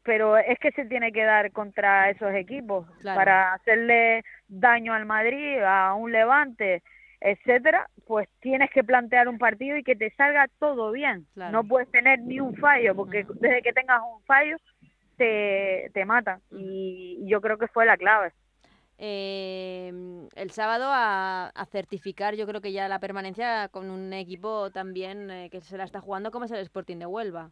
pero 0.04 0.38
es 0.38 0.58
que 0.60 0.72
se 0.72 0.86
tiene 0.86 1.12
que 1.12 1.24
dar 1.24 1.52
contra 1.52 2.10
esos 2.10 2.34
equipos 2.34 2.88
para 3.04 3.54
hacerle 3.54 4.24
daño 4.48 4.94
al 4.94 5.06
Madrid, 5.06 5.60
a 5.64 5.94
un 5.94 6.12
Levante, 6.12 6.82
etcétera, 7.20 7.88
pues 8.08 8.28
tienes 8.40 8.72
que 8.72 8.84
plantear 8.84 9.28
un 9.28 9.38
partido 9.38 9.78
y 9.78 9.84
que 9.84 9.96
te 9.96 10.10
salga 10.12 10.48
todo 10.60 10.92
bien. 10.92 11.28
No 11.36 11.64
puedes 11.64 11.90
tener 11.92 12.20
ni 12.20 12.40
un 12.40 12.56
fallo, 12.56 12.96
porque 12.96 13.26
desde 13.36 13.62
que 13.62 13.74
tengas 13.74 14.02
un 14.02 14.24
fallo 14.24 14.58
te, 15.18 15.92
te 15.94 16.04
matan. 16.06 16.42
Y 16.52 17.24
yo 17.28 17.40
creo 17.42 17.58
que 17.58 17.68
fue 17.68 17.86
la 17.86 17.98
clave. 17.98 18.32
Eh, 19.04 19.92
el 20.36 20.52
sábado 20.52 20.86
a, 20.92 21.52
certificar, 21.72 22.36
yo 22.36 22.46
creo 22.46 22.62
que 22.62 22.72
ya 22.72 22.88
la 22.88 23.00
permanencia 23.00 23.68
con 23.70 23.90
un 23.90 24.14
equipo 24.14 24.70
también 24.70 25.32
eh, 25.32 25.50
que 25.50 25.62
se 25.62 25.78
la 25.78 25.86
está 25.86 26.02
jugando 26.02 26.30
como 26.30 26.46
es 26.46 26.52
el 26.52 26.60
Sporting 26.60 26.98
de 26.98 27.08
Huelva. 27.08 27.52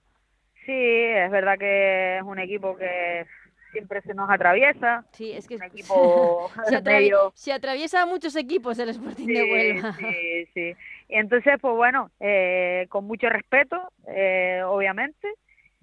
Sí, 0.69 0.75
es 0.75 1.31
verdad 1.31 1.57
que 1.57 2.17
es 2.17 2.23
un 2.23 2.37
equipo 2.37 2.77
que 2.77 3.25
siempre 3.71 4.03
se 4.03 4.13
nos 4.13 4.29
atraviesa. 4.29 5.03
Sí, 5.13 5.31
es 5.31 5.47
que 5.47 5.55
un 5.55 5.63
equipo 5.63 6.51
se, 7.33 7.51
atraviesa 7.51 8.03
a 8.03 8.05
muchos 8.05 8.35
equipos 8.35 8.77
el 8.77 8.89
Sporting 8.89 9.25
de 9.25 9.51
Huelva. 9.51 9.93
Sí, 9.93 10.45
sí. 10.53 10.75
Y 11.07 11.15
entonces, 11.15 11.55
pues 11.59 11.75
bueno, 11.75 12.11
eh, 12.19 12.85
con 12.89 13.05
mucho 13.05 13.29
respeto, 13.29 13.91
eh, 14.09 14.61
obviamente, 14.63 15.27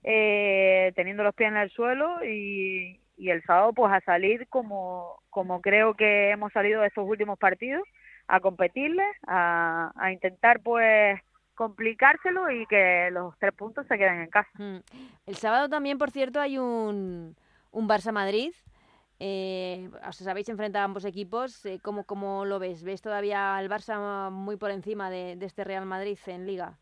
eh, 0.04 0.92
teniendo 0.94 1.24
los 1.24 1.34
pies 1.34 1.48
en 1.48 1.56
el 1.56 1.70
suelo 1.70 2.24
y, 2.24 3.00
y 3.16 3.30
el 3.30 3.42
sábado 3.42 3.72
pues 3.72 3.92
a 3.92 4.00
salir 4.02 4.46
como, 4.46 5.20
como 5.30 5.62
creo 5.62 5.94
que 5.94 6.30
hemos 6.30 6.52
salido 6.52 6.82
de 6.82 6.86
estos 6.86 7.08
últimos 7.08 7.40
partidos, 7.40 7.82
a 8.28 8.38
competirle, 8.38 9.02
a, 9.26 9.90
a 9.96 10.12
intentar 10.12 10.60
pues 10.60 11.20
complicárselo 11.56 12.48
y 12.50 12.66
que 12.66 13.08
los 13.10 13.36
tres 13.38 13.52
puntos 13.54 13.84
se 13.88 13.98
queden 13.98 14.20
en 14.20 14.30
casa. 14.30 14.50
Mm. 14.54 14.78
El 15.26 15.34
sábado 15.34 15.68
también, 15.68 15.98
por 15.98 16.12
cierto, 16.12 16.40
hay 16.40 16.58
un, 16.58 17.34
un 17.72 17.88
Barça-Madrid. 17.88 18.52
Eh, 19.18 19.88
os 20.06 20.26
habéis 20.28 20.48
enfrentado 20.48 20.82
a 20.82 20.84
ambos 20.84 21.04
equipos. 21.04 21.66
Eh, 21.66 21.80
¿cómo, 21.82 22.04
¿Cómo 22.04 22.44
lo 22.44 22.58
ves? 22.60 22.84
¿Ves 22.84 23.02
todavía 23.02 23.56
al 23.56 23.68
Barça 23.68 24.30
muy 24.30 24.56
por 24.56 24.70
encima 24.70 25.10
de, 25.10 25.34
de 25.36 25.46
este 25.46 25.64
Real 25.64 25.86
Madrid 25.86 26.18
en 26.26 26.46
Liga? 26.46 26.74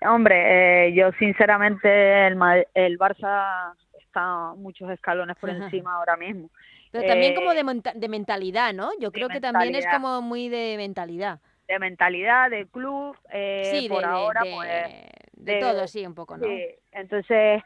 Hombre, 0.00 0.88
eh, 0.88 0.94
yo 0.94 1.12
sinceramente 1.18 2.26
el, 2.26 2.36
el 2.74 2.98
Barça 2.98 3.74
está 4.00 4.54
muchos 4.56 4.90
escalones 4.90 5.36
por 5.36 5.50
encima 5.50 5.94
ahora 5.94 6.16
mismo. 6.16 6.50
Pero 6.90 7.08
también 7.08 7.34
como 7.34 7.52
de, 7.52 7.92
de, 7.96 8.08
mentalidad, 8.08 8.72
¿no? 8.72 8.90
Yo 9.00 9.10
creo 9.10 9.28
que 9.28 9.40
también 9.40 9.74
es 9.74 9.84
como 9.88 10.22
muy 10.22 10.48
de 10.48 10.76
mentalidad 10.76 11.40
de 11.66 11.78
mentalidad, 11.78 12.50
de 12.50 12.66
club, 12.66 13.16
eh, 13.30 13.70
sí, 13.72 13.88
por 13.88 14.00
de, 14.00 14.06
ahora, 14.06 14.42
de, 14.42 14.52
pues. 14.52 15.46
De, 15.46 15.60
todo, 15.60 15.86
sí, 15.86 16.06
un 16.06 16.14
poco, 16.14 16.36
¿no? 16.36 16.46
Sí. 16.46 16.66
Entonces, 16.92 17.62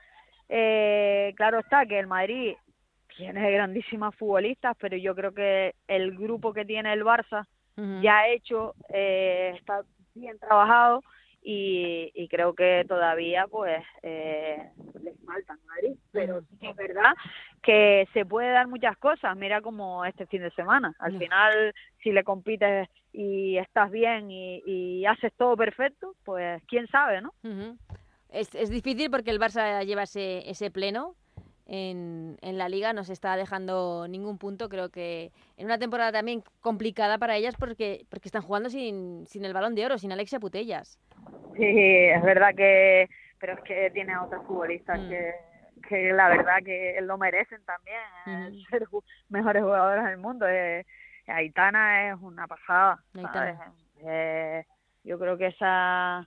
eh, 0.48 1.32
claro 1.36 1.58
está 1.60 1.86
que 1.86 1.98
el 1.98 2.06
Madrid 2.06 2.54
tiene 3.16 3.50
grandísimas 3.50 4.14
futbolistas, 4.14 4.76
pero 4.78 4.96
yo 4.96 5.14
creo 5.14 5.34
que 5.34 5.74
el 5.88 6.16
grupo 6.16 6.52
que 6.52 6.64
tiene 6.64 6.92
el 6.92 7.04
Barça 7.04 7.46
ya 8.00 8.18
ha 8.18 8.28
hecho, 8.28 8.74
eh, 8.88 9.52
está 9.56 9.82
bien 10.12 10.36
trabajado 10.40 11.04
y, 11.42 12.10
y 12.12 12.26
creo 12.26 12.52
que 12.54 12.84
todavía 12.88 13.46
pues 13.46 13.80
eh, 14.02 14.70
les 15.00 15.14
falta 15.24 15.56
Madrid, 15.66 15.96
pero 16.10 16.40
es 16.60 16.76
verdad 16.76 17.12
que 17.62 18.08
se 18.12 18.26
puede 18.26 18.50
dar 18.50 18.66
muchas 18.66 18.96
cosas, 18.96 19.36
mira 19.36 19.60
como 19.60 20.04
este 20.04 20.26
fin 20.26 20.42
de 20.42 20.50
semana, 20.52 20.94
al 20.98 21.18
final 21.18 21.72
si 22.02 22.10
le 22.10 22.24
compites 22.24 22.88
y 23.12 23.58
estás 23.58 23.90
bien 23.90 24.30
y, 24.30 25.04
haces 25.06 25.32
todo 25.36 25.56
perfecto, 25.56 26.14
pues 26.24 26.62
quién 26.68 26.86
sabe, 26.88 27.20
¿no? 27.20 27.32
es, 28.30 28.54
es 28.54 28.70
difícil 28.70 29.10
porque 29.10 29.30
el 29.30 29.40
Barça 29.40 29.84
lleva 29.84 30.02
ese, 30.02 30.48
ese 30.48 30.70
pleno, 30.70 31.14
en, 31.68 32.38
en, 32.40 32.56
la 32.56 32.68
liga 32.68 32.94
no 32.94 33.04
se 33.04 33.12
está 33.12 33.36
dejando 33.36 34.06
ningún 34.08 34.38
punto. 34.38 34.68
Creo 34.68 34.88
que 34.88 35.30
en 35.58 35.66
una 35.66 35.78
temporada 35.78 36.10
también 36.10 36.42
complicada 36.60 37.18
para 37.18 37.36
ellas 37.36 37.54
porque, 37.58 38.06
porque 38.08 38.28
están 38.28 38.42
jugando 38.42 38.70
sin, 38.70 39.26
sin 39.26 39.44
el 39.44 39.52
balón 39.52 39.74
de 39.74 39.84
oro, 39.84 39.98
sin 39.98 40.10
Alexia 40.10 40.40
Putellas. 40.40 40.98
Sí, 41.56 41.64
es 41.66 42.22
verdad 42.22 42.54
que, 42.56 43.08
pero 43.38 43.52
es 43.52 43.60
que 43.60 43.90
tiene 43.92 44.16
otras 44.16 44.42
futbolistas 44.46 44.98
mm. 44.98 45.08
que, 45.10 45.34
que 45.88 46.12
la 46.12 46.28
verdad 46.30 46.56
que 46.64 46.98
lo 47.02 47.18
merecen 47.18 47.60
también, 47.64 48.00
eh, 48.26 48.64
ser 48.70 48.86
mejores 49.28 49.62
jugadoras 49.62 50.06
del 50.06 50.18
mundo. 50.18 50.48
Eh, 50.48 50.86
Aitana 51.28 52.10
es 52.10 52.20
una 52.20 52.46
pasada. 52.46 53.02
Eh, 54.04 54.64
yo 55.04 55.18
creo 55.18 55.36
que 55.36 55.48
esa 55.48 56.26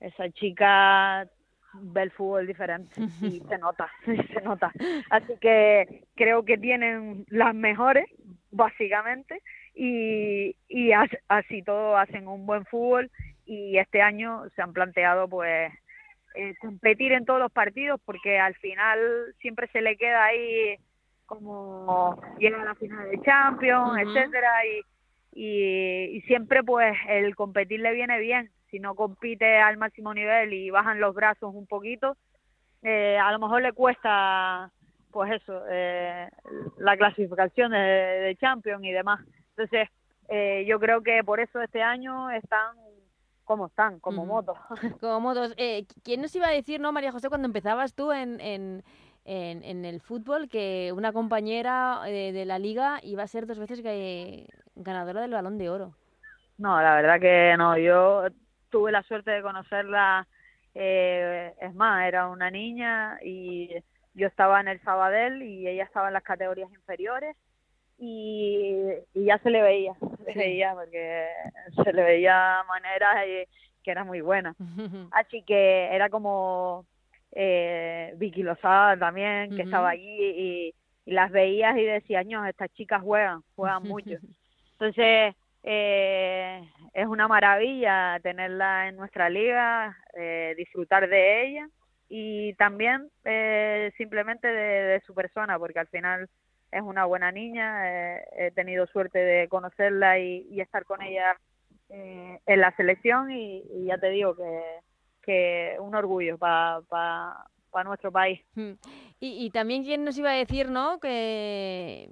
esa 0.00 0.30
chica 0.30 1.28
ve 1.74 2.02
el 2.02 2.10
fútbol 2.10 2.46
diferente 2.46 3.00
y 3.20 3.40
se 3.48 3.58
nota, 3.58 3.90
se 4.04 4.40
nota. 4.42 4.72
Así 5.10 5.34
que 5.40 6.04
creo 6.16 6.44
que 6.44 6.58
tienen 6.58 7.24
las 7.28 7.54
mejores, 7.54 8.06
básicamente, 8.50 9.40
y, 9.74 10.56
y 10.68 10.92
así 11.28 11.62
todo 11.62 11.96
hacen 11.96 12.26
un 12.26 12.46
buen 12.46 12.64
fútbol 12.66 13.10
y 13.44 13.78
este 13.78 14.02
año 14.02 14.48
se 14.54 14.62
han 14.62 14.72
planteado 14.72 15.28
pues 15.28 15.72
eh, 16.34 16.54
competir 16.60 17.12
en 17.12 17.24
todos 17.24 17.40
los 17.40 17.52
partidos 17.52 18.00
porque 18.04 18.38
al 18.38 18.54
final 18.56 18.98
siempre 19.40 19.68
se 19.68 19.80
le 19.80 19.96
queda 19.96 20.24
ahí 20.24 20.76
como 21.30 22.20
llega 22.38 22.60
a 22.60 22.64
la 22.64 22.74
final 22.74 23.08
de 23.08 23.20
Champions, 23.22 23.98
etcétera 24.00 24.50
y, 24.66 24.80
y, 25.32 26.16
y 26.16 26.20
siempre 26.22 26.64
pues 26.64 26.96
el 27.08 27.36
competir 27.36 27.80
le 27.80 27.94
viene 27.94 28.18
bien 28.18 28.50
si 28.70 28.80
no 28.80 28.94
compite 28.94 29.58
al 29.58 29.76
máximo 29.76 30.12
nivel 30.12 30.52
y 30.52 30.70
bajan 30.70 31.00
los 31.00 31.14
brazos 31.14 31.54
un 31.54 31.66
poquito, 31.66 32.16
eh, 32.82 33.18
a 33.18 33.30
lo 33.32 33.38
mejor 33.38 33.62
le 33.62 33.72
cuesta, 33.72 34.70
pues 35.10 35.32
eso, 35.32 35.62
eh, 35.68 36.28
la 36.78 36.96
clasificación 36.96 37.72
de, 37.72 37.78
de 37.78 38.36
Champions 38.36 38.84
y 38.84 38.92
demás. 38.92 39.20
Entonces, 39.50 39.88
eh, 40.28 40.64
yo 40.66 40.78
creo 40.78 41.02
que 41.02 41.22
por 41.24 41.40
eso 41.40 41.60
este 41.60 41.82
año 41.82 42.30
están 42.30 42.76
como 43.44 43.66
están, 43.66 43.98
como 43.98 44.24
motos. 44.26 44.56
Como 45.00 45.18
motos. 45.18 45.54
Eh, 45.56 45.84
¿Quién 46.04 46.20
nos 46.20 46.32
iba 46.36 46.46
a 46.46 46.52
decir, 46.52 46.80
no, 46.80 46.92
María 46.92 47.10
José, 47.10 47.28
cuando 47.28 47.46
empezabas 47.46 47.94
tú 47.94 48.12
en, 48.12 48.40
en, 48.40 48.84
en, 49.32 49.84
el 49.84 50.00
fútbol, 50.00 50.48
que 50.48 50.92
una 50.92 51.12
compañera 51.12 52.00
de, 52.04 52.32
de, 52.32 52.44
la 52.44 52.58
liga 52.58 52.98
iba 53.04 53.22
a 53.22 53.28
ser 53.28 53.46
dos 53.46 53.58
veces 53.58 53.80
ganadora 54.74 55.20
del 55.20 55.30
balón 55.30 55.56
de 55.56 55.70
oro? 55.70 55.94
No, 56.58 56.80
la 56.82 56.96
verdad 56.96 57.20
que 57.20 57.54
no. 57.56 57.78
Yo 57.78 58.26
tuve 58.70 58.90
la 58.90 59.02
suerte 59.04 59.30
de 59.30 59.42
conocerla, 59.42 60.26
eh, 60.74 61.54
es 61.60 61.74
más, 61.74 62.08
era 62.08 62.28
una 62.28 62.50
niña 62.50 63.18
y 63.22 63.70
yo 64.14 64.26
estaba 64.26 64.60
en 64.60 64.68
el 64.68 64.80
Sabadell 64.82 65.42
y 65.42 65.68
ella 65.68 65.84
estaba 65.84 66.08
en 66.08 66.14
las 66.14 66.24
categorías 66.24 66.70
inferiores 66.72 67.36
y, 67.98 68.76
ya 69.14 69.38
se 69.38 69.50
le 69.50 69.62
veía, 69.62 69.94
se 70.24 70.34
le 70.34 70.34
veía 70.34 70.74
porque 70.74 71.28
se 71.84 71.92
le 71.92 72.02
veía 72.02 72.64
manera 72.66 73.22
que 73.84 73.90
era 73.90 74.02
muy 74.02 74.22
buena. 74.22 74.56
Así 75.12 75.42
que 75.42 75.94
era 75.94 76.10
como 76.10 76.84
eh, 77.32 78.12
Vicky 78.16 78.42
Lozada 78.42 78.96
también, 78.96 79.54
que 79.54 79.62
estaba 79.62 79.90
allí 79.90 80.02
y, 80.04 80.74
y, 81.06 81.12
las 81.12 81.32
veías 81.32 81.76
y 81.76 81.82
decías, 81.82 82.24
no, 82.26 82.46
estas 82.46 82.72
chicas 82.74 83.02
juegan, 83.02 83.42
juegan 83.56 83.82
mucho. 83.82 84.10
Entonces, 84.72 85.34
eh, 85.62 86.62
es 86.94 87.06
una 87.06 87.28
maravilla 87.28 88.18
tenerla 88.22 88.88
en 88.88 88.96
nuestra 88.96 89.28
liga, 89.28 89.96
eh, 90.14 90.54
disfrutar 90.56 91.08
de 91.08 91.46
ella 91.46 91.68
y 92.08 92.54
también 92.54 93.08
eh, 93.24 93.92
simplemente 93.96 94.48
de, 94.48 95.00
su 95.06 95.14
persona, 95.14 95.58
porque 95.58 95.78
al 95.78 95.88
final 95.88 96.28
es 96.72 96.82
una 96.82 97.04
buena 97.04 97.30
niña, 97.30 98.16
eh, 98.16 98.24
he 98.36 98.50
tenido 98.52 98.86
suerte 98.86 99.18
de 99.18 99.48
conocerla 99.48 100.18
y, 100.18 100.60
estar 100.60 100.84
con 100.84 101.02
ella 101.02 101.36
en 101.88 102.60
la 102.60 102.74
selección 102.76 103.30
y, 103.32 103.64
ya 103.84 103.98
te 103.98 104.10
digo 104.10 104.36
que, 104.36 104.60
que 105.30 105.76
un 105.78 105.94
orgullo 105.94 106.38
para 106.38 106.80
pa, 106.88 107.84
nuestro 107.84 108.10
país. 108.10 108.40
Mm. 108.54 108.72
Y, 109.20 109.46
y 109.46 109.50
también 109.50 109.84
quién 109.84 110.04
nos 110.04 110.18
iba 110.18 110.30
a 110.30 110.34
decir, 110.34 110.70
¿no? 110.70 110.98
Que 110.98 112.10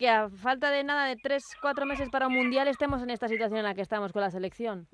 que 0.00 0.08
a 0.08 0.30
falta 0.30 0.70
de 0.70 0.82
nada 0.82 1.06
de 1.06 1.16
tres, 1.16 1.44
cuatro 1.60 1.84
meses 1.84 2.08
para 2.08 2.26
un 2.26 2.32
mundial 2.32 2.66
estemos 2.68 3.02
en 3.02 3.10
esta 3.10 3.28
situación 3.28 3.58
en 3.58 3.64
la 3.64 3.74
que 3.74 3.82
estamos 3.82 4.12
con 4.14 4.22
la 4.22 4.30
selección. 4.30 4.88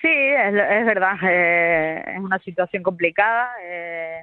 Sí, 0.00 0.08
es, 0.08 0.54
es 0.54 0.86
verdad, 0.86 1.16
eh, 1.28 2.04
es 2.14 2.20
una 2.20 2.38
situación 2.38 2.84
complicada. 2.84 3.50
Eh, 3.60 4.22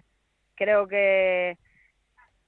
creo 0.55 0.87
que, 0.87 1.57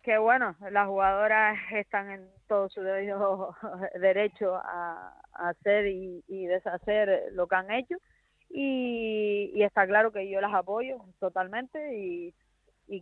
que, 0.02 0.18
bueno, 0.18 0.56
las 0.72 0.88
jugadoras 0.88 1.58
están 1.74 2.10
en 2.10 2.30
todo 2.48 2.70
su 2.70 2.82
debido 2.82 3.54
derecho 4.00 4.56
a, 4.56 5.14
hacer 5.34 5.88
y, 5.88 6.48
deshacer 6.48 7.32
lo 7.34 7.48
que 7.48 7.56
han 7.56 7.72
hecho 7.72 7.96
y, 8.50 9.62
está 9.62 9.86
claro 9.86 10.12
que 10.12 10.30
yo 10.30 10.42
las 10.42 10.54
apoyo 10.54 10.98
totalmente 11.20 11.98
y, 11.98 12.34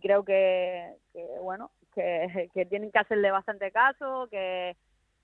creo 0.00 0.24
que, 0.24 0.94
bueno 1.42 1.70
que, 1.94 2.66
tienen 2.68 2.90
que 2.90 2.98
hacerle 2.98 3.30
bastante 3.30 3.70
caso 3.72 4.28
que, 4.30 4.76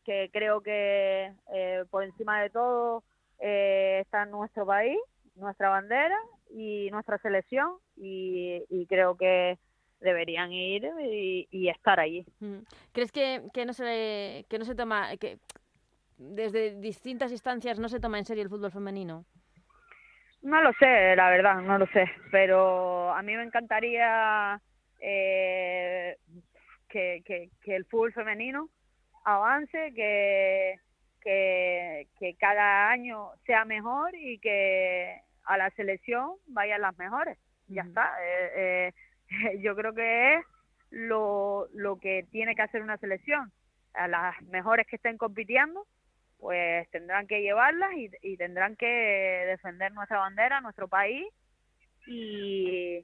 creo 0.04 0.60
que 0.60 1.32
eh, 1.52 1.84
por 1.90 2.04
encima 2.04 2.42
de 2.42 2.50
todo 2.50 3.04
eh, 3.38 4.00
está 4.02 4.26
nuestro 4.26 4.66
país 4.66 4.98
nuestra 5.36 5.68
bandera 5.68 6.16
y 6.50 6.88
nuestra 6.90 7.18
selección 7.18 7.74
y, 7.96 8.86
creo 8.88 9.16
que 9.16 9.58
deberían 10.00 10.52
ir 10.52 10.84
y, 11.50 11.68
estar 11.68 11.98
allí. 12.00 12.24
Mm. 12.40 12.58
¿Crees 12.92 13.12
que, 13.12 13.42
que, 13.52 13.64
no 13.64 13.72
se 13.72 14.46
que 14.48 14.58
no 14.58 14.64
se 14.64 14.74
toma 14.74 15.16
que 15.16 15.38
desde 16.16 16.78
distintas 16.80 17.32
instancias 17.32 17.78
no 17.78 17.88
se 17.88 18.00
toma 18.00 18.18
en 18.18 18.24
serio 18.24 18.42
el 18.42 18.50
fútbol 18.50 18.70
femenino? 18.70 19.24
No 20.44 20.62
lo 20.62 20.72
sé, 20.74 21.16
la 21.16 21.30
verdad, 21.30 21.56
no 21.62 21.78
lo 21.78 21.86
sé, 21.86 22.04
pero 22.30 23.14
a 23.14 23.22
mí 23.22 23.34
me 23.34 23.44
encantaría 23.44 24.60
eh, 25.00 26.18
que, 26.86 27.22
que, 27.24 27.48
que 27.62 27.74
el 27.74 27.86
fútbol 27.86 28.12
femenino 28.12 28.68
avance, 29.24 29.94
que, 29.94 30.74
que, 31.22 32.08
que 32.18 32.34
cada 32.34 32.90
año 32.90 33.30
sea 33.46 33.64
mejor 33.64 34.14
y 34.14 34.38
que 34.38 35.18
a 35.46 35.56
la 35.56 35.70
selección 35.70 36.32
vayan 36.48 36.82
las 36.82 36.96
mejores. 36.98 37.38
Ya 37.68 37.80
está. 37.80 38.12
Eh, 38.22 38.92
eh, 39.30 39.60
yo 39.62 39.74
creo 39.74 39.94
que 39.94 40.34
es 40.34 40.44
lo, 40.90 41.68
lo 41.72 41.96
que 41.96 42.26
tiene 42.30 42.54
que 42.54 42.62
hacer 42.62 42.82
una 42.82 42.98
selección. 42.98 43.50
A 43.94 44.08
las 44.08 44.42
mejores 44.42 44.86
que 44.86 44.96
estén 44.96 45.16
compitiendo, 45.16 45.86
pues 46.44 46.86
tendrán 46.90 47.26
que 47.26 47.40
llevarlas 47.40 47.88
y, 47.96 48.36
tendrán 48.36 48.76
que 48.76 48.84
defender 48.84 49.94
nuestra 49.94 50.18
bandera, 50.18 50.60
nuestro 50.60 50.88
país. 50.88 51.26
Y, 52.06 53.02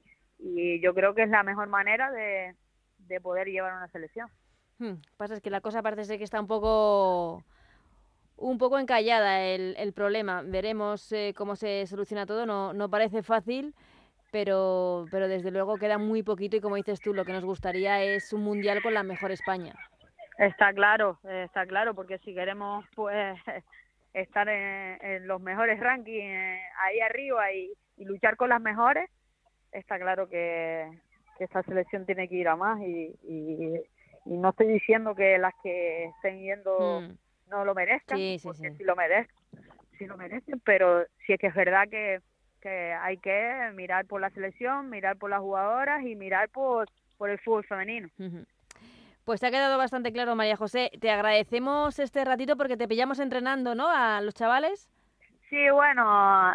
yo 0.79 0.93
creo 0.93 1.15
que 1.15 1.23
es 1.23 1.29
la 1.29 1.41
mejor 1.41 1.67
manera 1.67 2.11
de, 2.11 2.53
de 2.99 3.19
poder 3.19 3.47
llevar 3.47 3.73
una 3.73 3.87
selección. 3.87 4.29
Hmm, 4.77 5.01
pasa 5.17 5.33
es 5.33 5.41
que 5.41 5.49
la 5.49 5.59
cosa 5.59 5.81
parece 5.81 6.05
ser 6.05 6.19
que 6.19 6.23
está 6.23 6.39
un 6.39 6.45
poco 6.45 7.43
un 8.37 8.59
poco 8.59 8.77
encallada 8.77 9.43
el, 9.43 9.73
el 9.75 9.91
problema. 9.91 10.43
Veremos 10.43 11.11
eh, 11.11 11.33
cómo 11.35 11.55
se 11.55 11.87
soluciona 11.87 12.27
todo. 12.27 12.45
No, 12.45 12.73
no 12.73 12.91
parece 12.91 13.23
fácil, 13.23 13.73
pero, 14.31 15.07
pero 15.09 15.27
desde 15.27 15.49
luego 15.49 15.77
queda 15.77 15.97
muy 15.97 16.21
poquito 16.21 16.57
y 16.57 16.61
como 16.61 16.75
dices 16.75 16.99
tú, 16.99 17.11
lo 17.11 17.25
que 17.25 17.33
nos 17.33 17.43
gustaría 17.43 18.03
es 18.03 18.33
un 18.33 18.43
mundial 18.43 18.83
con 18.83 18.93
la 18.93 19.01
mejor 19.01 19.31
España. 19.31 19.73
Está 20.37 20.73
claro, 20.73 21.19
está 21.23 21.65
claro, 21.65 21.93
porque 21.93 22.17
si 22.19 22.33
queremos 22.33 22.85
pues 22.95 23.37
estar 24.13 24.47
en, 24.49 25.27
los 25.27 25.41
mejores 25.41 25.79
rankings 25.79 26.23
eh, 26.23 26.61
ahí 26.79 26.99
arriba 26.99 27.51
y, 27.51 27.73
luchar 27.97 28.35
con 28.35 28.49
las 28.49 28.59
mejores, 28.59 29.07
está 29.71 29.99
claro 29.99 30.27
que, 30.27 30.89
que 31.37 31.43
esta 31.43 31.61
selección 31.61 32.07
tiene 32.07 32.27
que 32.27 32.33
ir 32.33 32.47
a 32.47 32.55
más 32.55 32.81
y, 32.81 33.13
y, 33.23 33.83
no 34.25 34.49
estoy 34.49 34.67
diciendo 34.67 35.13
que 35.13 35.37
las 35.37 35.53
que 35.61 36.05
estén 36.05 36.41
yendo... 36.41 37.01
Mm. 37.01 37.17
no 37.49 37.63
lo 37.63 37.75
merezcan, 37.75 38.17
porque 38.41 38.71
sí. 38.71 38.83
lo 38.83 38.95
merecen, 38.95 39.35
sí 39.99 40.05
lo 40.05 40.17
merecen, 40.17 40.59
pero 40.65 41.05
sí 41.25 41.33
es 41.33 41.39
que 41.39 41.47
es 41.47 41.53
verdad 41.53 41.87
que, 41.89 42.21
que 42.59 42.93
hay 42.93 43.17
que 43.17 43.71
mirar 43.75 44.05
por 44.05 44.19
la 44.19 44.31
selección, 44.31 44.89
mirar 44.89 45.17
por 45.17 45.29
las 45.29 45.41
jugadoras 45.41 46.03
y 46.03 46.15
mirar 46.15 46.49
por, 46.49 46.89
por 47.17 47.29
el 47.29 47.39
fútbol 47.39 47.65
femenino. 47.65 48.09
Pues 49.25 49.39
te 49.39 49.47
ha 49.47 49.51
quedado 49.51 49.77
bastante 49.77 50.11
claro, 50.11 50.35
María 50.35 50.55
José. 50.55 50.91
Te 50.99 51.11
agradecemos 51.11 51.99
este 51.99 52.25
ratito 52.25 52.57
porque 52.57 52.77
te 52.77 52.87
pillamos 52.87 53.19
entrenando, 53.19 53.75
¿no? 53.75 53.87
A 53.87 54.21
los 54.21 54.33
chavales. 54.33 54.89
Sí, 55.49 55.69
bueno, 55.69 56.03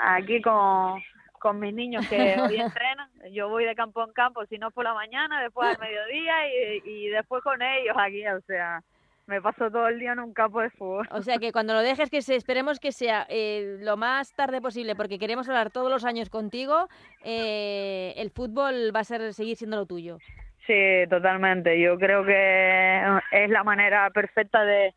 aquí 0.02 0.40
con, 0.42 1.02
con 1.38 1.60
mis 1.60 1.74
niños 1.74 2.06
que 2.08 2.36
hoy 2.40 2.56
entrenan. 2.60 3.08
Yo 3.32 3.48
voy 3.48 3.64
de 3.64 3.74
campo 3.74 4.02
en 4.02 4.12
campo, 4.12 4.44
si 4.46 4.58
no 4.58 4.70
por 4.70 4.84
la 4.84 4.94
mañana, 4.94 5.42
después 5.42 5.68
al 5.68 5.78
mediodía 5.78 6.34
y, 6.48 6.82
y 6.84 7.08
después 7.08 7.42
con 7.42 7.60
ellos 7.62 7.94
aquí, 7.98 8.26
o 8.26 8.40
sea, 8.42 8.82
me 9.26 9.42
paso 9.42 9.70
todo 9.70 9.88
el 9.88 9.98
día 9.98 10.12
en 10.12 10.20
un 10.20 10.32
campo 10.32 10.60
de 10.60 10.70
fútbol. 10.70 11.08
O 11.10 11.20
sea 11.22 11.38
que 11.38 11.52
cuando 11.52 11.74
lo 11.74 11.80
dejes, 11.80 12.10
que 12.10 12.22
se, 12.22 12.36
esperemos 12.36 12.78
que 12.78 12.92
sea 12.92 13.26
eh, 13.28 13.76
lo 13.80 13.96
más 13.96 14.32
tarde 14.34 14.60
posible, 14.60 14.94
porque 14.94 15.18
queremos 15.18 15.48
hablar 15.48 15.70
todos 15.70 15.90
los 15.90 16.04
años 16.04 16.30
contigo, 16.30 16.88
eh, 17.24 18.14
el 18.16 18.30
fútbol 18.30 18.94
va 18.94 19.00
a 19.00 19.04
ser 19.04 19.34
seguir 19.34 19.56
siendo 19.56 19.76
lo 19.76 19.86
tuyo. 19.86 20.18
Sí, 20.66 21.08
totalmente. 21.08 21.80
Yo 21.80 21.98
creo 21.98 22.24
que 22.24 23.20
es 23.30 23.50
la 23.50 23.62
manera 23.62 24.10
perfecta 24.10 24.64
de, 24.64 24.94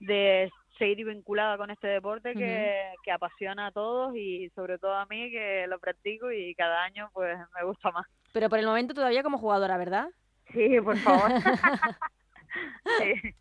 de 0.00 0.50
seguir 0.78 1.06
vinculada 1.06 1.56
con 1.56 1.70
este 1.70 1.86
deporte 1.86 2.34
que, 2.34 2.92
que, 3.04 3.12
apasiona 3.12 3.68
a 3.68 3.72
todos 3.72 4.16
y 4.16 4.50
sobre 4.50 4.78
todo 4.78 4.94
a 4.94 5.06
mí 5.06 5.30
que 5.30 5.66
lo 5.68 5.78
practico 5.78 6.32
y 6.32 6.54
cada 6.56 6.82
año 6.82 7.08
pues 7.12 7.38
me 7.54 7.64
gusta 7.64 7.92
más. 7.92 8.06
Pero 8.32 8.48
por 8.48 8.58
el 8.58 8.66
momento 8.66 8.94
todavía 8.94 9.22
como 9.22 9.38
jugadora, 9.38 9.76
¿verdad? 9.76 10.08
Sí, 10.52 10.80
por 10.80 10.96
favor. 10.98 11.30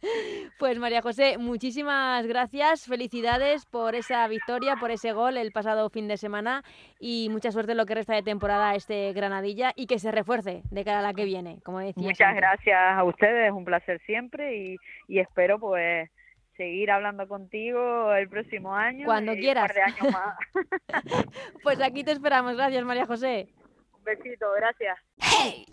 Pues 0.59 0.77
María 0.77 1.01
José, 1.01 1.37
muchísimas 1.37 2.25
gracias, 2.27 2.85
felicidades 2.85 3.65
por 3.65 3.95
esa 3.95 4.27
victoria, 4.27 4.75
por 4.75 4.91
ese 4.91 5.11
gol 5.11 5.37
el 5.37 5.51
pasado 5.51 5.89
fin 5.89 6.07
de 6.07 6.17
semana 6.17 6.63
y 6.99 7.29
mucha 7.31 7.51
suerte 7.51 7.71
en 7.71 7.77
lo 7.77 7.85
que 7.85 7.95
resta 7.95 8.13
de 8.13 8.21
temporada 8.21 8.75
este 8.75 9.11
Granadilla 9.13 9.73
y 9.75 9.87
que 9.87 9.99
se 9.99 10.11
refuerce 10.11 10.61
de 10.69 10.85
cara 10.85 10.99
a 10.99 11.01
la 11.01 11.13
que 11.13 11.25
viene, 11.25 11.59
como 11.63 11.79
decía. 11.79 12.03
Muchas 12.03 12.35
gracias 12.35 12.79
a 12.79 13.03
ustedes, 13.03 13.51
un 13.51 13.65
placer 13.65 13.99
siempre 14.05 14.55
y, 14.55 14.77
y 15.07 15.19
espero 15.19 15.59
pues 15.59 16.09
seguir 16.57 16.91
hablando 16.91 17.27
contigo 17.27 18.13
el 18.13 18.29
próximo 18.29 18.75
año. 18.75 19.05
Cuando 19.05 19.33
quieras. 19.33 19.71
más. 20.11 20.37
pues 21.63 21.81
aquí 21.81 22.03
te 22.03 22.11
esperamos, 22.11 22.55
gracias 22.55 22.83
María 22.85 23.05
José. 23.05 23.47
Un 23.97 24.03
besito, 24.03 24.45
gracias. 24.55 25.71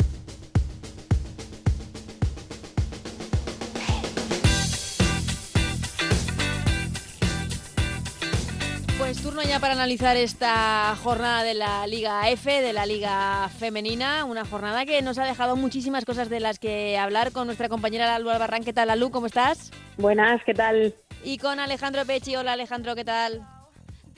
Pues 9.09 9.23
turno 9.23 9.43
ya 9.43 9.59
para 9.59 9.73
analizar 9.73 10.19
esta 10.19 10.95
jornada 11.03 11.43
de 11.43 11.55
la 11.55 11.87
Liga 11.87 12.29
F, 12.29 12.61
de 12.61 12.75
la 12.75 12.85
Liga 12.85 13.49
Femenina, 13.59 14.27
una 14.27 14.45
jornada 14.45 14.85
que 14.85 15.01
nos 15.01 15.17
ha 15.17 15.25
dejado 15.25 15.57
muchísimas 15.57 16.05
cosas 16.05 16.29
de 16.29 16.41
las 16.41 16.59
que 16.59 16.99
hablar 16.99 17.33
con 17.33 17.47
nuestra 17.47 17.71
compañera 17.71 18.05
Lalu 18.05 18.29
Albarrán. 18.29 18.65
¿Qué 18.65 18.75
tal, 18.75 18.89
Lalu? 18.89 19.11
¿Cómo 19.11 19.25
estás? 19.25 19.71
Buenas, 19.97 20.43
¿qué 20.45 20.53
tal? 20.53 20.95
Y 21.25 21.39
con 21.39 21.59
Alejandro 21.59 22.05
Pechi. 22.05 22.37
Hola, 22.37 22.53
Alejandro, 22.53 22.95
¿qué 22.95 23.07
tal? 23.07 23.41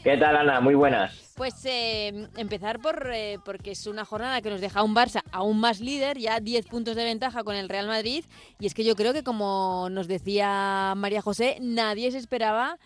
¿Qué 0.03 0.17
tal, 0.17 0.37
Ana? 0.37 0.61
Muy 0.61 0.75
buenas. 0.75 1.35
Pues 1.37 1.55
eh, 1.67 2.27
empezar 2.37 2.81
por 2.81 3.13
eh, 3.15 3.39
porque 3.45 3.71
es 3.71 3.87
una 3.87 4.05
jornada 4.05 4.41
que 4.41 4.51
nos 4.51 4.61
deja 4.61 4.83
un 4.83 4.97
Barça 4.97 5.23
aún 5.31 5.61
más 5.61 5.79
líder, 5.81 6.19
ya 6.19 6.41
10 6.41 6.67
puntos 6.67 6.97
de 6.97 7.05
ventaja 7.05 7.45
con 7.45 7.55
el 7.55 7.69
Real 7.69 7.87
Madrid. 7.87 8.25
Y 8.59 8.67
es 8.67 8.75
que 8.75 8.83
yo 8.83 8.97
creo 8.97 9.13
que, 9.13 9.23
como 9.23 9.89
nos 9.89 10.09
decía 10.09 10.95
María 10.97 11.23
José, 11.23 11.59
nadie 11.61 12.11
se 12.11 12.19
esperaba 12.19 12.77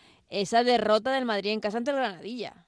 esa 0.41 0.65
derrota 0.65 1.13
del 1.13 1.25
Madrid 1.25 1.53
en 1.53 1.61
casa 1.61 1.79
ante 1.79 1.91
el 1.91 1.97
Granadilla. 1.97 2.67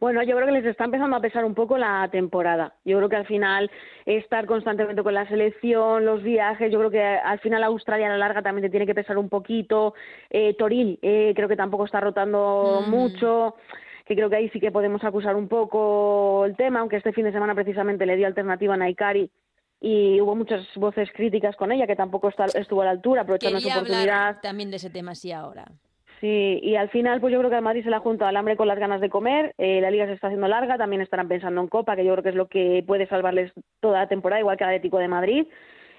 Bueno, 0.00 0.22
yo 0.22 0.36
creo 0.36 0.46
que 0.46 0.52
les 0.52 0.64
está 0.64 0.84
empezando 0.84 1.16
a 1.16 1.20
pesar 1.20 1.44
un 1.44 1.54
poco 1.54 1.76
la 1.76 2.08
temporada. 2.10 2.74
Yo 2.84 2.98
creo 2.98 3.08
que 3.08 3.16
al 3.16 3.26
final 3.26 3.70
estar 4.06 4.46
constantemente 4.46 5.02
con 5.02 5.14
la 5.14 5.26
selección, 5.28 6.04
los 6.04 6.22
viajes, 6.22 6.70
yo 6.70 6.78
creo 6.78 6.90
que 6.90 7.02
al 7.02 7.40
final 7.40 7.64
Australia 7.64 8.06
a 8.06 8.10
la 8.10 8.18
larga 8.18 8.42
también 8.42 8.66
te 8.66 8.70
tiene 8.70 8.86
que 8.86 8.94
pesar 8.94 9.18
un 9.18 9.28
poquito. 9.28 9.94
Eh, 10.30 10.54
Toril 10.54 10.98
eh, 11.02 11.32
creo 11.34 11.48
que 11.48 11.56
tampoco 11.56 11.84
está 11.84 12.00
rotando 12.00 12.84
mm. 12.86 12.90
mucho, 12.90 13.56
que 14.04 14.14
creo 14.14 14.30
que 14.30 14.36
ahí 14.36 14.48
sí 14.50 14.60
que 14.60 14.70
podemos 14.70 15.02
acusar 15.02 15.34
un 15.34 15.48
poco 15.48 16.44
el 16.44 16.56
tema, 16.56 16.80
aunque 16.80 16.96
este 16.96 17.12
fin 17.12 17.24
de 17.24 17.32
semana 17.32 17.54
precisamente 17.54 18.06
le 18.06 18.16
dio 18.16 18.26
alternativa 18.26 18.74
a 18.74 18.76
Naikari 18.76 19.30
y 19.80 20.20
hubo 20.20 20.34
muchas 20.34 20.66
voces 20.76 21.08
críticas 21.12 21.56
con 21.56 21.72
ella 21.72 21.86
que 21.86 21.96
tampoco 21.96 22.30
estuvo 22.54 22.82
a 22.82 22.84
la 22.84 22.90
altura, 22.90 23.22
aprovechando 23.22 23.60
su 23.60 23.68
oportunidad. 23.68 24.40
también 24.40 24.70
de 24.70 24.76
ese 24.76 24.90
tema 24.90 25.14
sí 25.14 25.32
ahora. 25.32 25.66
Sí, 26.20 26.58
y 26.62 26.74
al 26.74 26.88
final, 26.90 27.20
pues 27.20 27.32
yo 27.32 27.38
creo 27.38 27.50
que 27.50 27.56
al 27.56 27.62
Madrid 27.62 27.84
se 27.84 27.90
le 27.90 27.96
ha 27.96 28.00
juntado 28.00 28.28
al 28.28 28.36
hambre 28.36 28.56
con 28.56 28.66
las 28.66 28.78
ganas 28.78 29.00
de 29.00 29.08
comer. 29.08 29.54
Eh, 29.56 29.80
la 29.80 29.90
liga 29.90 30.06
se 30.06 30.14
está 30.14 30.26
haciendo 30.26 30.48
larga, 30.48 30.76
también 30.76 31.02
estarán 31.02 31.28
pensando 31.28 31.60
en 31.60 31.68
Copa, 31.68 31.94
que 31.94 32.04
yo 32.04 32.12
creo 32.12 32.22
que 32.22 32.28
es 32.30 32.34
lo 32.34 32.48
que 32.48 32.82
puede 32.86 33.06
salvarles 33.06 33.52
toda 33.80 34.00
la 34.00 34.08
temporada, 34.08 34.40
igual 34.40 34.56
que 34.56 34.64
el 34.64 34.70
Atlético 34.70 34.98
de 34.98 35.08
Madrid. 35.08 35.46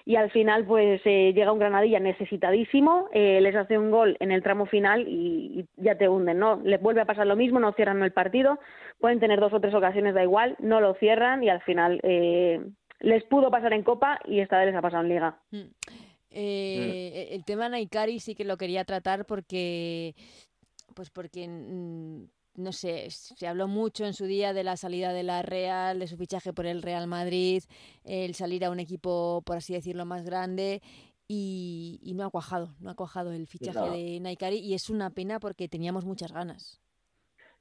Y 0.06 0.16
al 0.16 0.32
final, 0.32 0.66
pues 0.66 1.02
eh, 1.06 1.34
llega 1.34 1.52
un 1.52 1.60
Granadilla 1.60 2.00
necesitadísimo, 2.00 3.10
eh, 3.14 3.40
les 3.42 3.56
hace 3.56 3.78
un 3.78 3.92
gol 3.92 4.18
en 4.20 4.32
el 4.32 4.44
tramo 4.44 4.66
final 4.66 5.06
y, 5.08 5.66
ya 5.78 5.96
te 5.96 6.10
hunden, 6.10 6.40
¿no? 6.40 6.60
Les 6.64 6.82
vuelve 6.82 7.02
a 7.02 7.06
pasar 7.06 7.28
lo 7.28 7.36
mismo, 7.36 7.60
no 7.60 7.74
cierran 7.74 8.02
el 8.02 8.12
partido, 8.12 8.60
pueden 9.00 9.20
tener 9.20 9.40
dos 9.40 9.54
o 9.54 9.60
tres 9.60 9.74
ocasiones, 9.74 10.16
da 10.16 10.24
igual, 10.24 10.56
no 10.60 10.82
lo 10.82 10.96
cierran 10.96 11.44
y 11.44 11.50
al 11.50 11.62
final 11.62 12.02
les 13.02 13.24
pudo 13.26 13.52
pasar 13.52 13.74
en 13.74 13.84
Copa 13.84 14.20
y 14.26 14.40
esta 14.40 14.58
vez 14.58 14.68
les 14.68 14.76
ha 14.76 14.82
pasado 14.82 15.04
en 15.04 15.10
Liga. 15.10 15.38
Mm. 15.52 15.68
Eh, 16.32 17.30
el 17.32 17.44
tema 17.46 17.70
Naikari 17.70 18.20
sí 18.20 18.36
que 18.36 18.44
lo 18.46 18.58
quería 18.58 18.86
tratar 18.86 19.26
porque, 19.26 20.16
pues 20.96 21.10
porque, 21.10 21.48
mm, 21.48 22.24
no 22.56 22.72
sé, 22.74 23.10
se 23.10 23.48
habló 23.48 23.68
mucho 23.68 24.06
en 24.06 24.14
su 24.14 24.26
día 24.26 24.54
de 24.54 24.64
la 24.64 24.78
salida 24.78 25.14
de 25.14 25.24
la 25.24 25.42
Real, 25.42 26.00
de 26.00 26.08
su 26.08 26.18
fichaje 26.18 26.54
por 26.54 26.66
el 26.66 26.82
Real 26.82 27.08
Madrid, 27.08 27.64
el 28.04 28.36
salir 28.36 28.66
a 28.66 28.72
un 28.72 28.80
equipo, 28.80 29.42
por 29.46 29.58
así 29.58 29.74
decirlo, 29.74 30.06
más 30.06 30.24
grande. 30.24 30.82
y, 31.32 32.00
y 32.04 32.16
no 32.16 32.26
ha 32.26 32.30
cuajado, 32.32 32.76
no 32.80 32.90
ha 32.90 32.96
cuajado 32.96 33.32
el 33.34 33.46
fichaje 33.48 33.86
No. 33.86 33.92
de 33.92 34.20
Naikari 34.20 34.58
y 34.58 34.74
es 34.74 34.90
una 34.90 35.12
pena 35.12 35.40
porque 35.40 35.68
teníamos 35.70 36.04
muchas 36.06 36.32
ganas. 36.32 36.82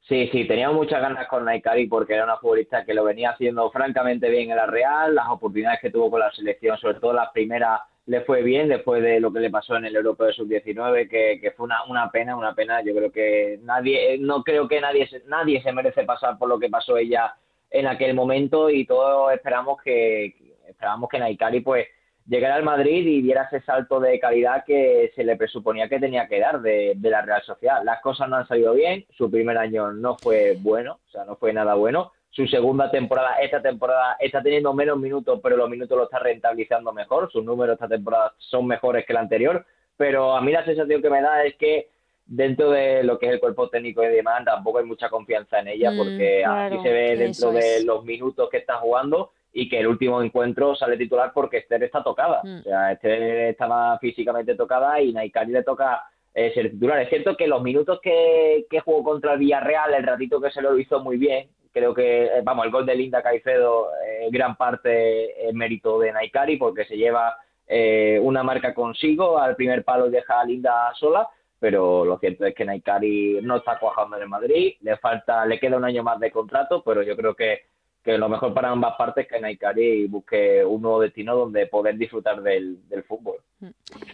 Sí, 0.09 0.29
sí, 0.33 0.47
teníamos 0.47 0.77
muchas 0.77 1.01
ganas 1.03 1.27
con 1.29 1.45
Naikari 1.45 1.87
porque 1.87 2.15
era 2.15 2.25
una 2.25 2.39
futbolista 2.39 2.85
que 2.85 2.95
lo 2.95 3.05
venía 3.05 3.31
haciendo 3.31 3.71
francamente 3.71 4.31
bien 4.31 4.51
en 4.51 4.57
la 4.57 4.67
Real, 4.67 5.15
las 5.15 5.29
oportunidades 5.29 5.81
que 5.81 5.91
tuvo 5.91 6.11
con 6.11 6.21
la 6.21 6.33
selección, 6.33 6.79
sobre 6.79 6.99
todo 6.99 7.13
las 7.13 7.31
primeras, 7.31 7.81
le 8.09 8.23
fue 8.23 8.43
bien 8.43 8.69
después 8.69 9.03
de 9.03 9.21
lo 9.21 9.31
que 9.31 9.39
le 9.39 9.51
pasó 9.51 9.77
en 9.77 9.85
el 9.85 9.95
Europeo 9.95 10.29
de 10.29 10.33
Sub-19, 10.33 11.11
que, 11.11 11.39
que 11.43 11.51
fue 11.51 11.67
una, 11.67 11.85
una 11.85 12.11
pena, 12.11 12.37
una 12.37 12.55
pena. 12.55 12.81
Yo 12.83 12.95
creo 12.95 13.13
que 13.13 13.61
nadie, 13.63 14.15
eh, 14.15 14.19
no 14.19 14.43
creo 14.43 14.67
que 14.67 14.81
nadie, 14.81 15.07
nadie 15.27 15.63
se 15.63 15.73
merece 15.73 16.05
pasar 16.05 16.39
por 16.39 16.49
lo 16.49 16.59
que 16.59 16.71
pasó 16.71 16.97
ella 16.97 17.35
en 17.71 17.87
aquel 17.87 18.15
momento 18.15 18.71
y 18.71 18.87
todos 18.87 19.31
esperamos 19.35 19.83
que, 19.83 20.35
esperamos 20.67 21.11
que 21.11 21.19
Naikari 21.19 21.61
pues 21.61 21.87
llegara 22.27 22.55
al 22.55 22.63
Madrid 22.63 23.07
y 23.07 23.21
diera 23.21 23.43
ese 23.43 23.61
salto 23.61 24.01
de 24.01 24.19
calidad 24.19 24.65
que 24.67 25.13
se 25.15 25.23
le 25.23 25.37
presuponía 25.37 25.91
que 25.91 26.01
tenía 26.01 26.29
que 26.29 26.41
dar 26.41 26.63
de, 26.63 26.95
de 26.97 27.11
la 27.11 27.21
Real 27.21 27.43
Sociedad. 27.43 27.83
Las 27.85 28.01
cosas 28.01 28.27
no 28.31 28.37
han 28.37 28.49
salido 28.49 28.73
bien, 28.73 29.05
su 29.19 29.31
primer 29.31 29.59
año 29.59 29.93
no 29.93 30.17
fue 30.17 30.57
bueno, 30.61 30.99
o 31.07 31.11
sea, 31.11 31.27
no 31.27 31.37
fue 31.37 31.53
nada 31.53 31.75
bueno. 31.75 32.13
Su 32.31 32.47
segunda 32.47 32.91
temporada, 32.91 33.37
esta 33.41 33.61
temporada, 33.61 34.17
está 34.21 34.43
teniendo 34.43 34.73
menos 34.75 34.99
minutos, 34.99 35.41
pero 35.43 35.57
los 35.57 35.69
minutos 35.69 35.97
lo 35.97 36.05
está 36.05 36.19
rentabilizando 36.19 36.93
mejor. 36.93 37.31
Sus 37.33 37.45
números 37.45 37.75
esta 37.75 37.89
temporada 37.89 38.33
son 38.39 38.67
mejores 38.67 39.05
que 39.07 39.13
la 39.15 39.21
anterior, 39.21 39.65
pero 39.97 40.37
a 40.37 40.41
mí 40.41 40.53
la 40.53 40.65
sensación 40.65 41.03
que 41.03 41.11
me 41.11 41.23
da 41.23 41.43
es 41.45 41.57
que 41.57 41.89
dentro 42.27 42.71
de 42.71 43.03
lo 43.03 43.19
que 43.19 43.27
es 43.27 43.33
el 43.33 43.41
cuerpo 43.41 43.69
técnico 43.71 44.03
y 44.05 44.09
demás, 44.09 44.45
tampoco 44.45 44.79
hay 44.79 44.85
mucha 44.85 45.09
confianza 45.09 45.61
en 45.61 45.69
ella, 45.69 45.91
Mm, 45.91 45.97
porque 45.97 46.41
claro, 46.45 46.75
aquí 46.77 46.83
se 46.87 46.93
ve 46.93 47.17
dentro 47.17 47.53
de 47.53 47.77
es. 47.79 47.85
los 47.85 48.05
minutos 48.05 48.49
que 48.51 48.59
está 48.59 48.77
jugando 48.77 49.33
y 49.53 49.69
que 49.69 49.81
el 49.81 49.87
último 49.87 50.23
encuentro 50.23 50.77
sale 50.77 50.99
titular 50.99 51.33
porque 51.33 51.57
Esther 51.59 51.83
está 51.85 52.05
tocada. 52.05 52.43
Mm. 52.45 52.59
O 52.59 52.63
sea, 52.63 52.93
Esther 52.93 53.23
estaba 53.49 53.99
físicamente 53.99 54.55
tocada 54.55 55.01
y 55.01 55.13
Naikari 55.13 55.53
le 55.53 55.63
toca 55.63 56.05
eh, 56.35 56.53
ser 56.53 56.71
titular. 56.71 57.01
Es 57.01 57.09
cierto 57.09 57.35
que 57.37 57.49
los 57.49 57.63
minutos 57.63 57.99
que, 58.03 58.67
que 58.71 58.81
jugó 58.81 59.03
contra 59.03 59.33
el 59.33 59.39
Villarreal, 59.39 59.95
el 59.95 60.05
ratito 60.05 60.41
que 60.41 60.51
se 60.51 60.61
lo 60.61 60.79
hizo 60.79 61.01
muy 61.01 61.17
bien, 61.17 61.49
creo 61.79 61.95
que, 61.95 62.25
eh, 62.25 62.41
vamos, 62.43 62.67
el 62.67 62.73
gol 62.73 62.85
de 62.85 62.95
Linda 62.95 63.23
Caicedo, 63.23 63.91
eh, 64.05 64.29
gran 64.31 64.57
parte 64.57 65.49
es 65.49 65.55
mérito 65.55 65.99
de 66.01 66.13
Naikari 66.13 66.57
porque 66.57 66.85
se 66.85 66.97
lleva 66.97 67.37
eh, 67.67 68.19
una 68.23 68.43
marca 68.43 68.75
consigo, 68.75 69.39
al 69.39 69.57
primer 69.57 69.85
palo 69.85 70.11
deja 70.11 70.41
a 70.41 70.45
Linda 70.45 70.93
sola, 70.95 71.29
pero 71.61 72.05
lo 72.05 72.19
cierto 72.19 72.45
es 72.47 72.55
que 72.55 72.65
Naikari 72.65 73.41
no 73.43 73.57
está 73.57 73.79
cuajando 73.79 74.17
en 74.17 74.23
el 74.23 74.29
Madrid, 74.29 74.75
le 74.81 74.97
falta, 74.97 75.47
le 75.47 75.59
queda 75.59 75.77
un 75.77 75.85
año 75.85 76.03
más 76.03 76.19
de 76.19 76.31
contrato, 76.31 76.83
pero 76.85 77.03
yo 77.03 77.17
creo 77.17 77.35
que, 77.35 77.63
que 78.03 78.17
lo 78.17 78.29
mejor 78.29 78.55
para 78.55 78.71
ambas 78.71 78.95
partes 78.97 79.25
es 79.25 79.31
que 79.31 79.41
Naikari 79.41 80.07
busque 80.07 80.65
un 80.65 80.83
nuevo 80.83 81.01
destino 81.01 81.37
donde 81.37 81.67
poder 81.67 81.97
disfrutar 81.97 82.43
del, 82.43 82.89
del 82.89 83.03
fútbol. 83.05 83.37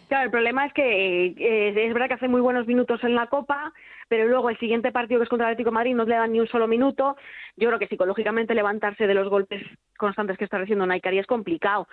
Claro, 0.08 0.24
el 0.24 0.30
problema 0.30 0.66
es 0.66 0.72
que 0.72 1.26
eh, 1.26 1.86
es 1.86 1.92
verdad 1.92 2.08
que 2.08 2.14
hace 2.14 2.28
muy 2.28 2.40
buenos 2.40 2.66
minutos 2.66 3.02
en 3.04 3.14
la 3.14 3.26
Copa, 3.26 3.72
pero 4.08 4.26
luego 4.26 4.50
el 4.50 4.58
siguiente 4.58 4.90
partido 4.90 5.20
que 5.20 5.24
es 5.24 5.28
contra 5.28 5.48
el 5.48 5.52
Atlético 5.52 5.70
de 5.70 5.74
Madrid 5.74 5.94
no 5.94 6.04
le 6.04 6.16
dan 6.16 6.32
ni 6.32 6.40
un 6.40 6.48
solo 6.48 6.66
minuto. 6.66 7.16
Yo 7.56 7.68
creo 7.68 7.78
que 7.78 7.86
psicológicamente 7.86 8.54
levantarse 8.54 9.06
de 9.06 9.14
los 9.14 9.28
golpes 9.28 9.62
constantes 9.98 10.38
que 10.38 10.44
está 10.44 10.58
recibiendo 10.58 10.86
Naikari 10.86 11.18
es 11.18 11.26
complicado, 11.26 11.86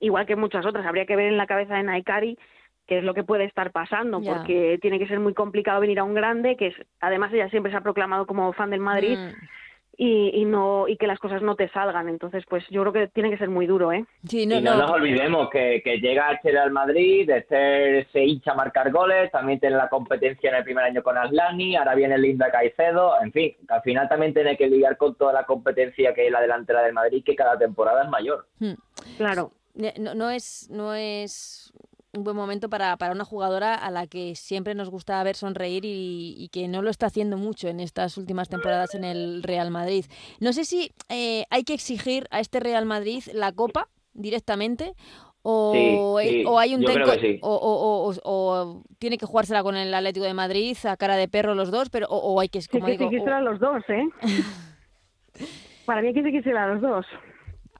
igual 0.00 0.26
que 0.26 0.36
muchas 0.36 0.64
otras. 0.64 0.86
Habría 0.86 1.06
que 1.06 1.16
ver 1.16 1.26
en 1.26 1.38
la 1.38 1.46
cabeza 1.46 1.74
de 1.74 1.82
Naikari 1.82 2.38
qué 2.86 2.98
es 2.98 3.04
lo 3.04 3.14
que 3.14 3.24
puede 3.24 3.44
estar 3.44 3.72
pasando, 3.72 4.20
porque 4.20 4.78
tiene 4.80 4.98
que 4.98 5.06
ser 5.06 5.20
muy 5.20 5.34
complicado 5.34 5.80
venir 5.80 6.00
a 6.00 6.04
un 6.04 6.14
grande, 6.14 6.56
que 6.56 6.68
es, 6.68 6.74
además 7.00 7.32
ella 7.32 7.48
siempre 7.48 7.70
se 7.70 7.78
ha 7.78 7.82
proclamado 7.82 8.26
como 8.26 8.52
fan 8.52 8.70
del 8.70 8.80
Madrid 8.80 9.18
Mm. 9.18 9.61
Y, 10.02 10.40
y 10.40 10.44
no 10.44 10.88
y 10.88 10.96
que 10.96 11.06
las 11.06 11.20
cosas 11.20 11.42
no 11.42 11.54
te 11.54 11.68
salgan. 11.68 12.08
Entonces, 12.08 12.44
pues 12.48 12.64
yo 12.70 12.80
creo 12.80 12.92
que 12.92 13.06
tiene 13.06 13.30
que 13.30 13.38
ser 13.38 13.48
muy 13.48 13.66
duro, 13.66 13.92
¿eh? 13.92 14.04
Sí, 14.26 14.46
no, 14.46 14.56
y 14.56 14.60
no, 14.60 14.72
no. 14.72 14.82
nos 14.82 14.90
olvidemos 14.90 15.48
que, 15.48 15.80
que 15.84 15.98
llega 15.98 16.32
Esther 16.32 16.58
al 16.58 16.72
Madrid, 16.72 17.30
Esther 17.30 18.08
se 18.10 18.24
hincha 18.24 18.50
a 18.50 18.56
marcar 18.56 18.90
goles, 18.90 19.30
también 19.30 19.60
tiene 19.60 19.76
la 19.76 19.88
competencia 19.88 20.50
en 20.50 20.56
el 20.56 20.64
primer 20.64 20.84
año 20.84 21.04
con 21.04 21.16
Aslani, 21.16 21.76
ahora 21.76 21.94
viene 21.94 22.18
Linda 22.18 22.50
Caicedo, 22.50 23.14
en 23.22 23.30
fin, 23.30 23.54
que 23.66 23.74
al 23.74 23.82
final 23.82 24.08
también 24.08 24.34
tiene 24.34 24.56
que 24.56 24.66
lidiar 24.66 24.96
con 24.96 25.14
toda 25.14 25.32
la 25.32 25.44
competencia 25.44 26.12
que 26.14 26.26
es 26.26 26.32
la 26.32 26.40
delantera 26.40 26.82
del 26.82 26.94
Madrid, 26.94 27.22
que 27.24 27.36
cada 27.36 27.56
temporada 27.56 28.02
es 28.02 28.08
mayor. 28.08 28.46
Mm. 28.58 28.72
Claro. 29.18 29.52
No 29.74 30.30
es, 30.30 30.68
no 30.68 30.94
es 30.94 31.72
un 32.14 32.24
buen 32.24 32.36
momento 32.36 32.68
para, 32.68 32.96
para 32.98 33.12
una 33.14 33.24
jugadora 33.24 33.74
a 33.74 33.90
la 33.90 34.06
que 34.06 34.34
siempre 34.34 34.74
nos 34.74 34.90
gusta 34.90 35.22
ver 35.24 35.34
sonreír 35.34 35.84
y, 35.86 36.34
y 36.38 36.48
que 36.50 36.68
no 36.68 36.82
lo 36.82 36.90
está 36.90 37.06
haciendo 37.06 37.38
mucho 37.38 37.68
en 37.68 37.80
estas 37.80 38.18
últimas 38.18 38.48
temporadas 38.50 38.94
en 38.94 39.04
el 39.04 39.42
Real 39.42 39.70
Madrid. 39.70 40.04
No 40.38 40.52
sé 40.52 40.64
si 40.66 40.92
eh, 41.08 41.44
hay 41.48 41.64
que 41.64 41.72
exigir 41.72 42.26
a 42.30 42.40
este 42.40 42.60
Real 42.60 42.84
Madrid 42.84 43.22
la 43.32 43.52
Copa 43.52 43.88
directamente 44.12 44.92
o, 45.40 46.18
Sí, 46.22 46.30
sí, 46.30 46.44
o 46.46 46.58
hay 46.58 46.74
un 46.74 46.82
sí. 47.18 47.38
o, 47.40 47.48
o- 47.54 48.10
o- 48.10 48.14
o 48.24 48.82
tiene 48.98 49.16
que 49.16 49.24
jugársela 49.26 49.62
con 49.62 49.74
el 49.74 49.92
Atlético 49.94 50.26
de 50.26 50.34
Madrid 50.34 50.76
a 50.84 50.96
cara 50.98 51.16
de 51.16 51.28
perro 51.28 51.54
los 51.54 51.70
dos, 51.70 51.88
pero 51.88 52.06
o, 52.08 52.16
o 52.34 52.40
hay 52.40 52.48
que, 52.50 52.60
Sí 52.60 52.68
como 52.68 52.86
que 52.86 52.92
digo, 52.92 53.04
sí 53.08 53.16
o- 53.16 53.18
quisiera 53.18 53.40
los 53.40 53.58
dos, 53.58 53.82
¿eh? 53.88 54.04
Para 55.86 56.02
mí 56.02 56.08
hay 56.08 56.14
que 56.14 56.30
quisiera 56.30 56.66
los 56.74 56.82
dos. 56.82 57.06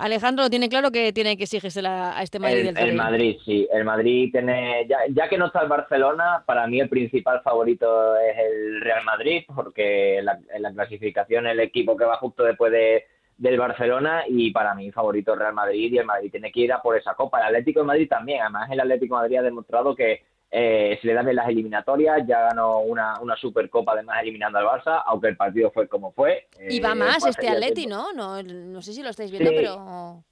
Alejandro 0.02 0.50
tiene 0.50 0.68
claro 0.68 0.90
que 0.90 1.12
tiene 1.12 1.36
que 1.36 1.44
exigírsela 1.44 2.18
a 2.18 2.22
este 2.24 2.40
Madrid 2.40 2.66
El, 2.66 2.74
del 2.74 2.88
el. 2.90 2.96
Madrid, 2.96 3.36
sí. 3.44 3.68
El 3.72 3.84
Madrid 3.84 4.30
tiene, 4.32 4.84
ya, 4.88 4.98
ya 5.08 5.28
que 5.28 5.38
no 5.38 5.46
está 5.46 5.62
el 5.62 5.68
Barcelona, 5.68 6.42
para 6.44 6.66
mí 6.66 6.80
el 6.80 6.88
principal 6.88 7.40
favorito 7.42 8.16
es 8.16 8.36
el 8.36 8.80
Real 8.80 9.04
Madrid, 9.04 9.44
porque 9.54 10.18
en 10.18 10.24
la, 10.24 10.40
en 10.52 10.62
la 10.62 10.72
clasificación 10.72 11.46
el 11.46 11.60
equipo 11.60 11.96
que 11.96 12.04
va 12.04 12.16
justo 12.16 12.42
después 12.42 12.72
de, 12.72 13.04
del 13.38 13.58
Barcelona 13.58 14.24
y 14.28 14.50
para 14.50 14.74
mí 14.74 14.90
favorito 14.90 15.34
es 15.34 15.38
Real 15.38 15.54
Madrid 15.54 15.92
y 15.92 15.98
el 15.98 16.04
Madrid 16.04 16.30
tiene 16.32 16.50
que 16.50 16.60
ir 16.60 16.72
a 16.72 16.82
por 16.82 16.96
esa 16.96 17.14
copa. 17.14 17.38
El 17.38 17.46
Atlético 17.46 17.80
de 17.80 17.86
Madrid 17.86 18.08
también, 18.08 18.42
además 18.42 18.70
el 18.72 18.80
Atlético 18.80 19.14
de 19.14 19.22
Madrid 19.22 19.36
ha 19.36 19.42
demostrado 19.42 19.94
que 19.94 20.22
eh, 20.54 20.98
se 21.00 21.06
le 21.06 21.14
dan 21.14 21.24
bien 21.24 21.36
las 21.36 21.48
eliminatorias, 21.48 22.26
ya 22.26 22.42
ganó 22.42 22.80
una, 22.80 23.18
una 23.20 23.34
Supercopa 23.36 23.92
además 23.92 24.18
eliminando 24.20 24.58
al 24.58 24.66
Barça, 24.66 25.02
aunque 25.06 25.28
el 25.28 25.36
partido 25.36 25.70
fue 25.70 25.88
como 25.88 26.12
fue. 26.12 26.46
Y 26.68 26.78
va 26.78 26.92
eh, 26.92 26.94
más 26.94 27.24
este 27.24 27.48
Atleti. 27.48 27.86
¿no? 27.86 28.12
¿no? 28.12 28.42
No 28.42 28.82
sé 28.82 28.92
si 28.92 29.02
lo 29.02 29.08
estáis 29.08 29.30
viendo, 29.30 29.50
Sí. 29.50 29.56
pero... 29.56 30.22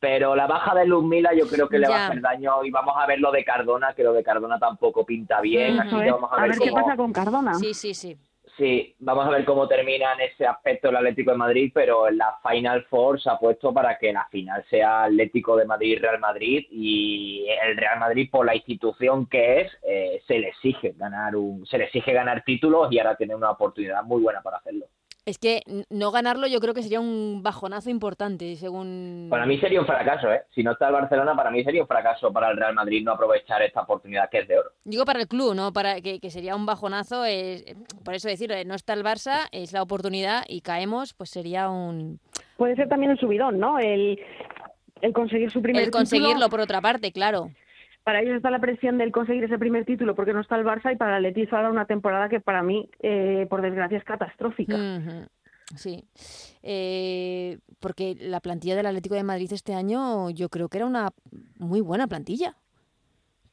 Pero 0.00 0.36
la 0.36 0.46
baja 0.46 0.76
de 0.76 0.86
Luz 0.86 1.02
Mila 1.02 1.34
yo 1.34 1.48
creo 1.48 1.68
que 1.68 1.76
le 1.78 1.88
va 1.88 1.96
a 1.96 2.06
hacer 2.06 2.20
daño 2.20 2.62
y 2.62 2.70
vamos 2.70 2.94
a 2.96 3.04
ver 3.06 3.18
lo 3.18 3.32
de 3.32 3.42
Cardona, 3.42 3.94
que 3.94 4.04
lo 4.04 4.12
de 4.12 4.22
Cardona 4.22 4.56
tampoco 4.56 5.04
pinta 5.04 5.40
bien, 5.40 5.80
así 5.80 5.96
que 5.96 6.10
vamos 6.12 6.30
a 6.30 6.36
A 6.36 6.42
ver, 6.42 6.50
ver 6.50 6.58
qué 6.60 6.70
pasa 6.70 6.94
con 6.94 7.12
Cardona. 7.12 7.54
Sí, 7.54 7.74
sí, 7.74 7.94
sí. 7.94 8.16
Sí, 8.58 8.94
vamos 8.98 9.26
a 9.26 9.30
ver 9.30 9.44
cómo 9.44 9.66
termina 9.66 10.12
en 10.12 10.20
ese 10.20 10.46
aspecto 10.46 10.88
el 10.88 10.96
Atlético 10.96 11.30
de 11.30 11.36
Madrid, 11.38 11.70
pero 11.72 12.10
la 12.10 12.38
Final 12.46 12.84
Four 12.90 13.20
se 13.20 13.30
ha 13.30 13.38
puesto 13.38 13.72
para 13.72 13.96
que 13.98 14.12
la 14.12 14.26
final 14.26 14.64
sea 14.68 15.04
Atlético 15.04 15.56
de 15.56 15.64
Madrid 15.64 15.98
Real 16.00 16.18
Madrid 16.18 16.66
y 16.70 17.46
el 17.62 17.76
Real 17.76 17.98
Madrid 17.98 18.28
por 18.30 18.44
la 18.44 18.54
institución 18.54 19.26
que 19.26 19.62
es 19.62 19.72
eh, 19.82 20.20
se 20.26 20.38
le 20.38 20.48
exige 20.48 20.94
ganar 20.96 21.36
un 21.36 21.64
se 21.66 21.78
le 21.78 21.84
exige 21.84 22.12
ganar 22.12 22.44
títulos 22.44 22.88
y 22.90 22.98
ahora 22.98 23.16
tiene 23.16 23.34
una 23.34 23.52
oportunidad 23.52 24.02
muy 24.02 24.20
buena 24.20 24.42
para 24.42 24.58
hacerlo. 24.58 24.86
Es 25.28 25.36
que 25.36 25.60
no 25.90 26.10
ganarlo 26.10 26.46
yo 26.46 26.58
creo 26.58 26.72
que 26.72 26.82
sería 26.82 27.00
un 27.00 27.42
bajonazo 27.42 27.90
importante, 27.90 28.56
según... 28.56 29.26
Para 29.28 29.44
mí 29.44 29.58
sería 29.58 29.78
un 29.78 29.86
fracaso, 29.86 30.32
¿eh? 30.32 30.44
Si 30.54 30.62
no 30.62 30.72
está 30.72 30.86
el 30.86 30.94
Barcelona, 30.94 31.36
para 31.36 31.50
mí 31.50 31.62
sería 31.62 31.82
un 31.82 31.86
fracaso 31.86 32.32
para 32.32 32.50
el 32.50 32.56
Real 32.56 32.72
Madrid 32.72 33.04
no 33.04 33.12
aprovechar 33.12 33.60
esta 33.60 33.82
oportunidad 33.82 34.30
que 34.30 34.38
es 34.38 34.48
de 34.48 34.58
oro. 34.58 34.70
Digo 34.84 35.04
para 35.04 35.20
el 35.20 35.28
club, 35.28 35.54
¿no? 35.54 35.70
Para 35.70 36.00
que, 36.00 36.18
que 36.18 36.30
sería 36.30 36.56
un 36.56 36.64
bajonazo. 36.64 37.26
eh, 37.26 37.76
por 38.06 38.14
eso 38.14 38.26
decir, 38.26 38.50
eh, 38.52 38.64
no 38.64 38.74
está 38.74 38.94
el 38.94 39.04
Barça, 39.04 39.48
es 39.52 39.74
la 39.74 39.82
oportunidad 39.82 40.44
y 40.48 40.62
caemos, 40.62 41.12
pues 41.12 41.28
sería 41.28 41.68
un... 41.68 42.20
Puede 42.56 42.74
ser 42.76 42.88
también 42.88 43.12
el 43.12 43.18
subidón, 43.18 43.58
¿no? 43.58 43.78
El, 43.78 44.18
el 45.02 45.12
conseguir 45.12 45.50
su 45.50 45.60
primer 45.60 45.82
El 45.82 45.90
conseguirlo 45.90 46.28
título. 46.36 46.48
por 46.48 46.60
otra 46.60 46.80
parte, 46.80 47.12
claro. 47.12 47.50
Para 48.08 48.22
ellos 48.22 48.36
está 48.36 48.50
la 48.50 48.58
presión 48.58 48.96
del 48.96 49.12
conseguir 49.12 49.44
ese 49.44 49.58
primer 49.58 49.84
título 49.84 50.14
porque 50.14 50.32
no 50.32 50.40
está 50.40 50.56
el 50.56 50.64
Barça 50.64 50.90
y 50.90 50.96
para 50.96 51.18
el 51.18 51.26
Atleti 51.26 51.46
ahora 51.54 51.68
una 51.70 51.84
temporada 51.84 52.30
que 52.30 52.40
para 52.40 52.62
mí, 52.62 52.88
eh, 53.00 53.46
por 53.50 53.60
desgracia, 53.60 53.98
es 53.98 54.04
catastrófica. 54.04 54.78
Sí. 55.76 56.02
Eh, 56.62 57.58
porque 57.80 58.16
la 58.18 58.40
plantilla 58.40 58.76
del 58.76 58.86
Atlético 58.86 59.14
de 59.14 59.24
Madrid 59.24 59.52
este 59.52 59.74
año 59.74 60.30
yo 60.30 60.48
creo 60.48 60.70
que 60.70 60.78
era 60.78 60.86
una 60.86 61.10
muy 61.58 61.82
buena 61.82 62.06
plantilla. 62.06 62.56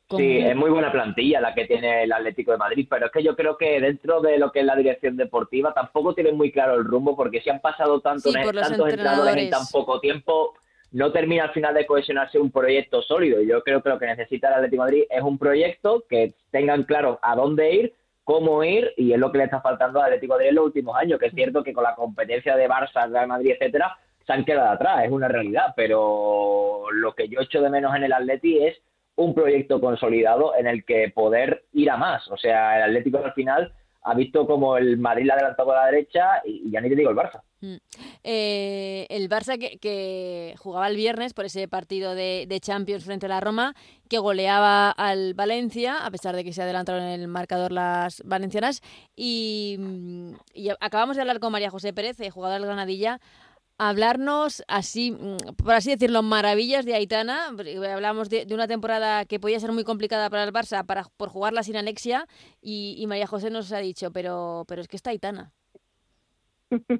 Con- 0.08 0.20
Sí, 0.22 0.38
es 0.38 0.56
muy 0.56 0.70
buena 0.70 0.90
plantilla 0.90 1.42
la 1.42 1.54
que 1.54 1.66
tiene 1.66 2.04
el 2.04 2.14
Atlético 2.14 2.54
de 2.54 2.58
Madrid, 2.58 2.88
pero 2.90 3.08
es 3.08 3.12
que 3.12 3.24
yo 3.24 3.36
creo 3.36 3.58
que 3.58 3.82
dentro 3.82 4.22
de 4.22 4.38
lo 4.38 4.54
que 4.54 4.62
es 4.62 4.66
la 4.66 4.78
dirección 4.78 5.18
deportiva 5.18 5.74
tampoco 5.74 6.16
tienen 6.16 6.38
muy 6.38 6.54
claro 6.54 6.76
el 6.76 6.86
rumbo, 6.86 7.18
porque 7.18 7.42
si 7.42 7.50
han 7.50 7.60
pasado 7.60 8.00
tanto, 8.00 8.30
Sí, 8.30 8.36
tantos 8.42 8.72
entrenadores 8.72 9.36
en 9.36 9.50
tan 9.50 9.66
poco 9.70 10.00
tiempo, 10.00 10.54
no 10.96 11.12
termina 11.12 11.44
al 11.44 11.52
final 11.52 11.74
de 11.74 11.86
cohesionarse 11.86 12.40
un 12.40 12.52
proyecto 12.52 13.02
sólido. 13.02 13.42
Yo 13.42 13.62
creo 13.64 13.84
que 13.84 13.90
lo 13.90 14.00
que 14.00 14.06
necesita 14.06 14.48
el 14.48 14.54
Atlético 14.54 14.84
Madrid 14.84 15.04
es 15.10 15.22
un 15.22 15.38
proyecto 15.38 16.06
que 16.08 16.36
tengan 16.52 16.84
claro 16.84 17.20
a 17.22 17.36
dónde 17.36 17.74
ir, 17.74 17.94
cómo 18.24 18.64
ir, 18.64 18.94
y 18.96 19.12
es 19.12 19.20
lo 19.20 19.30
que 19.30 19.40
le 19.40 19.44
está 19.44 19.60
faltando 19.60 20.00
al 20.00 20.06
Atlético 20.06 20.36
Madrid 20.36 20.48
en 20.48 20.56
los 20.56 20.66
últimos 20.68 20.96
años, 20.96 21.20
que 21.20 21.26
es 21.26 21.34
cierto 21.34 21.64
que 21.64 21.74
con 21.74 21.84
la 21.84 21.96
competencia 21.96 22.56
de 22.56 22.70
Barça, 22.70 23.12
Real 23.12 23.28
Madrid, 23.28 23.52
etcétera, 23.60 23.98
se 24.26 24.32
han 24.32 24.46
quedado 24.46 24.70
atrás, 24.70 25.04
es 25.04 25.12
una 25.12 25.28
realidad, 25.28 25.74
pero 25.76 26.84
lo 26.94 27.14
que 27.14 27.28
yo 27.28 27.42
echo 27.42 27.62
de 27.62 27.70
menos 27.70 27.94
en 27.94 28.06
el 28.06 28.14
Atleti 28.14 28.64
es 28.64 28.78
un 29.18 29.36
proyecto 29.36 29.82
consolidado 29.82 30.56
en 30.58 30.66
el 30.66 30.86
que 30.86 31.12
poder 31.14 31.66
ir 31.74 31.92
a 31.92 31.98
más. 31.98 32.26
O 32.32 32.38
sea, 32.38 32.78
el 32.78 32.84
Atlético 32.84 33.18
al 33.18 33.34
final 33.34 33.74
ha 34.04 34.14
visto 34.14 34.48
como 34.48 34.78
el 34.78 34.98
Madrid 34.98 35.26
le 35.26 35.34
ha 35.34 35.36
adelantado 35.36 35.74
a 35.74 35.76
la 35.76 35.86
derecha 35.88 36.42
y 36.46 36.72
ya 36.72 36.80
ni 36.80 36.88
te 36.88 36.96
digo 36.96 37.10
el 37.10 37.18
Barça. 37.18 37.42
Mm. 37.66 37.78
Eh, 38.24 39.08
el 39.10 39.30
Barça 39.30 39.58
que, 39.58 40.56
jugaba 40.58 40.88
el 40.88 40.96
viernes 40.96 41.34
por 41.34 41.46
ese 41.46 41.68
partido 41.68 42.16
de, 42.16 42.60
Champions 42.62 43.04
frente 43.04 43.26
a 43.26 43.30
la 43.30 43.42
Roma, 43.42 43.76
que 44.10 44.18
goleaba 44.20 44.92
al 44.92 45.34
Valencia, 45.34 46.06
a 46.06 46.12
pesar 46.12 46.36
de 46.36 46.44
que 46.44 46.54
se 46.54 46.62
adelantaron 46.62 47.04
en 47.04 47.22
el 47.22 47.28
marcador 47.28 47.72
las 47.72 48.22
valencianas. 48.26 48.82
Y, 49.16 49.80
acabamos 50.80 51.16
de 51.16 51.22
hablar 51.22 51.40
con 51.40 51.52
María 51.52 51.70
José 51.70 51.94
Pérez, 51.94 52.20
eh, 52.20 52.30
jugadora 52.30 52.60
del 52.60 52.68
Granadilla, 52.68 53.20
hablarnos 53.78 54.64
así, 54.68 55.12
mm, 55.12 55.56
por 55.58 55.74
así 55.74 55.92
decirlo, 55.92 56.22
maravillas 56.24 56.86
de 56.86 56.96
Aitana. 56.96 57.48
Hablamos 57.48 58.30
de, 58.30 58.48
una 58.52 58.68
temporada 58.68 59.26
que 59.26 59.40
podía 59.40 59.60
ser 59.60 59.72
muy 59.72 59.84
complicada 59.84 60.30
para 60.30 60.44
el 60.44 60.54
Barça 60.54 60.86
para, 60.86 61.06
por 61.18 61.30
jugarla 61.30 61.64
sin 61.64 61.76
Alexia 61.76 62.28
y, 62.62 62.96
y 62.98 63.08
María 63.08 63.28
José 63.28 63.50
nos 63.50 63.72
ha 63.72 63.80
dicho, 63.80 64.12
pero, 64.12 64.66
pero 64.68 64.82
es 64.82 64.88
que 64.88 64.96
está 64.96 65.10
Aitana. 65.12 65.54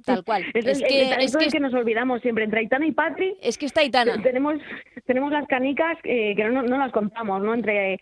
Tal 0.04 0.24
cual. 0.24 0.44
es, 0.54 0.82
que, 0.82 1.10
es, 1.18 1.52
que, 1.52 1.60
nos 1.60 1.74
olvidamos 1.74 2.20
siempre, 2.22 2.44
entre 2.44 2.60
Aitana 2.60 2.86
y 2.86 2.92
Patri. 2.92 3.36
Es 3.42 3.58
que 3.58 3.66
está 3.66 3.80
Aitana. 3.80 4.22
Tenemos, 4.22 4.54
tenemos 5.06 5.32
las 5.32 5.46
canicas 5.46 5.98
eh, 6.04 6.34
que 6.36 6.44
no, 6.44 6.62
no, 6.62 6.78
las 6.78 6.92
contamos, 6.92 7.42
¿no? 7.42 7.54
Entre, 7.54 7.98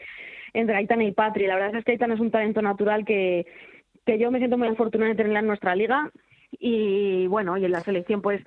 entre 0.53 0.77
Aitana 0.77 1.05
y 1.05 1.13
Patri. 1.13 1.47
La 1.47 1.57
verdad 1.57 1.77
es 1.77 1.85
que 1.85 1.93
Aitana 1.93 2.15
es 2.15 2.21
un 2.21 2.31
talento 2.31 2.63
natural 2.63 3.05
que, 3.05 3.47
que 4.05 4.19
yo 4.19 4.31
me 4.31 4.39
siento 4.39 4.59
muy 4.59 4.69
afortunada 4.69 5.11
de 5.11 5.17
tenerla 5.17 5.41
en 5.41 5.47
nuestra 5.47 5.75
liga. 5.75 6.11
Y 6.53 7.27
bueno, 7.27 7.57
y 7.57 7.65
en 7.65 7.73
la 7.73 7.81
selección, 7.81 8.23
pues 8.23 8.43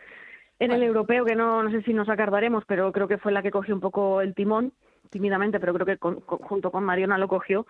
en 0.60 0.72
el 0.72 0.82
europeo, 0.84 1.26
que 1.26 1.36
no, 1.36 1.62
no 1.64 1.72
sé 1.72 1.82
si 1.84 1.94
nos 1.94 2.10
acordaremos, 2.10 2.64
pero 2.66 2.92
creo 2.92 3.08
que 3.08 3.18
fue 3.18 3.32
la 3.32 3.44
que 3.44 3.52
cogió 3.52 3.76
un 3.76 3.82
poco 3.82 4.22
el 4.22 4.34
timón, 4.34 4.74
tímidamente, 5.10 5.60
pero 5.60 5.74
creo 5.74 5.86
que 5.86 5.98
junto 6.00 6.72
con 6.72 6.84
Mariona 6.84 7.18
lo 7.18 7.28
cogió 7.28 7.68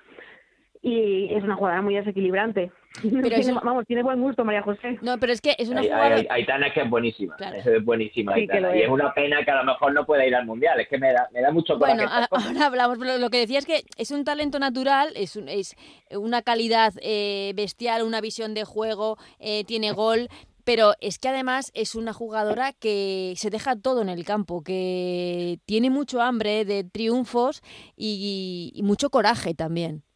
y 0.88 1.34
es 1.34 1.44
una 1.44 1.56
jugadora 1.56 1.82
muy 1.82 1.96
desequilibrante. 1.96 2.72
Pero 3.04 3.62
vamos, 3.62 3.86
tiene 3.86 4.04
buen 4.04 4.22
gusto 4.22 4.46
María 4.46 4.62
José. 4.62 4.98
No, 5.02 5.20
pero 5.20 5.32
es 5.32 5.42
que 5.42 5.56
es 5.60 5.70
una 5.70 5.84
jugadora... 5.84 6.24
Aitana 6.30 6.68
es 6.68 6.74
que 6.74 6.82
es 6.82 6.90
buenísima, 6.90 7.36
es 7.54 7.86
buenísima 7.86 8.40
y 8.40 8.48
es 8.82 8.90
una 8.90 9.14
pena 9.14 9.44
que 9.44 9.52
a 9.52 9.58
lo 9.58 9.66
mejor 9.66 9.94
no 9.94 10.06
pueda 10.06 10.26
ir 10.26 10.34
al 10.34 10.46
Mundial, 10.46 10.80
es 10.80 10.88
que 10.88 10.98
me 10.98 11.14
da, 11.14 11.28
me 11.32 11.42
da 11.42 11.52
mucho 11.52 11.78
coraje. 11.78 11.98
Bueno, 11.98 12.28
ahora 12.32 12.66
hablamos, 12.66 12.98
pero 12.98 13.18
lo 13.18 13.30
que 13.30 13.38
decía 13.38 13.60
es 13.60 13.66
que 13.66 13.84
es 13.98 14.10
un 14.10 14.24
talento 14.24 14.58
natural, 14.58 15.10
es, 15.16 15.36
es 15.36 15.76
una 16.12 16.42
calidad 16.42 16.94
eh, 17.02 17.52
bestial, 17.56 18.02
una 18.02 18.22
visión 18.22 18.56
de 18.56 18.64
juego, 18.64 19.18
eh, 19.40 19.64
tiene 19.66 19.92
gol, 19.92 20.30
pero 20.64 20.94
es 21.00 21.20
que 21.20 21.28
además 21.28 21.72
es 21.76 21.94
una 21.94 22.14
jugadora 22.14 22.74
que 22.74 23.34
se 23.36 23.52
deja 23.52 23.76
todo 23.76 24.02
en 24.02 24.10
el 24.10 24.26
campo, 24.26 24.64
que 24.64 25.60
tiene 25.66 25.92
mucho 25.92 26.22
hambre 26.22 26.66
de 26.66 26.84
triunfos 26.84 27.62
y 27.96 28.80
mucho 28.84 29.12
coraje 29.12 29.54
también. 29.54 30.07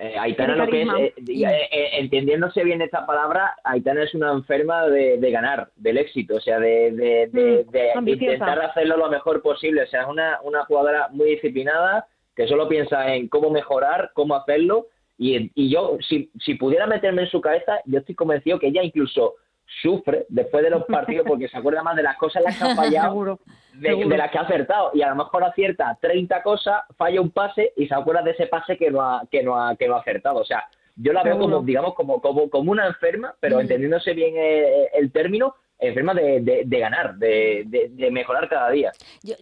Eh, 0.00 0.14
Aitana 0.16 0.54
lo 0.54 0.68
que 0.68 0.82
es, 0.82 0.88
eh, 0.88 1.68
eh, 1.72 1.88
entendiéndose 1.94 2.62
bien 2.62 2.80
esta 2.80 3.04
palabra, 3.04 3.56
Aitana 3.64 4.04
es 4.04 4.14
una 4.14 4.30
enferma 4.30 4.86
de, 4.86 5.18
ganar, 5.32 5.70
del 5.74 5.98
éxito, 5.98 6.36
o 6.36 6.40
sea, 6.40 6.60
de, 6.60 7.28
mm, 7.32 8.08
intentar 8.08 8.60
hacerlo 8.60 8.96
lo 8.96 9.10
mejor 9.10 9.42
posible. 9.42 9.82
O 9.82 9.86
sea, 9.88 10.02
es 10.02 10.08
una, 10.08 10.38
una 10.44 10.64
jugadora 10.66 11.08
muy 11.10 11.30
disciplinada 11.30 12.06
que 12.36 12.46
solo 12.46 12.68
piensa 12.68 13.12
en 13.12 13.26
cómo 13.26 13.50
mejorar, 13.50 14.12
cómo 14.14 14.36
hacerlo. 14.36 14.86
Y, 15.18 15.50
y 15.56 15.68
yo, 15.68 15.98
si, 16.08 16.30
si 16.38 16.54
pudiera 16.54 16.86
meterme 16.86 17.22
en 17.22 17.28
su 17.28 17.40
cabeza, 17.40 17.80
yo 17.84 17.98
estoy 17.98 18.14
convencido 18.14 18.60
que 18.60 18.68
ella 18.68 18.84
incluso 18.84 19.34
sufre 19.82 20.26
después 20.28 20.64
de 20.64 20.70
los 20.70 20.84
partidos 20.88 21.26
porque 21.26 21.48
se 21.48 21.56
acuerda 21.56 21.82
más 21.82 21.96
de 21.96 22.02
las 22.02 22.16
cosas 22.16 22.42
las 22.42 22.58
que 22.58 22.64
ha 22.64 22.74
fallado 22.74 23.38
de, 23.74 24.04
las 24.04 24.30
que 24.30 24.38
ha 24.38 24.42
acertado 24.42 24.90
y 24.94 25.02
a 25.02 25.10
lo 25.10 25.16
mejor 25.16 25.44
acierta 25.44 25.96
30 26.00 26.42
cosas, 26.42 26.82
falla 26.96 27.20
un 27.20 27.30
pase 27.30 27.72
y 27.76 27.86
se 27.86 27.94
acuerda 27.94 28.22
de 28.22 28.32
ese 28.32 28.46
pase 28.46 28.76
que 28.76 28.90
no 28.90 29.02
ha, 29.02 29.22
que 29.30 29.42
no 29.42 29.60
ha, 29.60 29.76
que 29.76 29.86
no 29.86 29.96
ha 29.96 30.00
acertado. 30.00 30.40
O 30.40 30.44
sea, 30.44 30.64
yo 30.96 31.12
la 31.12 31.22
veo 31.22 31.38
como, 31.38 31.62
digamos, 31.62 31.94
como, 31.94 32.20
como, 32.20 32.50
como 32.50 32.72
una 32.72 32.86
enferma, 32.86 33.34
pero 33.40 33.56
mm. 33.56 33.60
entendiéndose 33.60 34.14
bien 34.14 34.34
eh, 34.36 34.88
el, 34.94 35.12
término, 35.12 35.54
enferma 35.78 36.12
de, 36.12 36.64
de, 36.66 36.78
ganar, 36.78 37.16
de, 37.16 37.64
de, 37.66 38.10
mejorar 38.10 38.48
cada 38.48 38.70
día. 38.70 38.90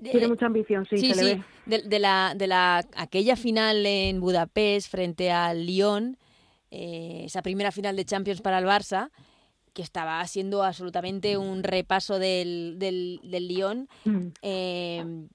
Tiene 0.03 0.29
mucha 0.29 0.47
ambición, 0.47 0.85
sí, 0.85 0.99
se 0.99 1.25
Le 1.25 1.35
ve. 1.65 1.83
De, 1.85 1.99
la, 1.99 2.35
de 2.37 2.47
la 2.47 2.85
aquella 2.97 3.37
final 3.37 3.87
en 3.87 4.21
Budapest 4.21 4.91
frente 4.91 5.31
al 5.31 5.65
Lyon, 5.65 6.19
eh, 6.71 7.23
esa 7.25 7.41
primera 7.41 7.73
final 7.73 7.97
de 7.97 8.05
Champions 8.05 8.43
para 8.43 8.59
el 8.59 8.67
Barça, 8.67 9.11
que 9.77 9.83
estaba 9.83 10.21
haciendo 10.21 10.65
absolutamente 10.65 11.37
un 11.37 11.63
repaso 11.63 12.19
del, 12.19 12.77
del, 12.79 13.21
del 13.23 13.47
Lyon. 13.47 13.89
Mm. 14.07 14.29
Em, 14.41 15.29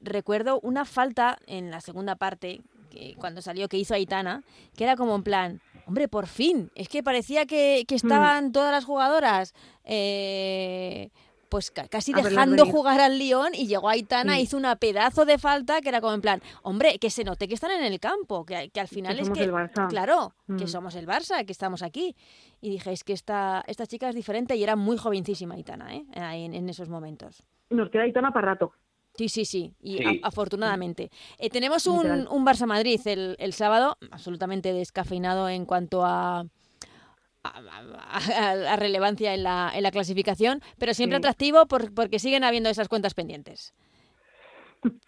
recuerdo 0.00 0.58
una 0.60 0.86
falta 0.86 1.38
en 1.46 1.70
la 1.70 1.82
segunda 1.82 2.16
parte, 2.16 2.62
que 2.90 3.14
cuando 3.18 3.42
salió, 3.42 3.68
que 3.68 3.76
hizo 3.76 3.92
Aitana, 3.92 4.44
que 4.76 4.84
era 4.84 4.96
como 4.96 5.14
en 5.14 5.22
plan, 5.22 5.60
hombre, 5.86 6.08
por 6.08 6.26
fin, 6.26 6.70
es 6.74 6.88
que 6.88 7.02
parecía 7.02 7.44
que, 7.44 7.84
que 7.86 7.96
mm. 7.96 8.02
estaban 8.02 8.52
todas 8.52 8.72
las 8.72 8.86
jugadoras 8.86 9.52
eh, 9.84 11.10
pues 11.52 11.70
casi 11.70 12.14
dejando 12.14 12.64
jugar 12.64 12.98
al 13.02 13.18
Lyon 13.18 13.54
y 13.54 13.66
llegó 13.66 13.90
Aitana, 13.90 14.40
hizo 14.40 14.56
una 14.56 14.76
pedazo 14.76 15.26
de 15.26 15.36
falta 15.36 15.82
que 15.82 15.90
era 15.90 16.00
como 16.00 16.14
en 16.14 16.22
plan, 16.22 16.40
hombre, 16.62 16.98
que 16.98 17.10
se 17.10 17.24
note 17.24 17.46
que 17.46 17.52
están 17.52 17.72
en 17.72 17.84
el 17.84 18.00
campo, 18.00 18.46
que, 18.46 18.70
que 18.70 18.80
al 18.80 18.88
final 18.88 19.18
es 19.18 19.28
que, 19.28 19.52
claro, 19.90 20.34
que 20.46 20.64
mm. 20.64 20.68
somos 20.68 20.94
el 20.94 21.06
Barça, 21.06 21.44
que 21.44 21.52
estamos 21.52 21.82
aquí. 21.82 22.16
Y 22.62 22.70
dije, 22.70 22.90
es 22.90 23.04
que 23.04 23.12
esta, 23.12 23.62
esta 23.66 23.86
chica 23.86 24.08
es 24.08 24.14
diferente 24.14 24.56
y 24.56 24.62
era 24.62 24.76
muy 24.76 24.96
jovencísima 24.96 25.54
Aitana, 25.54 25.94
¿eh? 25.94 26.06
En, 26.14 26.70
esos 26.70 26.88
momentos. 26.88 27.44
Nos 27.68 27.90
queda 27.90 28.04
Aitana 28.04 28.32
para 28.32 28.52
rato. 28.52 28.72
Sí, 29.14 29.28
sí, 29.28 29.44
sí, 29.44 29.74
y 29.82 30.20
afortunadamente. 30.22 31.10
Eh, 31.36 31.50
tenemos 31.50 31.86
un, 31.86 32.28
un 32.30 32.46
Barça 32.46 32.64
Madrid 32.64 32.98
el, 33.04 33.36
el 33.38 33.52
sábado, 33.52 33.98
absolutamente 34.10 34.72
descafeinado 34.72 35.50
en 35.50 35.66
cuanto 35.66 36.02
a, 36.02 36.46
a, 37.44 38.76
relevancia 38.76 39.34
en 39.34 39.42
la, 39.42 39.70
en 39.74 39.82
la 39.82 39.90
clasificación, 39.90 40.60
pero 40.78 40.94
siempre 40.94 41.18
atractivo 41.18 41.66
porque 41.66 42.18
siguen 42.18 42.44
habiendo 42.44 42.70
esas 42.70 42.88
cuentas 42.88 43.14
pendientes. 43.14 43.74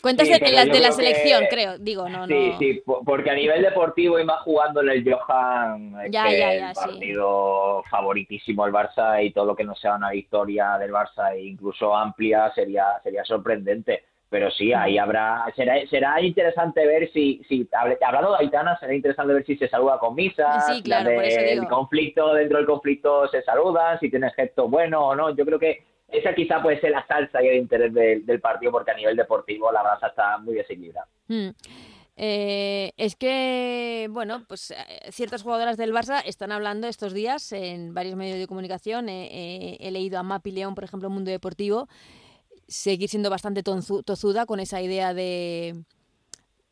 Cuentas 0.00 0.28
de, 0.28 0.52
la, 0.52 0.66
de 0.66 0.78
la 0.78 0.92
selección, 0.92 1.46
creo, 1.50 1.78
digo, 1.78 2.08
no, 2.08 2.28
sí, 2.28 2.52
Sí, 2.60 2.82
porque 3.04 3.30
a 3.30 3.34
nivel 3.34 3.60
deportivo 3.60 4.20
y 4.20 4.24
más 4.24 4.40
jugando 4.42 4.80
en 4.82 4.90
el 4.90 5.04
Johan, 5.04 5.96
es 6.04 6.14
el 6.14 6.72
partido 6.72 7.82
favoritísimo 7.90 8.66
el 8.66 8.72
Barça 8.72 9.24
y 9.24 9.32
todo 9.32 9.46
lo 9.46 9.56
que 9.56 9.64
no 9.64 9.74
sea 9.74 9.96
una 9.96 10.10
victoria 10.10 10.78
del 10.78 10.92
Barça 10.92 11.34
e 11.34 11.46
incluso 11.46 11.94
amplia 11.94 12.52
sería 12.54 12.84
sería 13.02 13.24
sorprendente 13.24 14.04
pero 14.34 14.50
sí, 14.50 14.72
ahí 14.72 14.98
habrá, 14.98 15.44
será, 15.54 15.86
será 15.86 16.20
interesante 16.20 16.84
ver 16.84 17.08
si, 17.12 17.40
si 17.48 17.68
hablando 17.72 18.32
de 18.32 18.38
Aitana, 18.38 18.76
será 18.80 18.92
interesante 18.92 19.32
ver 19.32 19.46
si 19.46 19.56
se 19.56 19.68
saluda 19.68 20.00
con 20.00 20.16
misa, 20.16 20.60
sí, 20.62 20.82
claro, 20.82 21.08
el 21.20 21.68
conflicto, 21.68 22.34
dentro 22.34 22.58
del 22.58 22.66
conflicto 22.66 23.28
se 23.28 23.42
saludan, 23.42 24.00
si 24.00 24.10
tiene 24.10 24.32
gesto 24.32 24.68
bueno 24.68 25.06
o 25.06 25.14
no, 25.14 25.36
yo 25.36 25.46
creo 25.46 25.60
que 25.60 25.84
esa 26.08 26.34
quizá 26.34 26.60
puede 26.60 26.80
ser 26.80 26.90
la 26.90 27.06
salsa 27.06 27.44
y 27.44 27.46
el 27.46 27.58
interés 27.58 27.94
del, 27.94 28.40
partido, 28.40 28.72
porque 28.72 28.90
a 28.90 28.94
nivel 28.94 29.14
deportivo 29.14 29.70
la 29.70 29.84
raza 29.84 30.08
está 30.08 30.36
muy 30.38 30.56
desequilibrada. 30.56 31.06
Hmm. 31.28 31.50
Eh, 32.16 32.90
es 32.96 33.14
que, 33.14 34.08
bueno, 34.10 34.42
pues 34.48 34.72
eh, 34.72 34.76
ciertas 35.12 35.44
jugadoras 35.44 35.76
del 35.76 35.92
Barça 35.92 36.22
están 36.26 36.50
hablando 36.50 36.88
estos 36.88 37.14
días 37.14 37.52
en 37.52 37.94
varios 37.94 38.16
medios 38.16 38.40
de 38.40 38.48
comunicación. 38.48 39.08
he 39.08 39.88
leído 39.92 40.18
a 40.18 40.24
Mapi 40.24 40.50
León, 40.50 40.74
por 40.74 40.82
ejemplo, 40.82 41.08
Mundo 41.08 41.30
Deportivo, 41.30 41.86
seguir 42.66 43.08
siendo 43.08 43.30
bastante 43.30 43.62
tozuda 43.62 44.46
con 44.46 44.60
esa 44.60 44.80
idea 44.80 45.14
de, 45.14 45.84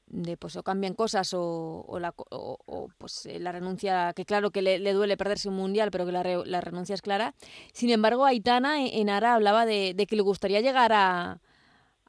de 0.07 0.37
pues 0.37 0.57
o 0.57 0.63
cambian 0.63 0.95
cosas 0.95 1.33
o, 1.35 1.85
o, 1.87 1.99
la, 1.99 2.15
o, 2.17 2.89
pues 2.99 3.27
eh, 3.27 3.41
la 3.41 3.53
renuncia, 3.53 4.13
que 4.15 4.25
claro 4.25 4.51
que 4.51 4.63
le, 4.63 4.93
duele 4.93 5.17
perderse 5.17 5.49
un 5.49 5.57
mundial, 5.57 5.91
pero 5.91 6.07
que 6.07 6.13
la, 6.13 6.23
la, 6.23 6.61
renuncia 6.61 6.95
es 6.95 7.03
clara. 7.03 7.35
Sin 7.73 7.91
embargo, 7.91 8.25
Aitana 8.25 8.87
en 8.87 9.11
Ara 9.11 9.35
hablaba 9.35 9.67
de, 9.67 9.95
de 9.95 10.07
que 10.07 10.17
le 10.17 10.23
gustaría 10.23 10.61
llegar 10.61 10.93
a, 10.93 11.41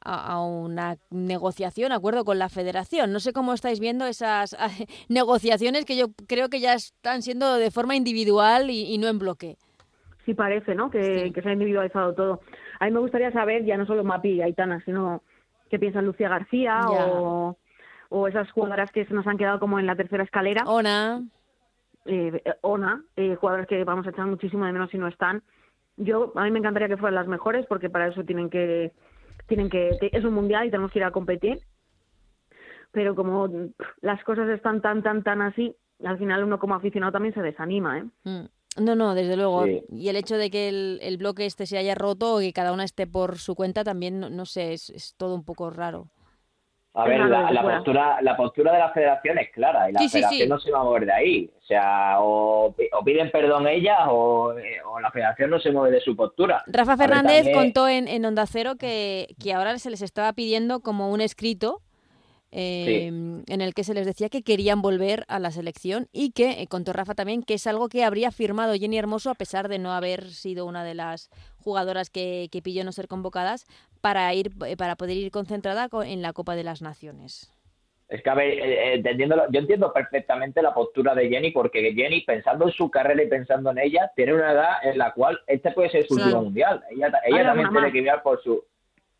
a, 0.04 0.40
una 0.40 0.96
negociación, 1.10 1.92
acuerdo 1.92 2.24
con 2.24 2.38
la 2.38 2.48
federación. 2.48 3.12
No 3.12 3.20
sé 3.20 3.32
cómo 3.32 3.54
estáis 3.54 3.80
viendo 3.80 4.06
esas 4.06 4.56
negociaciones 5.08 5.84
que 5.84 5.96
yo 5.96 6.08
creo 6.28 6.48
que 6.48 6.60
ya 6.60 6.74
están 6.74 7.22
siendo 7.22 7.54
de 7.54 7.70
forma 7.70 7.96
individual 7.96 8.70
y, 8.70 8.96
no 8.98 9.08
en 9.08 9.18
bloque. 9.18 9.56
Sí 10.24 10.34
parece, 10.34 10.74
¿no? 10.74 10.90
Que, 10.90 11.32
que 11.34 11.42
se 11.42 11.48
ha 11.48 11.52
individualizado 11.52 12.14
todo. 12.14 12.40
A 12.80 12.86
mí 12.86 12.90
me 12.90 13.00
gustaría 13.00 13.32
saber 13.32 13.64
ya 13.64 13.76
no 13.76 13.86
solo 13.86 14.04
Mapi 14.04 14.30
y 14.30 14.42
Aitana, 14.42 14.80
sino 14.84 15.22
qué 15.70 15.78
piensa 15.78 16.02
Lucía 16.02 16.28
García 16.28 16.88
o, 16.88 17.56
o, 18.08 18.28
esas 18.28 18.50
jugadoras 18.52 18.90
que 18.92 19.04
se 19.06 19.14
nos 19.14 19.26
han 19.26 19.38
quedado 19.38 19.58
como 19.58 19.78
en 19.78 19.86
la 19.86 19.96
tercera 19.96 20.24
escalera. 20.24 20.64
Ona. 20.66 21.22
Eh, 22.06 22.42
Ona, 22.60 23.02
eh, 23.16 23.36
jugadoras 23.36 23.66
que 23.66 23.82
vamos 23.84 24.06
a 24.06 24.10
echar 24.10 24.26
muchísimo 24.26 24.66
de 24.66 24.72
menos 24.72 24.90
si 24.90 24.98
no 24.98 25.08
están. 25.08 25.42
Yo, 25.96 26.32
a 26.34 26.44
mí 26.44 26.50
me 26.50 26.58
encantaría 26.58 26.88
que 26.88 26.96
fueran 26.96 27.14
las 27.14 27.28
mejores 27.28 27.66
porque 27.66 27.88
para 27.88 28.08
eso 28.08 28.24
tienen 28.24 28.50
que, 28.50 28.92
tienen 29.46 29.70
que, 29.70 29.96
es 30.00 30.24
un 30.24 30.34
mundial 30.34 30.66
y 30.66 30.70
tenemos 30.70 30.90
que 30.92 30.98
ir 30.98 31.04
a 31.04 31.12
competir. 31.12 31.60
Pero 32.92 33.14
como 33.14 33.48
las 34.00 34.22
cosas 34.24 34.48
están 34.50 34.80
tan, 34.80 35.02
tan, 35.02 35.22
tan 35.22 35.42
así, 35.42 35.74
al 36.04 36.18
final 36.18 36.44
uno 36.44 36.58
como 36.58 36.74
aficionado 36.74 37.12
también 37.12 37.34
se 37.34 37.42
desanima, 37.42 37.98
¿eh? 37.98 38.04
Mm. 38.24 38.44
No, 38.76 38.96
no, 38.96 39.14
desde 39.14 39.36
luego. 39.36 39.66
Y 39.66 40.08
el 40.08 40.16
hecho 40.16 40.36
de 40.36 40.50
que 40.50 40.68
el, 40.68 41.16
bloque 41.16 41.46
este 41.46 41.66
se 41.66 41.78
haya 41.78 41.94
roto 41.94 42.40
y 42.40 42.46
que 42.46 42.52
cada 42.52 42.72
una 42.72 42.84
esté 42.84 43.06
por 43.06 43.38
su 43.38 43.54
cuenta 43.54 43.84
también, 43.84 44.20
no, 44.20 44.46
sé, 44.46 44.72
es, 44.72 45.14
todo 45.16 45.34
un 45.34 45.44
poco 45.44 45.70
raro. 45.70 46.08
A 46.96 47.08
ver, 47.08 47.20
la, 47.26 47.50
la 47.50 47.62
postura, 47.62 48.22
la 48.22 48.36
postura 48.36 48.72
de 48.72 48.78
la 48.78 48.92
federación 48.92 49.38
es 49.38 49.50
clara 49.50 49.90
y 49.90 49.92
la 49.92 50.00
federación 50.00 50.48
no 50.48 50.60
se 50.60 50.70
va 50.70 50.80
a 50.80 50.84
mover 50.84 51.06
de 51.06 51.12
ahí. 51.12 51.50
O 51.58 51.66
sea, 51.66 52.16
o, 52.20 52.72
piden 53.04 53.32
perdón 53.32 53.66
ellas 53.66 53.98
o, 54.08 54.54
o, 54.86 55.00
la 55.00 55.10
federación 55.10 55.50
no 55.50 55.58
se 55.58 55.72
mueve 55.72 55.96
de 55.96 56.00
su 56.00 56.14
postura. 56.14 56.62
Rafa 56.68 56.96
Fernández 56.96 57.52
contó 57.52 57.88
en, 57.88 58.06
en 58.06 58.24
Onda 58.24 58.46
Cero 58.46 58.74
que, 58.78 59.34
que 59.42 59.52
ahora 59.52 59.76
se 59.78 59.90
les 59.90 60.02
estaba 60.02 60.32
pidiendo 60.34 60.80
como 60.80 61.10
un 61.10 61.20
escrito 61.20 61.80
Em, 62.56 63.42
en 63.48 63.60
el 63.60 63.74
que 63.74 63.82
se 63.82 63.94
les 63.94 64.06
decía 64.06 64.28
que 64.28 64.42
querían 64.42 64.80
volver 64.80 65.24
a 65.26 65.40
la 65.40 65.50
selección 65.50 66.06
y 66.12 66.30
que, 66.30 66.62
eh, 66.62 66.68
contó 66.68 66.92
Rafa 66.92 67.14
también, 67.14 67.42
que 67.42 67.54
es 67.54 67.66
algo 67.66 67.88
que 67.88 68.04
habría 68.04 68.30
firmado 68.30 68.74
Jenny 68.74 68.96
Hermoso 68.96 69.30
a 69.30 69.34
pesar 69.34 69.66
de 69.66 69.80
no 69.80 69.92
haber 69.92 70.30
sido 70.30 70.64
una 70.64 70.84
de 70.84 70.94
las 70.94 71.30
jugadoras 71.58 72.10
que, 72.10 72.48
que 72.52 72.62
pilló 72.62 72.84
no 72.84 72.92
ser 72.92 73.08
convocadas 73.08 73.66
para, 74.00 74.32
ir, 74.34 74.52
eh, 74.68 74.76
para 74.76 74.94
poder 74.94 75.16
ir 75.16 75.32
concentrada 75.32 75.88
en 76.04 76.22
la 76.22 76.32
Copa 76.32 76.54
de 76.54 76.62
las 76.62 76.80
Naciones. 76.80 77.50
Es 78.08 78.22
que, 78.22 78.30
a 78.30 78.34
ver, 78.34 78.58
eh, 78.62 79.02
yo 79.50 79.58
entiendo 79.58 79.92
perfectamente 79.92 80.62
la 80.62 80.72
postura 80.72 81.12
de 81.16 81.28
Jenny, 81.28 81.50
porque 81.50 81.92
Jenny, 81.92 82.20
pensando 82.20 82.66
en 82.66 82.72
su 82.72 82.88
carrera 82.88 83.20
y 83.20 83.28
pensando 83.28 83.72
en 83.72 83.78
ella, 83.78 84.12
tiene 84.14 84.32
una 84.32 84.52
edad 84.52 84.74
en 84.84 84.96
la 84.96 85.12
cual 85.12 85.40
este 85.48 85.72
puede 85.72 85.88
ser 85.88 86.06
su 86.06 86.14
último 86.14 86.42
mundial. 86.42 86.84
Ella, 86.88 87.10
ella 87.26 87.44
también 87.46 87.70
tiene 87.70 87.90
que 87.90 88.00
mirar 88.00 88.22
por 88.22 88.40
su, 88.44 88.62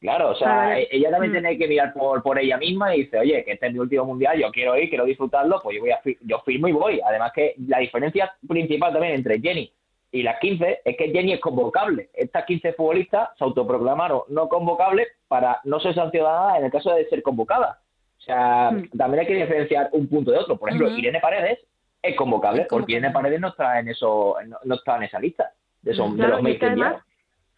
Claro, 0.05 0.33
o 0.33 0.35
sea, 0.35 0.79
ella 0.79 1.11
también 1.11 1.33
mm. 1.33 1.37
tiene 1.37 1.57
que 1.57 1.67
mirar 1.67 1.95
por, 1.95 2.23
por 2.23 2.39
ella 2.39 2.59
misma 2.59 2.95
y 2.95 3.05
dice, 3.05 3.19
oye, 3.19 3.43
que 3.43 3.53
este 3.53 3.69
es 3.69 3.73
mi 3.73 3.79
último 3.79 4.05
mundial, 4.05 4.39
yo 4.39 4.51
quiero 4.53 4.77
ir, 4.77 4.91
quiero 4.91 5.07
disfrutarlo, 5.07 5.63
pues 5.63 5.77
yo 5.77 5.81
voy 5.81 5.93
a 5.93 6.01
yo 6.21 6.41
firmo 6.41 6.69
y 6.69 6.73
voy. 6.73 7.01
Además 7.03 7.33
que 7.35 7.55
la 7.67 7.79
diferencia 7.79 8.31
principal 8.47 8.93
también 8.93 9.15
entre 9.15 9.41
Jenny 9.41 9.73
y 10.13 10.23
las 10.23 10.39
15 10.41 10.83
es 10.85 10.97
que 10.99 11.11
Jenny 11.11 11.33
es 11.33 11.41
convocable. 11.41 12.11
Estas 12.13 12.45
15 12.45 12.75
futbolistas 12.75 13.31
se 13.39 13.45
autoproclamaron 13.45 14.25
no 14.29 14.47
convocables 14.51 15.09
para 15.27 15.63
no 15.65 15.81
ser 15.81 15.95
sancionadas 15.95 16.59
en 16.59 16.67
el 16.67 16.71
caso 16.71 16.95
de 16.95 17.09
ser 17.09 17.23
convocadas. 17.23 17.79
O 18.19 18.21
sea, 18.21 18.73
mm. 18.73 18.99
también 18.99 19.21
hay 19.21 19.27
que 19.27 19.37
diferenciar 19.37 19.89
un 19.93 20.07
punto 20.07 20.33
de 20.33 20.37
otro. 20.37 20.59
Por 20.59 20.69
ejemplo, 20.69 20.91
Irene 20.91 21.21
Paredes 21.21 21.61
es 22.03 22.15
convocable, 22.15 22.67
porque 22.69 22.93
Irene 22.93 23.11
Paredes 23.11 23.41
no 23.41 23.49
está 23.49 23.81
en 23.81 23.89
eso, 23.89 24.37
no, 24.65 24.75
está 24.75 24.99
en 24.99 25.05
esa 25.05 25.19
lista 25.19 25.51
de, 25.81 25.93
esos, 25.93 26.15
de 26.15 26.29
los 26.29 26.43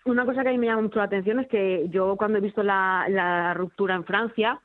una 0.06 0.24
cosa 0.24 0.42
que 0.42 0.48
a 0.48 0.52
mí 0.52 0.58
me 0.58 0.66
llama 0.66 0.82
mucho 0.82 0.98
la 0.98 1.04
atención 1.04 1.40
es 1.40 1.48
que 1.48 1.88
yo 1.90 2.16
cuando 2.16 2.38
he 2.38 2.40
visto 2.40 2.62
la, 2.62 3.52
ruptura 3.54 3.94
en 3.94 4.04
Francia, 4.04 4.60